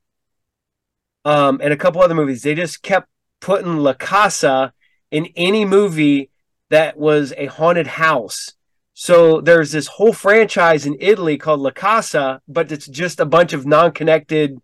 [1.28, 2.42] um, and a couple other movies.
[2.44, 3.08] They just kept
[3.42, 4.74] putting La Casa
[5.12, 6.32] in any movie
[6.70, 8.54] that was a haunted house.
[8.94, 13.54] So there's this whole franchise in Italy called La Casa, but it's just a bunch
[13.54, 14.58] of non-connected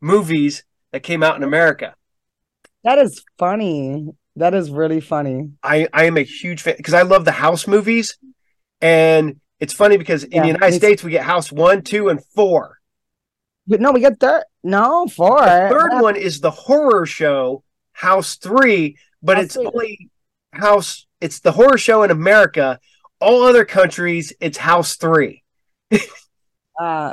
[0.00, 1.94] movies that came out in America.
[2.84, 4.08] That is funny.
[4.36, 5.50] That is really funny.
[5.62, 8.16] I, I am a huge fan because I love the house movies,
[8.80, 12.24] and it's funny because in Yeah, the United States we get House one, two, and
[12.34, 12.79] four.
[13.66, 14.44] But no, we got third.
[14.62, 15.40] No, four.
[15.40, 17.62] The third one is the horror show
[17.92, 19.66] House Three, but House it's three.
[19.66, 20.10] only
[20.52, 21.06] House.
[21.20, 22.80] It's the horror show in America.
[23.20, 25.42] All other countries, it's House Three.
[26.80, 27.12] Uh,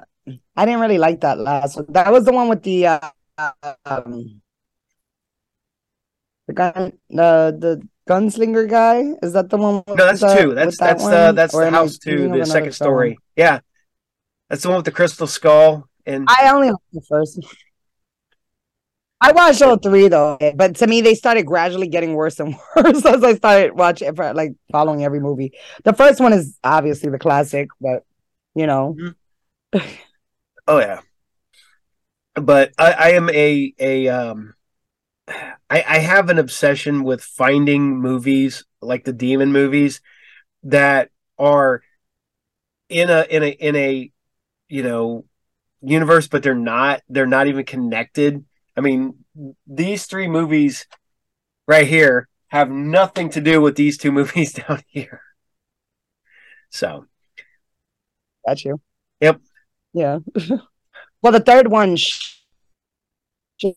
[0.55, 1.87] I didn't really like that last one.
[1.89, 2.99] That was the one with the uh,
[3.85, 4.39] um,
[6.47, 9.15] the gun, the the gunslinger guy.
[9.21, 9.83] Is that the one?
[9.89, 10.47] No, that's the- two.
[10.47, 13.17] with That's that that's the that's Or the House Two, the second story.
[13.35, 13.59] Yeah,
[14.49, 15.89] that's the one with the crystal skull.
[16.07, 17.39] And I only watched the first.
[19.19, 23.05] I watched all three though, but to me they started gradually getting worse and worse
[23.05, 25.51] as I started watching, like following every movie.
[25.83, 28.03] The first one is obviously the classic, but
[28.55, 28.95] you know,
[30.67, 31.01] oh yeah,
[32.35, 34.53] but I, I am a a um,
[35.27, 39.99] I, I have an obsession with finding movies like the demon movies
[40.63, 41.81] that are
[42.87, 44.11] in a in a in a
[44.69, 45.25] you know
[45.81, 48.45] universe, but they're not they're not even connected.
[48.75, 49.25] I mean,
[49.65, 50.87] these three movies
[51.67, 55.21] right here have nothing to do with these two movies down here.
[56.69, 57.05] So
[58.45, 58.79] got you.
[59.21, 59.41] Yep.
[59.93, 60.19] Yeah.
[61.21, 61.95] well, the third one.
[61.95, 62.35] sh-
[63.63, 63.73] oh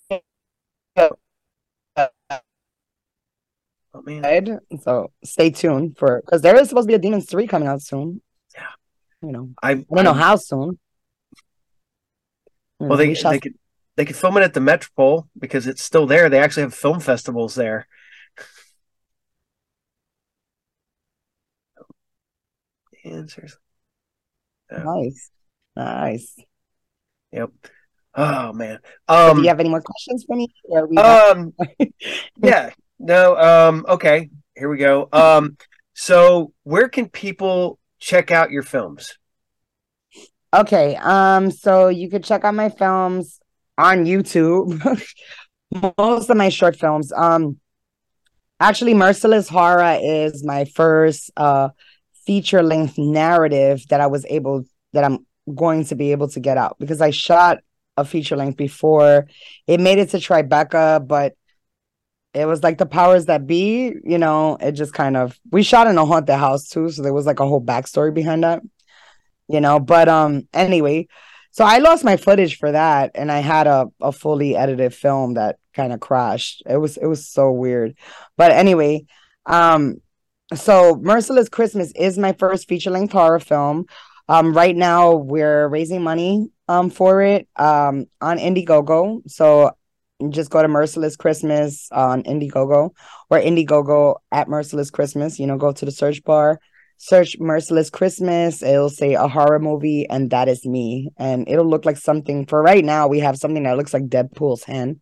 [4.04, 7.68] man, So stay tuned for because there is supposed to be a Demons 3 coming
[7.68, 8.20] out soon.
[8.54, 8.66] Yeah.
[9.22, 10.78] You know, I I don't know how soon.
[12.88, 13.54] Well, they shall- they could
[13.96, 16.28] they could film it at the Metropole because it's still there.
[16.28, 17.86] They actually have film festivals there.
[23.02, 23.48] Seriously.
[24.70, 25.30] nice.
[25.76, 26.36] Nice.
[27.32, 27.50] Yep.
[28.14, 28.78] Oh man.
[29.08, 29.36] So Um.
[29.36, 30.48] do you have any more questions for me?
[30.98, 31.54] Um.
[32.42, 32.70] Yeah.
[32.98, 33.36] No.
[33.36, 33.86] Um.
[33.88, 34.30] Okay.
[34.56, 35.08] Here we go.
[35.12, 35.56] Um.
[35.94, 39.18] So, where can people check out your films?
[40.52, 43.40] Okay, um, so you could check out my films
[43.78, 44.80] on YouTube.
[45.98, 47.12] Most of my short films.
[47.12, 47.60] Um,
[48.58, 51.70] actually, Merciless Horror is my first uh
[52.26, 56.58] feature length narrative that I was able that I'm going to be able to get
[56.58, 57.58] out because I shot
[57.96, 59.26] a feature length before.
[59.66, 61.34] It made it to Tribeca, but
[62.34, 65.86] it was like the powers that be, you know, it just kind of we shot
[65.86, 68.62] in a haunted house too, so there was like a whole backstory behind that.
[69.50, 71.08] You know, but um anyway,
[71.50, 75.34] so I lost my footage for that and I had a, a fully edited film
[75.34, 76.62] that kind of crashed.
[76.66, 77.96] It was it was so weird.
[78.36, 79.06] But anyway,
[79.46, 79.96] um
[80.54, 83.86] so Merciless Christmas is my first feature-length horror film.
[84.28, 89.22] Um right now we're raising money um for it um on Indiegogo.
[89.26, 89.72] So
[90.28, 92.90] just go to Merciless Christmas on Indiegogo
[93.30, 95.40] or Indiegogo at Merciless Christmas.
[95.40, 96.60] You know, go to the search bar,
[97.00, 98.62] search Merciless Christmas.
[98.62, 101.10] It'll say a horror movie, and that is me.
[101.16, 102.44] And it'll look like something.
[102.44, 105.00] For right now, we have something that looks like Deadpool's hand.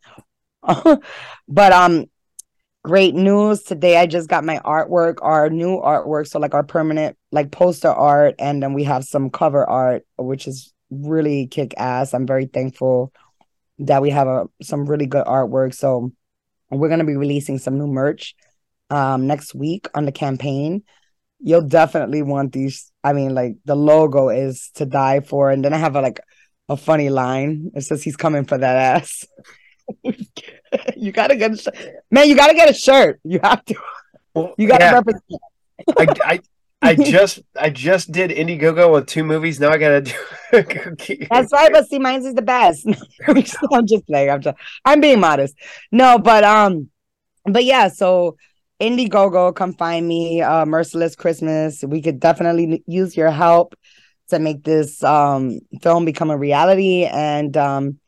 [0.63, 2.07] but um,
[2.85, 3.97] great news today.
[3.97, 8.37] I just got my artwork, our new artwork, so like our permanent like poster art,
[8.39, 12.15] and then we have some cover art, which is really kick ass.
[12.15, 13.13] I'm very thankful
[13.81, 15.75] that we have a, some really good artwork.
[15.75, 16.13] So
[16.71, 18.37] we're going to be releasing some new merch
[18.89, 20.85] um, next week on the campaign.
[21.41, 22.91] You'll definitely want these.
[23.03, 25.51] I mean, like the logo is to die for.
[25.51, 26.21] And then I have a, like
[26.69, 27.71] a funny line.
[27.75, 29.25] It says he's coming for that ass.
[30.97, 31.69] you gotta get a sh-
[32.11, 32.29] man.
[32.29, 33.21] You gotta get a shirt.
[33.25, 33.75] You have to.
[34.57, 34.95] You gotta yeah.
[34.95, 35.25] represent.
[35.97, 36.41] I, I
[36.81, 39.59] I just I just did Indiegogo with two movies.
[39.61, 40.13] Now I gotta do.
[41.31, 42.87] That's right, but see, mine's is the best.
[43.27, 44.31] I'm just playing.
[44.31, 45.55] I'm just I'm being modest.
[45.91, 46.91] No, but um,
[47.45, 47.89] but yeah.
[47.89, 48.37] So
[48.81, 50.41] Indiegogo, come find me.
[50.41, 51.83] Uh, Merciless Christmas.
[51.83, 53.75] We could definitely use your help
[54.29, 57.99] to make this um film become a reality, and um,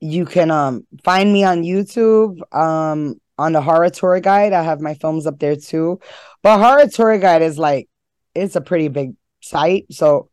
[0.00, 4.52] you can um find me on YouTube um on the horror tour guide.
[4.52, 6.00] I have my films up there too.
[6.42, 7.88] But horror tour guide is like
[8.34, 9.86] it's a pretty big site.
[9.92, 10.30] So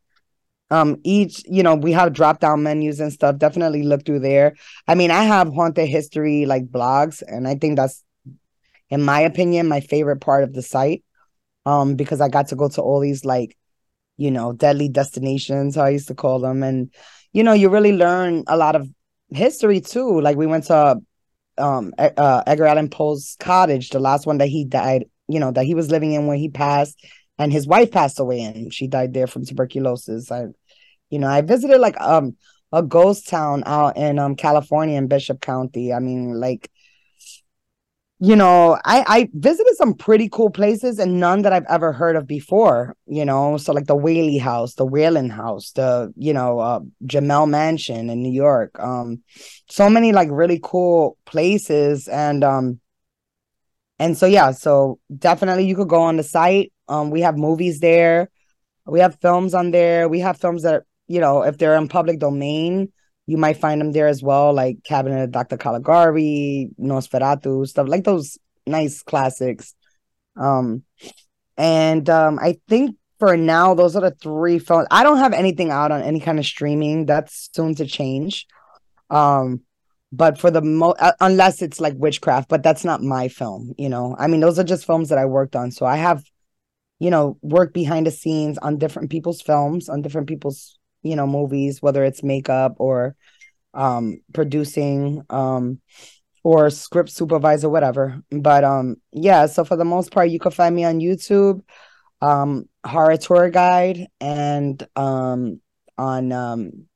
[0.70, 4.54] um each you know we have drop down menus and stuff definitely look through there
[4.86, 8.04] i mean i have haunted history like blogs and i think that's
[8.90, 11.04] in my opinion my favorite part of the site
[11.66, 13.56] um because i got to go to all these like
[14.16, 16.92] you know deadly destinations how i used to call them and
[17.32, 18.88] you know you really learn a lot of
[19.30, 21.00] history too like we went to
[21.58, 25.64] um uh, edgar allan poe's cottage the last one that he died you know that
[25.64, 26.98] he was living in when he passed
[27.40, 30.30] and his wife passed away and she died there from tuberculosis.
[30.30, 30.48] I,
[31.08, 32.36] you know, I visited like um
[32.70, 35.90] a ghost town out in um California in Bishop County.
[35.92, 36.70] I mean, like,
[38.20, 42.16] you know, I I visited some pretty cool places and none that I've ever heard
[42.16, 42.96] of before.
[43.06, 47.48] You know, so like the Whaley House, the Whalen House, the you know uh, Jumel
[47.48, 48.78] Mansion in New York.
[48.78, 49.22] Um,
[49.68, 52.80] so many like really cool places and um.
[53.98, 57.78] And so yeah, so definitely you could go on the site um, we have movies
[57.78, 58.28] there.
[58.84, 60.08] We have films on there.
[60.08, 62.92] We have films that, you know, if they're in public domain,
[63.30, 65.56] you might find them there as well, like Cabinet of Dr.
[65.56, 69.74] Caligari, Nosferatu, stuff like those nice classics.
[70.36, 70.82] Um,
[71.56, 74.88] and um, I think for now, those are the three films.
[74.90, 77.06] I don't have anything out on any kind of streaming.
[77.06, 78.46] That's soon to change.
[79.10, 79.60] Um,
[80.12, 83.88] but for the mo uh, unless it's like witchcraft, but that's not my film, you
[83.88, 84.16] know.
[84.18, 85.70] I mean, those are just films that I worked on.
[85.70, 86.24] So I have
[87.00, 91.26] you know, work behind the scenes on different people's films, on different people's, you know,
[91.26, 93.16] movies, whether it's makeup or
[93.72, 95.80] um producing um
[96.42, 100.74] or script supervisor whatever but um yeah so for the most part you can find
[100.74, 101.62] me on youtube
[102.20, 105.60] um horror tour guide and um
[105.96, 106.88] on um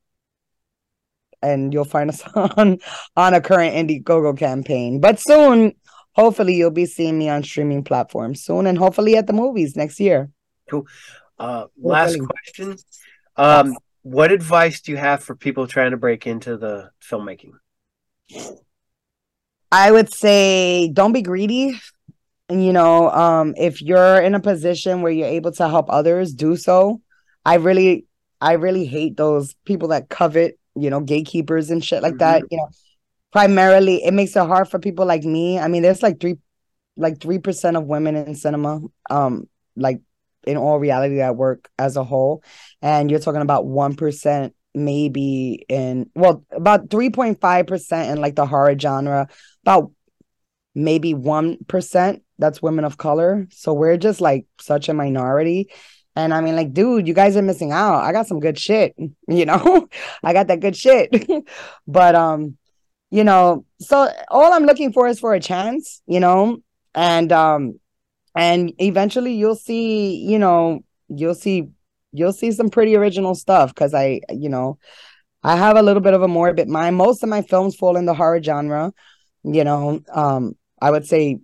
[1.42, 2.76] and you'll find us on
[3.16, 5.74] on a current indiegogo campaign but soon
[6.14, 10.00] hopefully you'll be seeing me on streaming platforms soon and hopefully at the movies next
[10.00, 10.30] year.
[10.70, 10.86] Cool.
[11.38, 12.76] Uh, last question.
[13.36, 13.78] Um, yes.
[14.04, 17.52] What advice do you have for people trying to break into the filmmaking?
[19.72, 21.80] I would say don't be greedy.
[22.50, 26.34] And, you know, um, if you're in a position where you're able to help others,
[26.34, 27.00] do so.
[27.46, 28.04] I really,
[28.42, 32.18] I really hate those people that covet, you know, gatekeepers and shit like mm-hmm.
[32.18, 32.42] that.
[32.50, 32.68] You know,
[33.32, 35.58] primarily it makes it hard for people like me.
[35.58, 36.36] I mean, there's like three
[36.98, 40.00] like three percent of women in cinema, um, like
[40.46, 42.42] in all reality that work as a whole.
[42.84, 48.78] And you're talking about one percent maybe in well, about 3.5% in like the horror
[48.78, 49.28] genre,
[49.64, 49.90] about
[50.74, 53.48] maybe one percent that's women of color.
[53.50, 55.70] So we're just like such a minority.
[56.14, 58.04] And I mean, like, dude, you guys are missing out.
[58.04, 58.94] I got some good shit,
[59.28, 59.88] you know.
[60.22, 61.26] I got that good shit.
[61.88, 62.56] but um,
[63.14, 66.58] you know so all i'm looking for is for a chance you know
[66.96, 67.78] and um
[68.34, 71.68] and eventually you'll see you know you'll see
[72.14, 74.78] you'll see some pretty original stuff because i you know
[75.44, 76.96] I have a little bit of a morbid mind.
[76.96, 78.92] Most of my films fall in the horror genre.
[79.44, 81.40] You know, um, I would say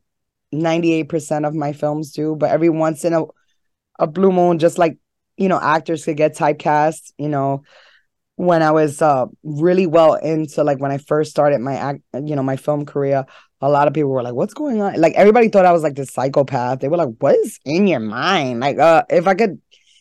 [0.55, 3.25] 98% of my films do, but every once in a
[3.99, 4.97] a blue moon, just like
[5.37, 7.63] you know, actors could get typecast, you know,
[8.37, 12.35] when I was uh really well into like when I first started my act, you
[12.37, 13.27] know, my film career,
[13.61, 15.95] a lot of people were like, "What's going on?" Like everybody thought I was like
[15.95, 16.81] this psychopath.
[16.81, 19.61] They were like, "What is in your mind?" Like, uh, if I could,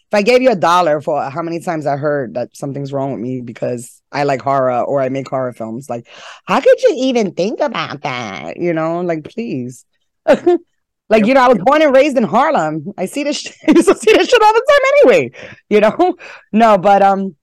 [0.10, 3.12] if I gave you a dollar for how many times I heard that something's wrong
[3.12, 6.08] with me because I like horror or I make horror films, like,
[6.46, 8.58] how could you even think about that?
[8.58, 9.86] You know, like, please.
[10.26, 12.92] like, you know, I was born and raised in Harlem.
[12.98, 15.32] I see this, sh- I see this shit all the time anyway.
[15.70, 16.16] You know,
[16.52, 17.36] no, but um,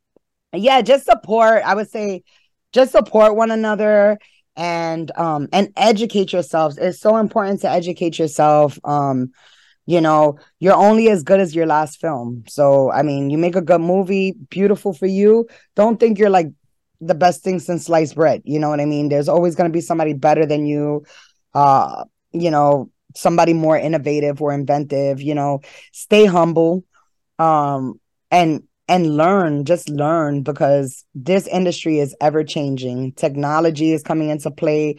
[0.52, 1.62] yeah, just support.
[1.64, 2.24] I would say,
[2.72, 4.18] just support one another
[4.56, 9.30] and um and educate yourselves it's so important to educate yourself um
[9.86, 12.44] you know you're only as good as your last film.
[12.48, 15.46] So i mean you make a good movie beautiful for you.
[15.74, 16.48] Don't think you're like
[17.00, 19.08] the best thing since sliced bread you know what i mean?
[19.08, 21.04] There's always going to be somebody better than you
[21.54, 25.60] uh you know somebody more innovative or inventive you know?
[25.92, 26.84] Stay humble
[27.38, 28.00] um
[28.30, 33.12] and and learn just learn because this industry is ever changing.
[33.12, 34.98] Technology is coming into play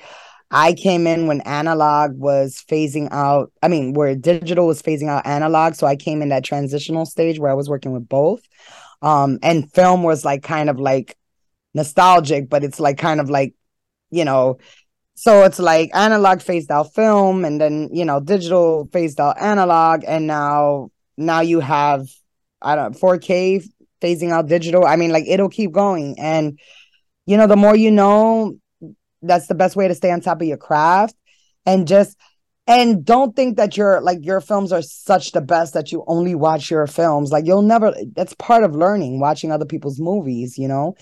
[0.52, 5.26] i came in when analog was phasing out i mean where digital was phasing out
[5.26, 8.42] analog so i came in that transitional stage where i was working with both
[9.02, 11.18] um and film was like kind of like
[11.74, 13.54] nostalgic but it's like kind of like
[14.10, 14.58] you know
[15.16, 20.04] so it's like analog phased out film and then you know digital phased out analog
[20.08, 22.08] and now now you have
[22.62, 23.64] I don't 4K
[24.02, 24.86] phasing out digital.
[24.86, 26.16] I mean, like it'll keep going.
[26.20, 26.60] And
[27.26, 28.58] you know, the more you know,
[29.22, 31.16] that's the best way to stay on top of your craft.
[31.66, 32.18] And just
[32.68, 36.36] and don't think that your like your films are such the best that you only
[36.36, 37.32] watch your films.
[37.32, 40.96] Like you'll never that's part of learning, watching other people's movies, you know.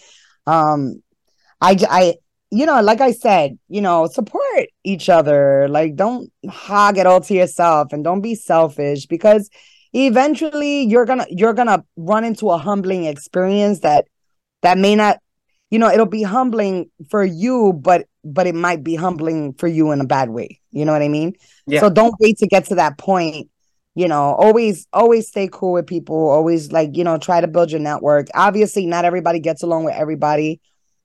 [0.46, 1.02] Um
[1.62, 2.16] I I
[2.52, 5.68] you know, like I said, you know, support each other.
[5.68, 9.50] Like don't hog it all to yourself and don't be selfish because
[9.94, 14.06] eventually you're gonna you're gonna run into a humbling experience that
[14.62, 15.18] that may not
[15.70, 19.92] you know it'll be humbling for you but but it might be humbling for you
[19.92, 20.60] in a bad way.
[20.72, 21.34] You know what i mean?
[21.68, 21.80] Yeah.
[21.80, 23.50] so don't wait to get to that point.
[23.94, 26.30] You know always always stay cool with people.
[26.30, 28.28] Always like you know try to build your network.
[28.34, 30.60] Obviously not everybody gets along with everybody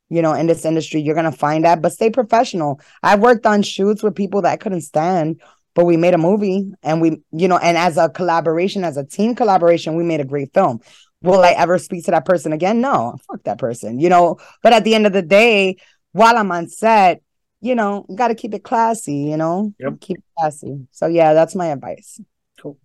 [0.09, 1.01] you know in this industry.
[1.01, 2.81] You're gonna find that but stay professional.
[3.03, 5.41] I've worked on shoots with people that i couldn't stand
[5.75, 9.05] but we made a movie and we you know and as a collaboration as a
[9.05, 10.81] team collaboration we made a great film
[11.23, 12.81] will i ever speak to that person again?
[12.81, 14.39] No fuck that person you know?
[14.63, 15.77] But at the end of the day
[16.13, 17.23] while i'm on set
[17.61, 19.73] you know got to keep it classy you know?
[19.79, 20.01] Yep.
[20.01, 20.87] keep it classy.
[20.93, 22.21] So yeah that's my advice.
[22.61, 22.79] Cool.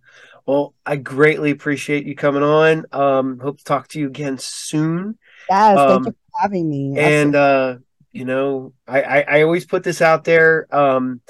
[0.46, 2.84] Well i greatly appreciate you coming on.
[2.92, 5.18] Um hope to talk to you again soon.
[5.48, 6.94] Yes um, thank you for having me.
[6.98, 7.76] and uh
[8.12, 10.66] you know I, I i always put this out there.
[10.70, 11.20] Um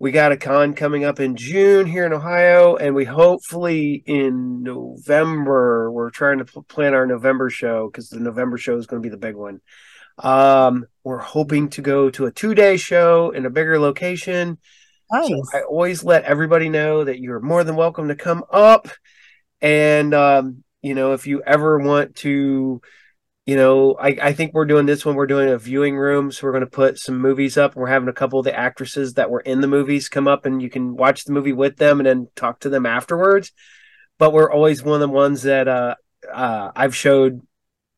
[0.00, 4.62] we got a con coming up in June here in Ohio, and we hopefully in
[4.62, 9.06] November we're trying to plan our November show because the November show is going to
[9.06, 9.60] be the big one.
[10.16, 14.56] Um, we're hoping to go to a two day show in a bigger location.
[15.12, 15.28] Nice.
[15.28, 18.88] So I always let everybody know that you're more than welcome to come up,
[19.60, 22.80] and um, you know if you ever want to
[23.50, 25.16] you know, I, I think we're doing this one.
[25.16, 27.74] We're doing a viewing room, so we're going to put some movies up.
[27.74, 30.62] We're having a couple of the actresses that were in the movies come up, and
[30.62, 33.50] you can watch the movie with them and then talk to them afterwards.
[34.18, 35.96] But we're always one of the ones that uh,
[36.32, 37.40] uh, I've showed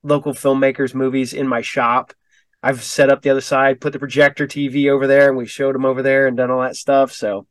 [0.02, 2.14] local filmmakers movies in my shop.
[2.62, 5.74] I've set up the other side, put the projector TV over there, and we showed
[5.74, 7.12] them over there and done all that stuff.
[7.12, 7.46] So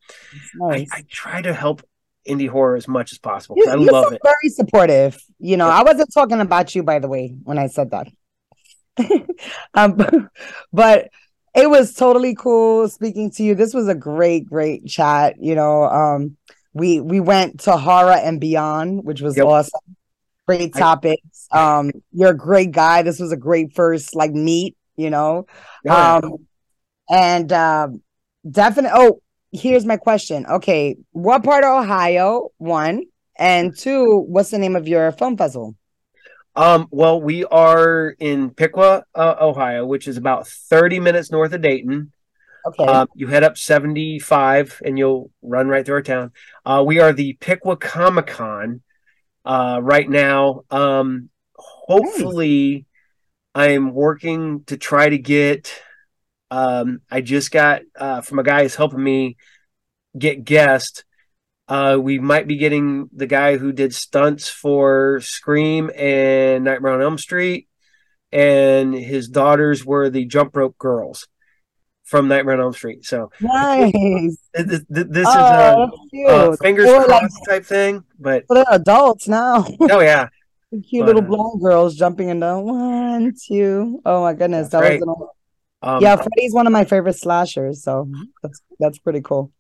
[0.56, 0.90] nice.
[0.92, 1.84] I, I try to help
[2.28, 3.58] indie horror as much as possible.
[3.58, 4.22] You, I love it.
[4.24, 5.24] Very supportive.
[5.42, 5.68] You know.
[5.68, 8.08] I wasn't talking about you, by the way, when I said that.
[9.74, 10.30] um,
[10.74, 11.10] but
[11.54, 13.56] it was totally cool speaking to you.
[13.56, 15.36] This was a great, great chat.
[15.40, 16.38] You know, um,
[16.74, 19.46] we we went to horror and beyond, which was yep.
[19.46, 19.96] awesome.
[20.48, 21.48] Great topics.
[21.52, 23.04] Um, you're a great guy.
[23.04, 24.78] This was a great first like meet.
[24.96, 25.46] You know,
[25.84, 26.16] yeah.
[26.16, 26.48] um,
[27.10, 27.90] and uh,
[28.50, 28.92] definitely.
[28.94, 30.46] Oh, here's my question.
[30.46, 32.50] Okay, what part of Ohio?
[32.58, 33.04] One
[33.38, 34.20] and two.
[34.20, 35.76] What's the name of your film festival?
[36.56, 41.62] Um, well, we are in Piqua, uh, Ohio, which is about 30 minutes north of
[41.62, 42.12] Dayton.
[42.66, 42.86] Okay.
[42.86, 46.32] Um, you head up 75 and you'll run right through our town.
[46.66, 48.82] Uh, we are the Piqua Comic Con
[49.46, 50.64] uh, right now.
[50.70, 52.86] Um, hopefully,
[53.56, 53.70] nice.
[53.70, 55.82] I'm working to try to get
[56.52, 59.38] um, I just got uh, from a guy who's helping me
[60.16, 61.06] get guest.
[61.72, 67.02] Uh, we might be getting the guy who did stunts for Scream and Nightmare on
[67.02, 67.68] Elm Street.
[68.34, 71.28] and his daughters were the jump rope girls
[72.04, 73.06] from Nightmare on Elm Street.
[73.06, 74.38] So Nice.
[74.54, 75.90] this, this is Oh,
[76.28, 78.04] a, a fingers They were like- crossed type thing.
[78.20, 79.66] But well, they're adults now.
[79.82, 80.28] oh yeah,
[80.90, 84.02] Cute But, little uh, blonde girls jumping in the one, two.
[84.06, 85.00] Oh my goodness, that Right.
[85.00, 85.08] was
[85.84, 86.16] an, um, yeah.
[86.18, 88.10] Freddy's one of my favorite slashers, so
[88.44, 89.52] that's that's pretty cool.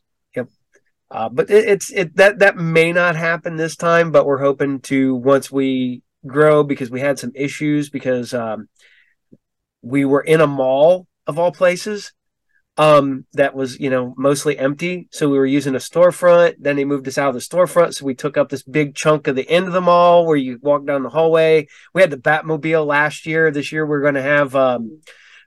[1.11, 4.79] Uh, but it, it's it that that may not happen this time, but we're hoping
[4.79, 8.69] to once we grow because we had some issues because um,
[9.81, 12.13] we were in a mall of all places
[12.77, 16.55] um, that was you know mostly empty, so we were using a storefront.
[16.59, 19.27] Then they moved us out of the storefront, so we took up this big chunk
[19.27, 21.67] of the end of the mall where you walk down the hallway.
[21.93, 23.51] We had the Batmobile last year.
[23.51, 25.01] This year we're going to have um,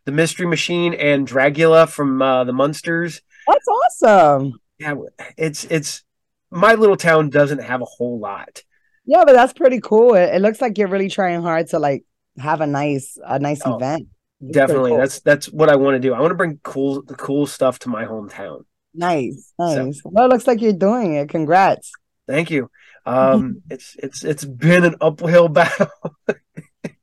[0.05, 4.61] the Mystery Machine and Dragula from uh, the Munsters That's awesome.
[4.79, 4.95] Yeah
[5.37, 6.03] it's it's
[6.51, 8.63] my little town doesn't have a whole lot
[9.07, 10.15] Yeah, but that's pretty cool.
[10.15, 12.05] It, it looks like you're really trying hard to like
[12.39, 14.09] have a nice a nice Oh, event.
[14.41, 14.99] pretty definitely cool.
[14.99, 17.79] that's that's what i want to do i want to bring cool the cool stuff
[17.81, 18.65] to my hometown
[18.97, 20.01] Nice, So- nice.
[20.05, 21.29] Well, it looks like you're doing it.
[21.29, 21.91] Congrats.
[22.29, 22.71] thank you
[23.07, 25.89] um it's it's it's been an uphill battle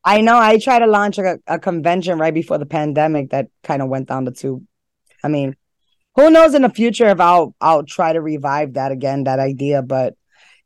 [0.04, 3.82] I know I tried to launch a, a convention right before the pandemic that kind
[3.84, 4.66] of went down the tube.
[5.24, 5.56] I mean,
[6.16, 9.82] who knows in the future if I'll I'll try to revive that again, that idea,
[9.82, 10.16] but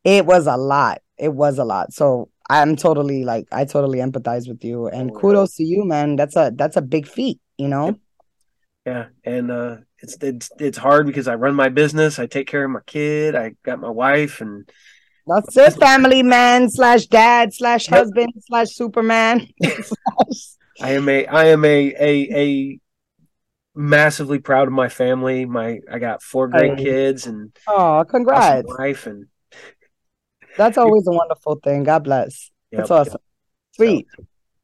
[0.04, 1.02] it was a lot.
[1.18, 1.92] It was a lot.
[1.92, 5.20] So I'm totally like I totally empathize with you and Oh, yeah.
[5.20, 6.16] kudos to you, man.
[6.16, 7.98] That's a that's a big feat, you know?
[8.86, 12.64] yeah and uh it's it's it's hard because i run my business i take care
[12.64, 14.70] of my kid i got my wife and
[15.26, 19.48] That's it, family man slash dad slash husband slash Superman.
[20.80, 22.12] i am a i am a a
[22.44, 22.78] a
[23.76, 26.84] massively proud of my family my i got four great Hey.
[26.84, 28.68] kids and oh, awesome congrats.
[28.78, 29.26] wife and
[30.56, 31.84] That's always a wonderful thing.
[31.84, 32.50] God bless.
[32.72, 32.98] That's Yep.
[32.98, 33.20] awesome.
[33.72, 34.06] Sweet.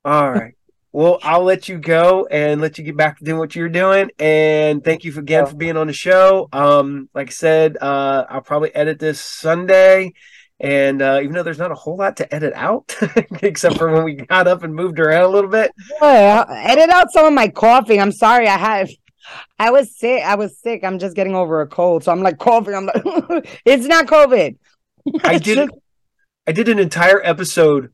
[0.05, 0.55] All right.
[0.93, 4.11] Well, I'll let you go and let you get back to doing what you're doing.
[4.19, 6.49] And thank you again for being on the show.
[6.53, 10.13] Um, like I said, uh, I'll probably edit this Sunday.
[10.61, 12.95] And uh, even though there's not a whole lot to edit out,
[13.43, 15.73] except for when we got up and moved around a little bit.
[16.01, 18.01] yeah, edit out some of my coughing.
[18.01, 18.47] I'm sorry.
[18.47, 18.89] I had,
[19.59, 20.23] I was sick.
[20.25, 20.85] I was sick.
[20.85, 22.75] I'm just getting over a cold, so I'm like coughing.
[22.75, 23.03] I'm like,
[23.65, 24.57] it's not COVID.
[25.25, 25.71] I did just-
[26.47, 27.93] I did an entire episode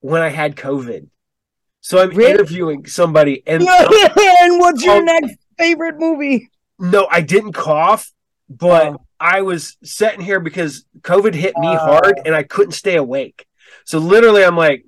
[0.00, 1.08] when I had COVID.
[1.82, 2.30] So I'm Really?
[2.32, 5.00] interviewing somebody and and what's your Oh.
[5.00, 6.50] next favorite movie?
[6.78, 8.10] no, I didn't cough,
[8.48, 9.00] but Oh.
[9.18, 11.76] I was sitting here because COVID hit me Oh.
[11.76, 13.46] hard and I couldn't stay awake.
[13.84, 14.84] So literally, I'm like,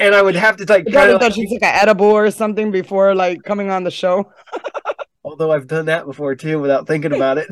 [0.00, 1.20] and I would have to like I kind probably of.
[1.20, 4.32] thought you took an edible or something before like coming on the show.
[5.24, 7.48] although I've done that before too, without thinking about it.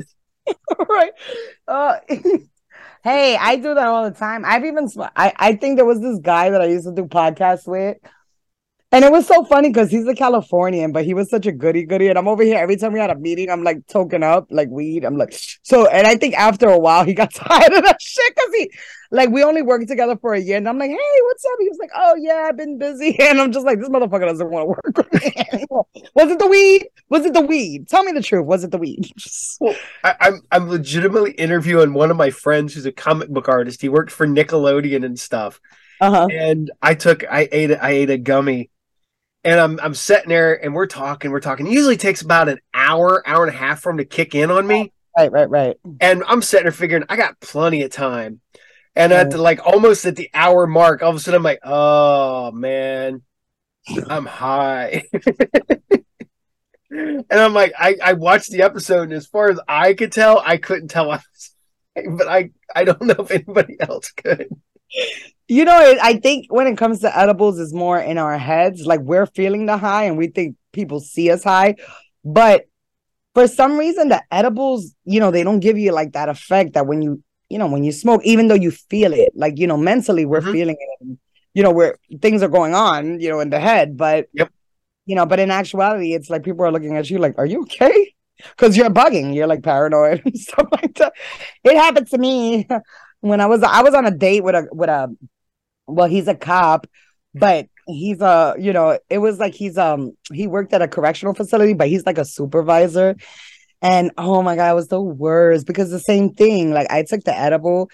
[0.89, 1.13] right.
[1.67, 1.97] Uh,
[3.03, 4.45] hey, I do that all the time.
[4.45, 7.05] I've even sm- I I think there was this guy that I used to do
[7.05, 7.97] podcasts with.
[8.93, 11.85] And it was so funny because he's a Californian, but he was such a goody
[11.85, 12.07] goody.
[12.07, 14.69] And I'm over here every time we had a meeting, I'm like token up like
[14.71, 15.05] weed.
[15.05, 18.35] I'm like, so, and I think after a while he got tired of that shit
[18.35, 18.71] because he,
[19.11, 20.57] like, we only worked together for a year.
[20.57, 21.59] And I'm like, hey, what's up?
[21.61, 23.17] He was like, oh, yeah, I've been busy.
[23.21, 25.87] And I'm just like, this motherfucker doesn't want to work with me anymore.
[26.15, 26.89] Was it the weed?
[27.09, 27.89] Was it the weed?
[27.89, 28.47] Tell me the truth.
[28.47, 29.11] Was it the weed?
[30.05, 33.81] I, I'm I'm legitimately interviewing one of my friends who's a comic book artist.
[33.83, 35.61] He worked for Nickelodeon and stuff.
[36.01, 36.29] Uh huh.
[36.31, 38.71] and I took I ate I ate a gummy,
[39.45, 41.67] and I'm I'm sitting there and we're talking we're talking.
[41.67, 44.51] It usually takes about an hour hour and a half for him to kick in
[44.51, 45.77] on me, Right, right, right.
[46.01, 48.41] and I'm sitting there figuring I got plenty of time.
[48.97, 51.61] And at the like almost at the hour mark, all of a sudden I'm like,
[51.63, 53.23] oh man,
[54.09, 55.05] I'm high.
[56.91, 60.43] and I'm like, I, I watched the episode, and as far as I could tell,
[60.45, 61.55] I couldn't tell I was
[61.97, 64.49] high, but I, I don't know if anybody else could.
[65.47, 68.87] You know, I think when it comes to edibles, is more in our heads.
[68.87, 71.77] Like we're feeling the high, and we think people see us high,
[72.25, 72.67] but
[73.35, 76.87] for some reason, the edibles, you know, they don't give you like that effect that
[76.87, 79.77] when you, you know, when you smoke, even though you feel it, like you know,
[79.77, 80.53] mentally we're Mhm.
[80.53, 80.89] feeling it.
[81.01, 81.19] And,
[81.55, 84.51] you know, where things are going on, you know, in the head, but Yep.
[85.07, 87.63] you know, but in actuality, it's like people are looking at you like, "Are you
[87.63, 88.13] okay?"
[88.51, 91.13] Because you're bugging, you're like paranoid and stuff like that.
[91.65, 92.67] It happened to me
[93.21, 95.15] when I was I was on a date with a with a
[95.87, 96.87] well, he's a cop,
[97.35, 101.35] but he's a you know, it was like he's um he worked at a correctional
[101.35, 103.17] facility, but he's like a supervisor.
[103.83, 106.73] And oh my god, it was the worst because the same thing.
[106.73, 107.91] Like I took the edible,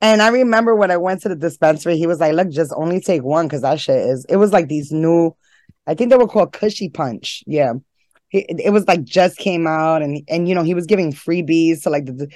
[0.00, 3.00] and I remember when I went to the dispensary, he was like, "Look, just only
[3.00, 5.34] take one because that shit is." It was like these new,
[5.86, 7.42] I think they were called Cushy Punch.
[7.46, 7.74] Yeah,
[8.30, 11.90] it, was like just came out, and and you know he was giving freebies to
[11.90, 12.28] like the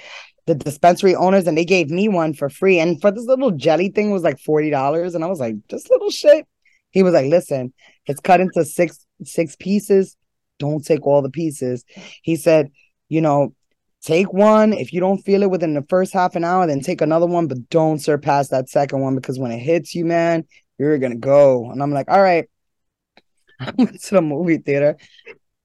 [0.45, 2.79] the dispensary owners, and they gave me one for free.
[2.79, 5.89] And for this little jelly thing was like forty dollars, and I was like, "This
[5.89, 6.47] little shit."
[6.91, 7.73] He was like, "Listen,
[8.07, 10.17] it's cut into six six pieces.
[10.57, 11.85] Don't take all the pieces."
[12.23, 12.71] He said,
[13.09, 13.53] "You know,
[14.01, 14.73] take one.
[14.73, 17.47] If you don't feel it within the first half an hour, then take another one,
[17.47, 20.45] but don't surpass that second one because when it hits you, man,
[20.77, 22.49] you're gonna go." And I'm like, "All right."
[23.59, 24.97] I went to the movie theater.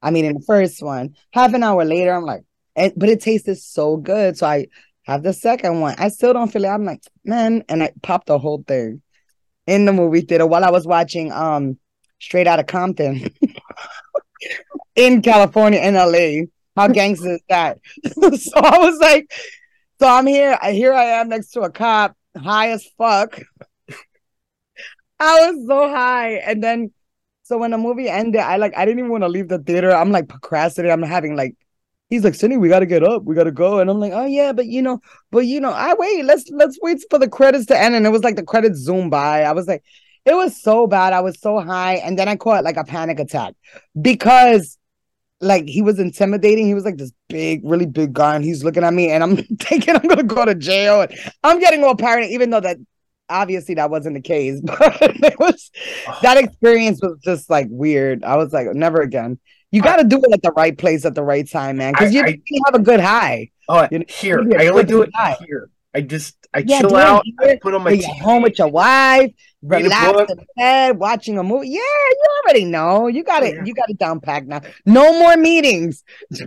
[0.02, 2.42] I mean, in the first one, half an hour later, I'm like,
[2.74, 4.36] but it tasted so good.
[4.36, 4.66] So I
[5.04, 5.94] have the second one.
[5.98, 6.68] I still don't feel it.
[6.68, 9.00] I'm like, man, and I popped the whole thing
[9.66, 11.78] in the movie theater while I was watching um
[12.20, 13.30] Straight Outta Compton
[14.96, 16.46] in California, in LA.
[16.76, 17.78] How gangster is that?
[18.04, 19.32] so I was like,
[20.00, 20.58] so I'm here.
[20.70, 23.40] Here I am next to a cop, high as fuck.
[25.20, 26.92] I was so high, and then
[27.44, 29.94] so when the movie ended, I like I didn't even want to leave the theater.
[29.94, 30.92] I'm like procrastinating.
[30.92, 31.56] I'm having like
[32.10, 33.80] he's like, Cindy, we gotta get up, we gotta go.
[33.80, 36.78] And I'm like, oh yeah, but you know, but you know, I wait, let's let's
[36.82, 37.94] wait for the credits to end.
[37.94, 39.42] And it was like the credits zoom by.
[39.42, 39.82] I was like,
[40.24, 41.12] it was so bad.
[41.12, 41.94] I was so high.
[41.96, 43.54] And then I caught like a panic attack
[44.00, 44.78] because
[45.40, 46.66] like he was intimidating.
[46.66, 49.36] He was like this big, really big guy, and he's looking at me, and I'm
[49.60, 51.02] thinking I'm gonna go to jail.
[51.02, 52.78] And I'm getting all paranoid, even though that
[53.28, 54.60] obviously that wasn't the case.
[54.66, 55.70] But it was
[56.22, 58.24] that experience was just like weird.
[58.24, 59.38] I was like, never again.
[59.70, 62.14] You got to do it at the right place at the right time, man, because
[62.14, 63.50] you, you have a good high.
[63.68, 65.36] Oh, you know, here I only do it high.
[65.44, 65.68] here.
[65.94, 67.24] I just I yeah, chill out.
[67.40, 71.68] I put on my t- home with your wife, relax in bed, watching a movie.
[71.68, 73.06] Yeah, you already know.
[73.06, 73.52] You got oh, it.
[73.52, 73.64] Oh, yeah.
[73.64, 74.60] You got it down packed now.
[74.84, 76.02] No more meetings.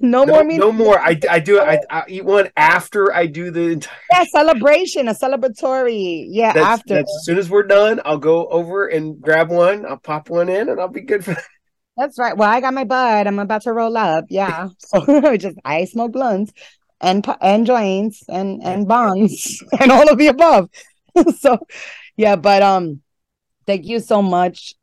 [0.00, 0.60] No, no, more meetings.
[0.60, 0.98] No more.
[0.98, 5.12] I, I do I, I eat one after I do the entire yeah celebration, a
[5.12, 6.24] celebratory.
[6.30, 6.94] Yeah, that's, after.
[6.94, 9.84] That's, as soon as we're done, I'll go over and grab one.
[9.84, 11.44] I'll pop one in, and I'll be good for that.
[11.94, 12.34] That's right.
[12.34, 13.26] Well, I got my bud.
[13.26, 14.24] I'm about to roll up.
[14.30, 14.68] Yeah.
[14.78, 16.52] So just I smoke blunts
[17.00, 20.70] and and joints and and bonds and all of the above.
[21.38, 21.58] so
[22.16, 23.02] yeah, but um,
[23.66, 24.74] thank you so much.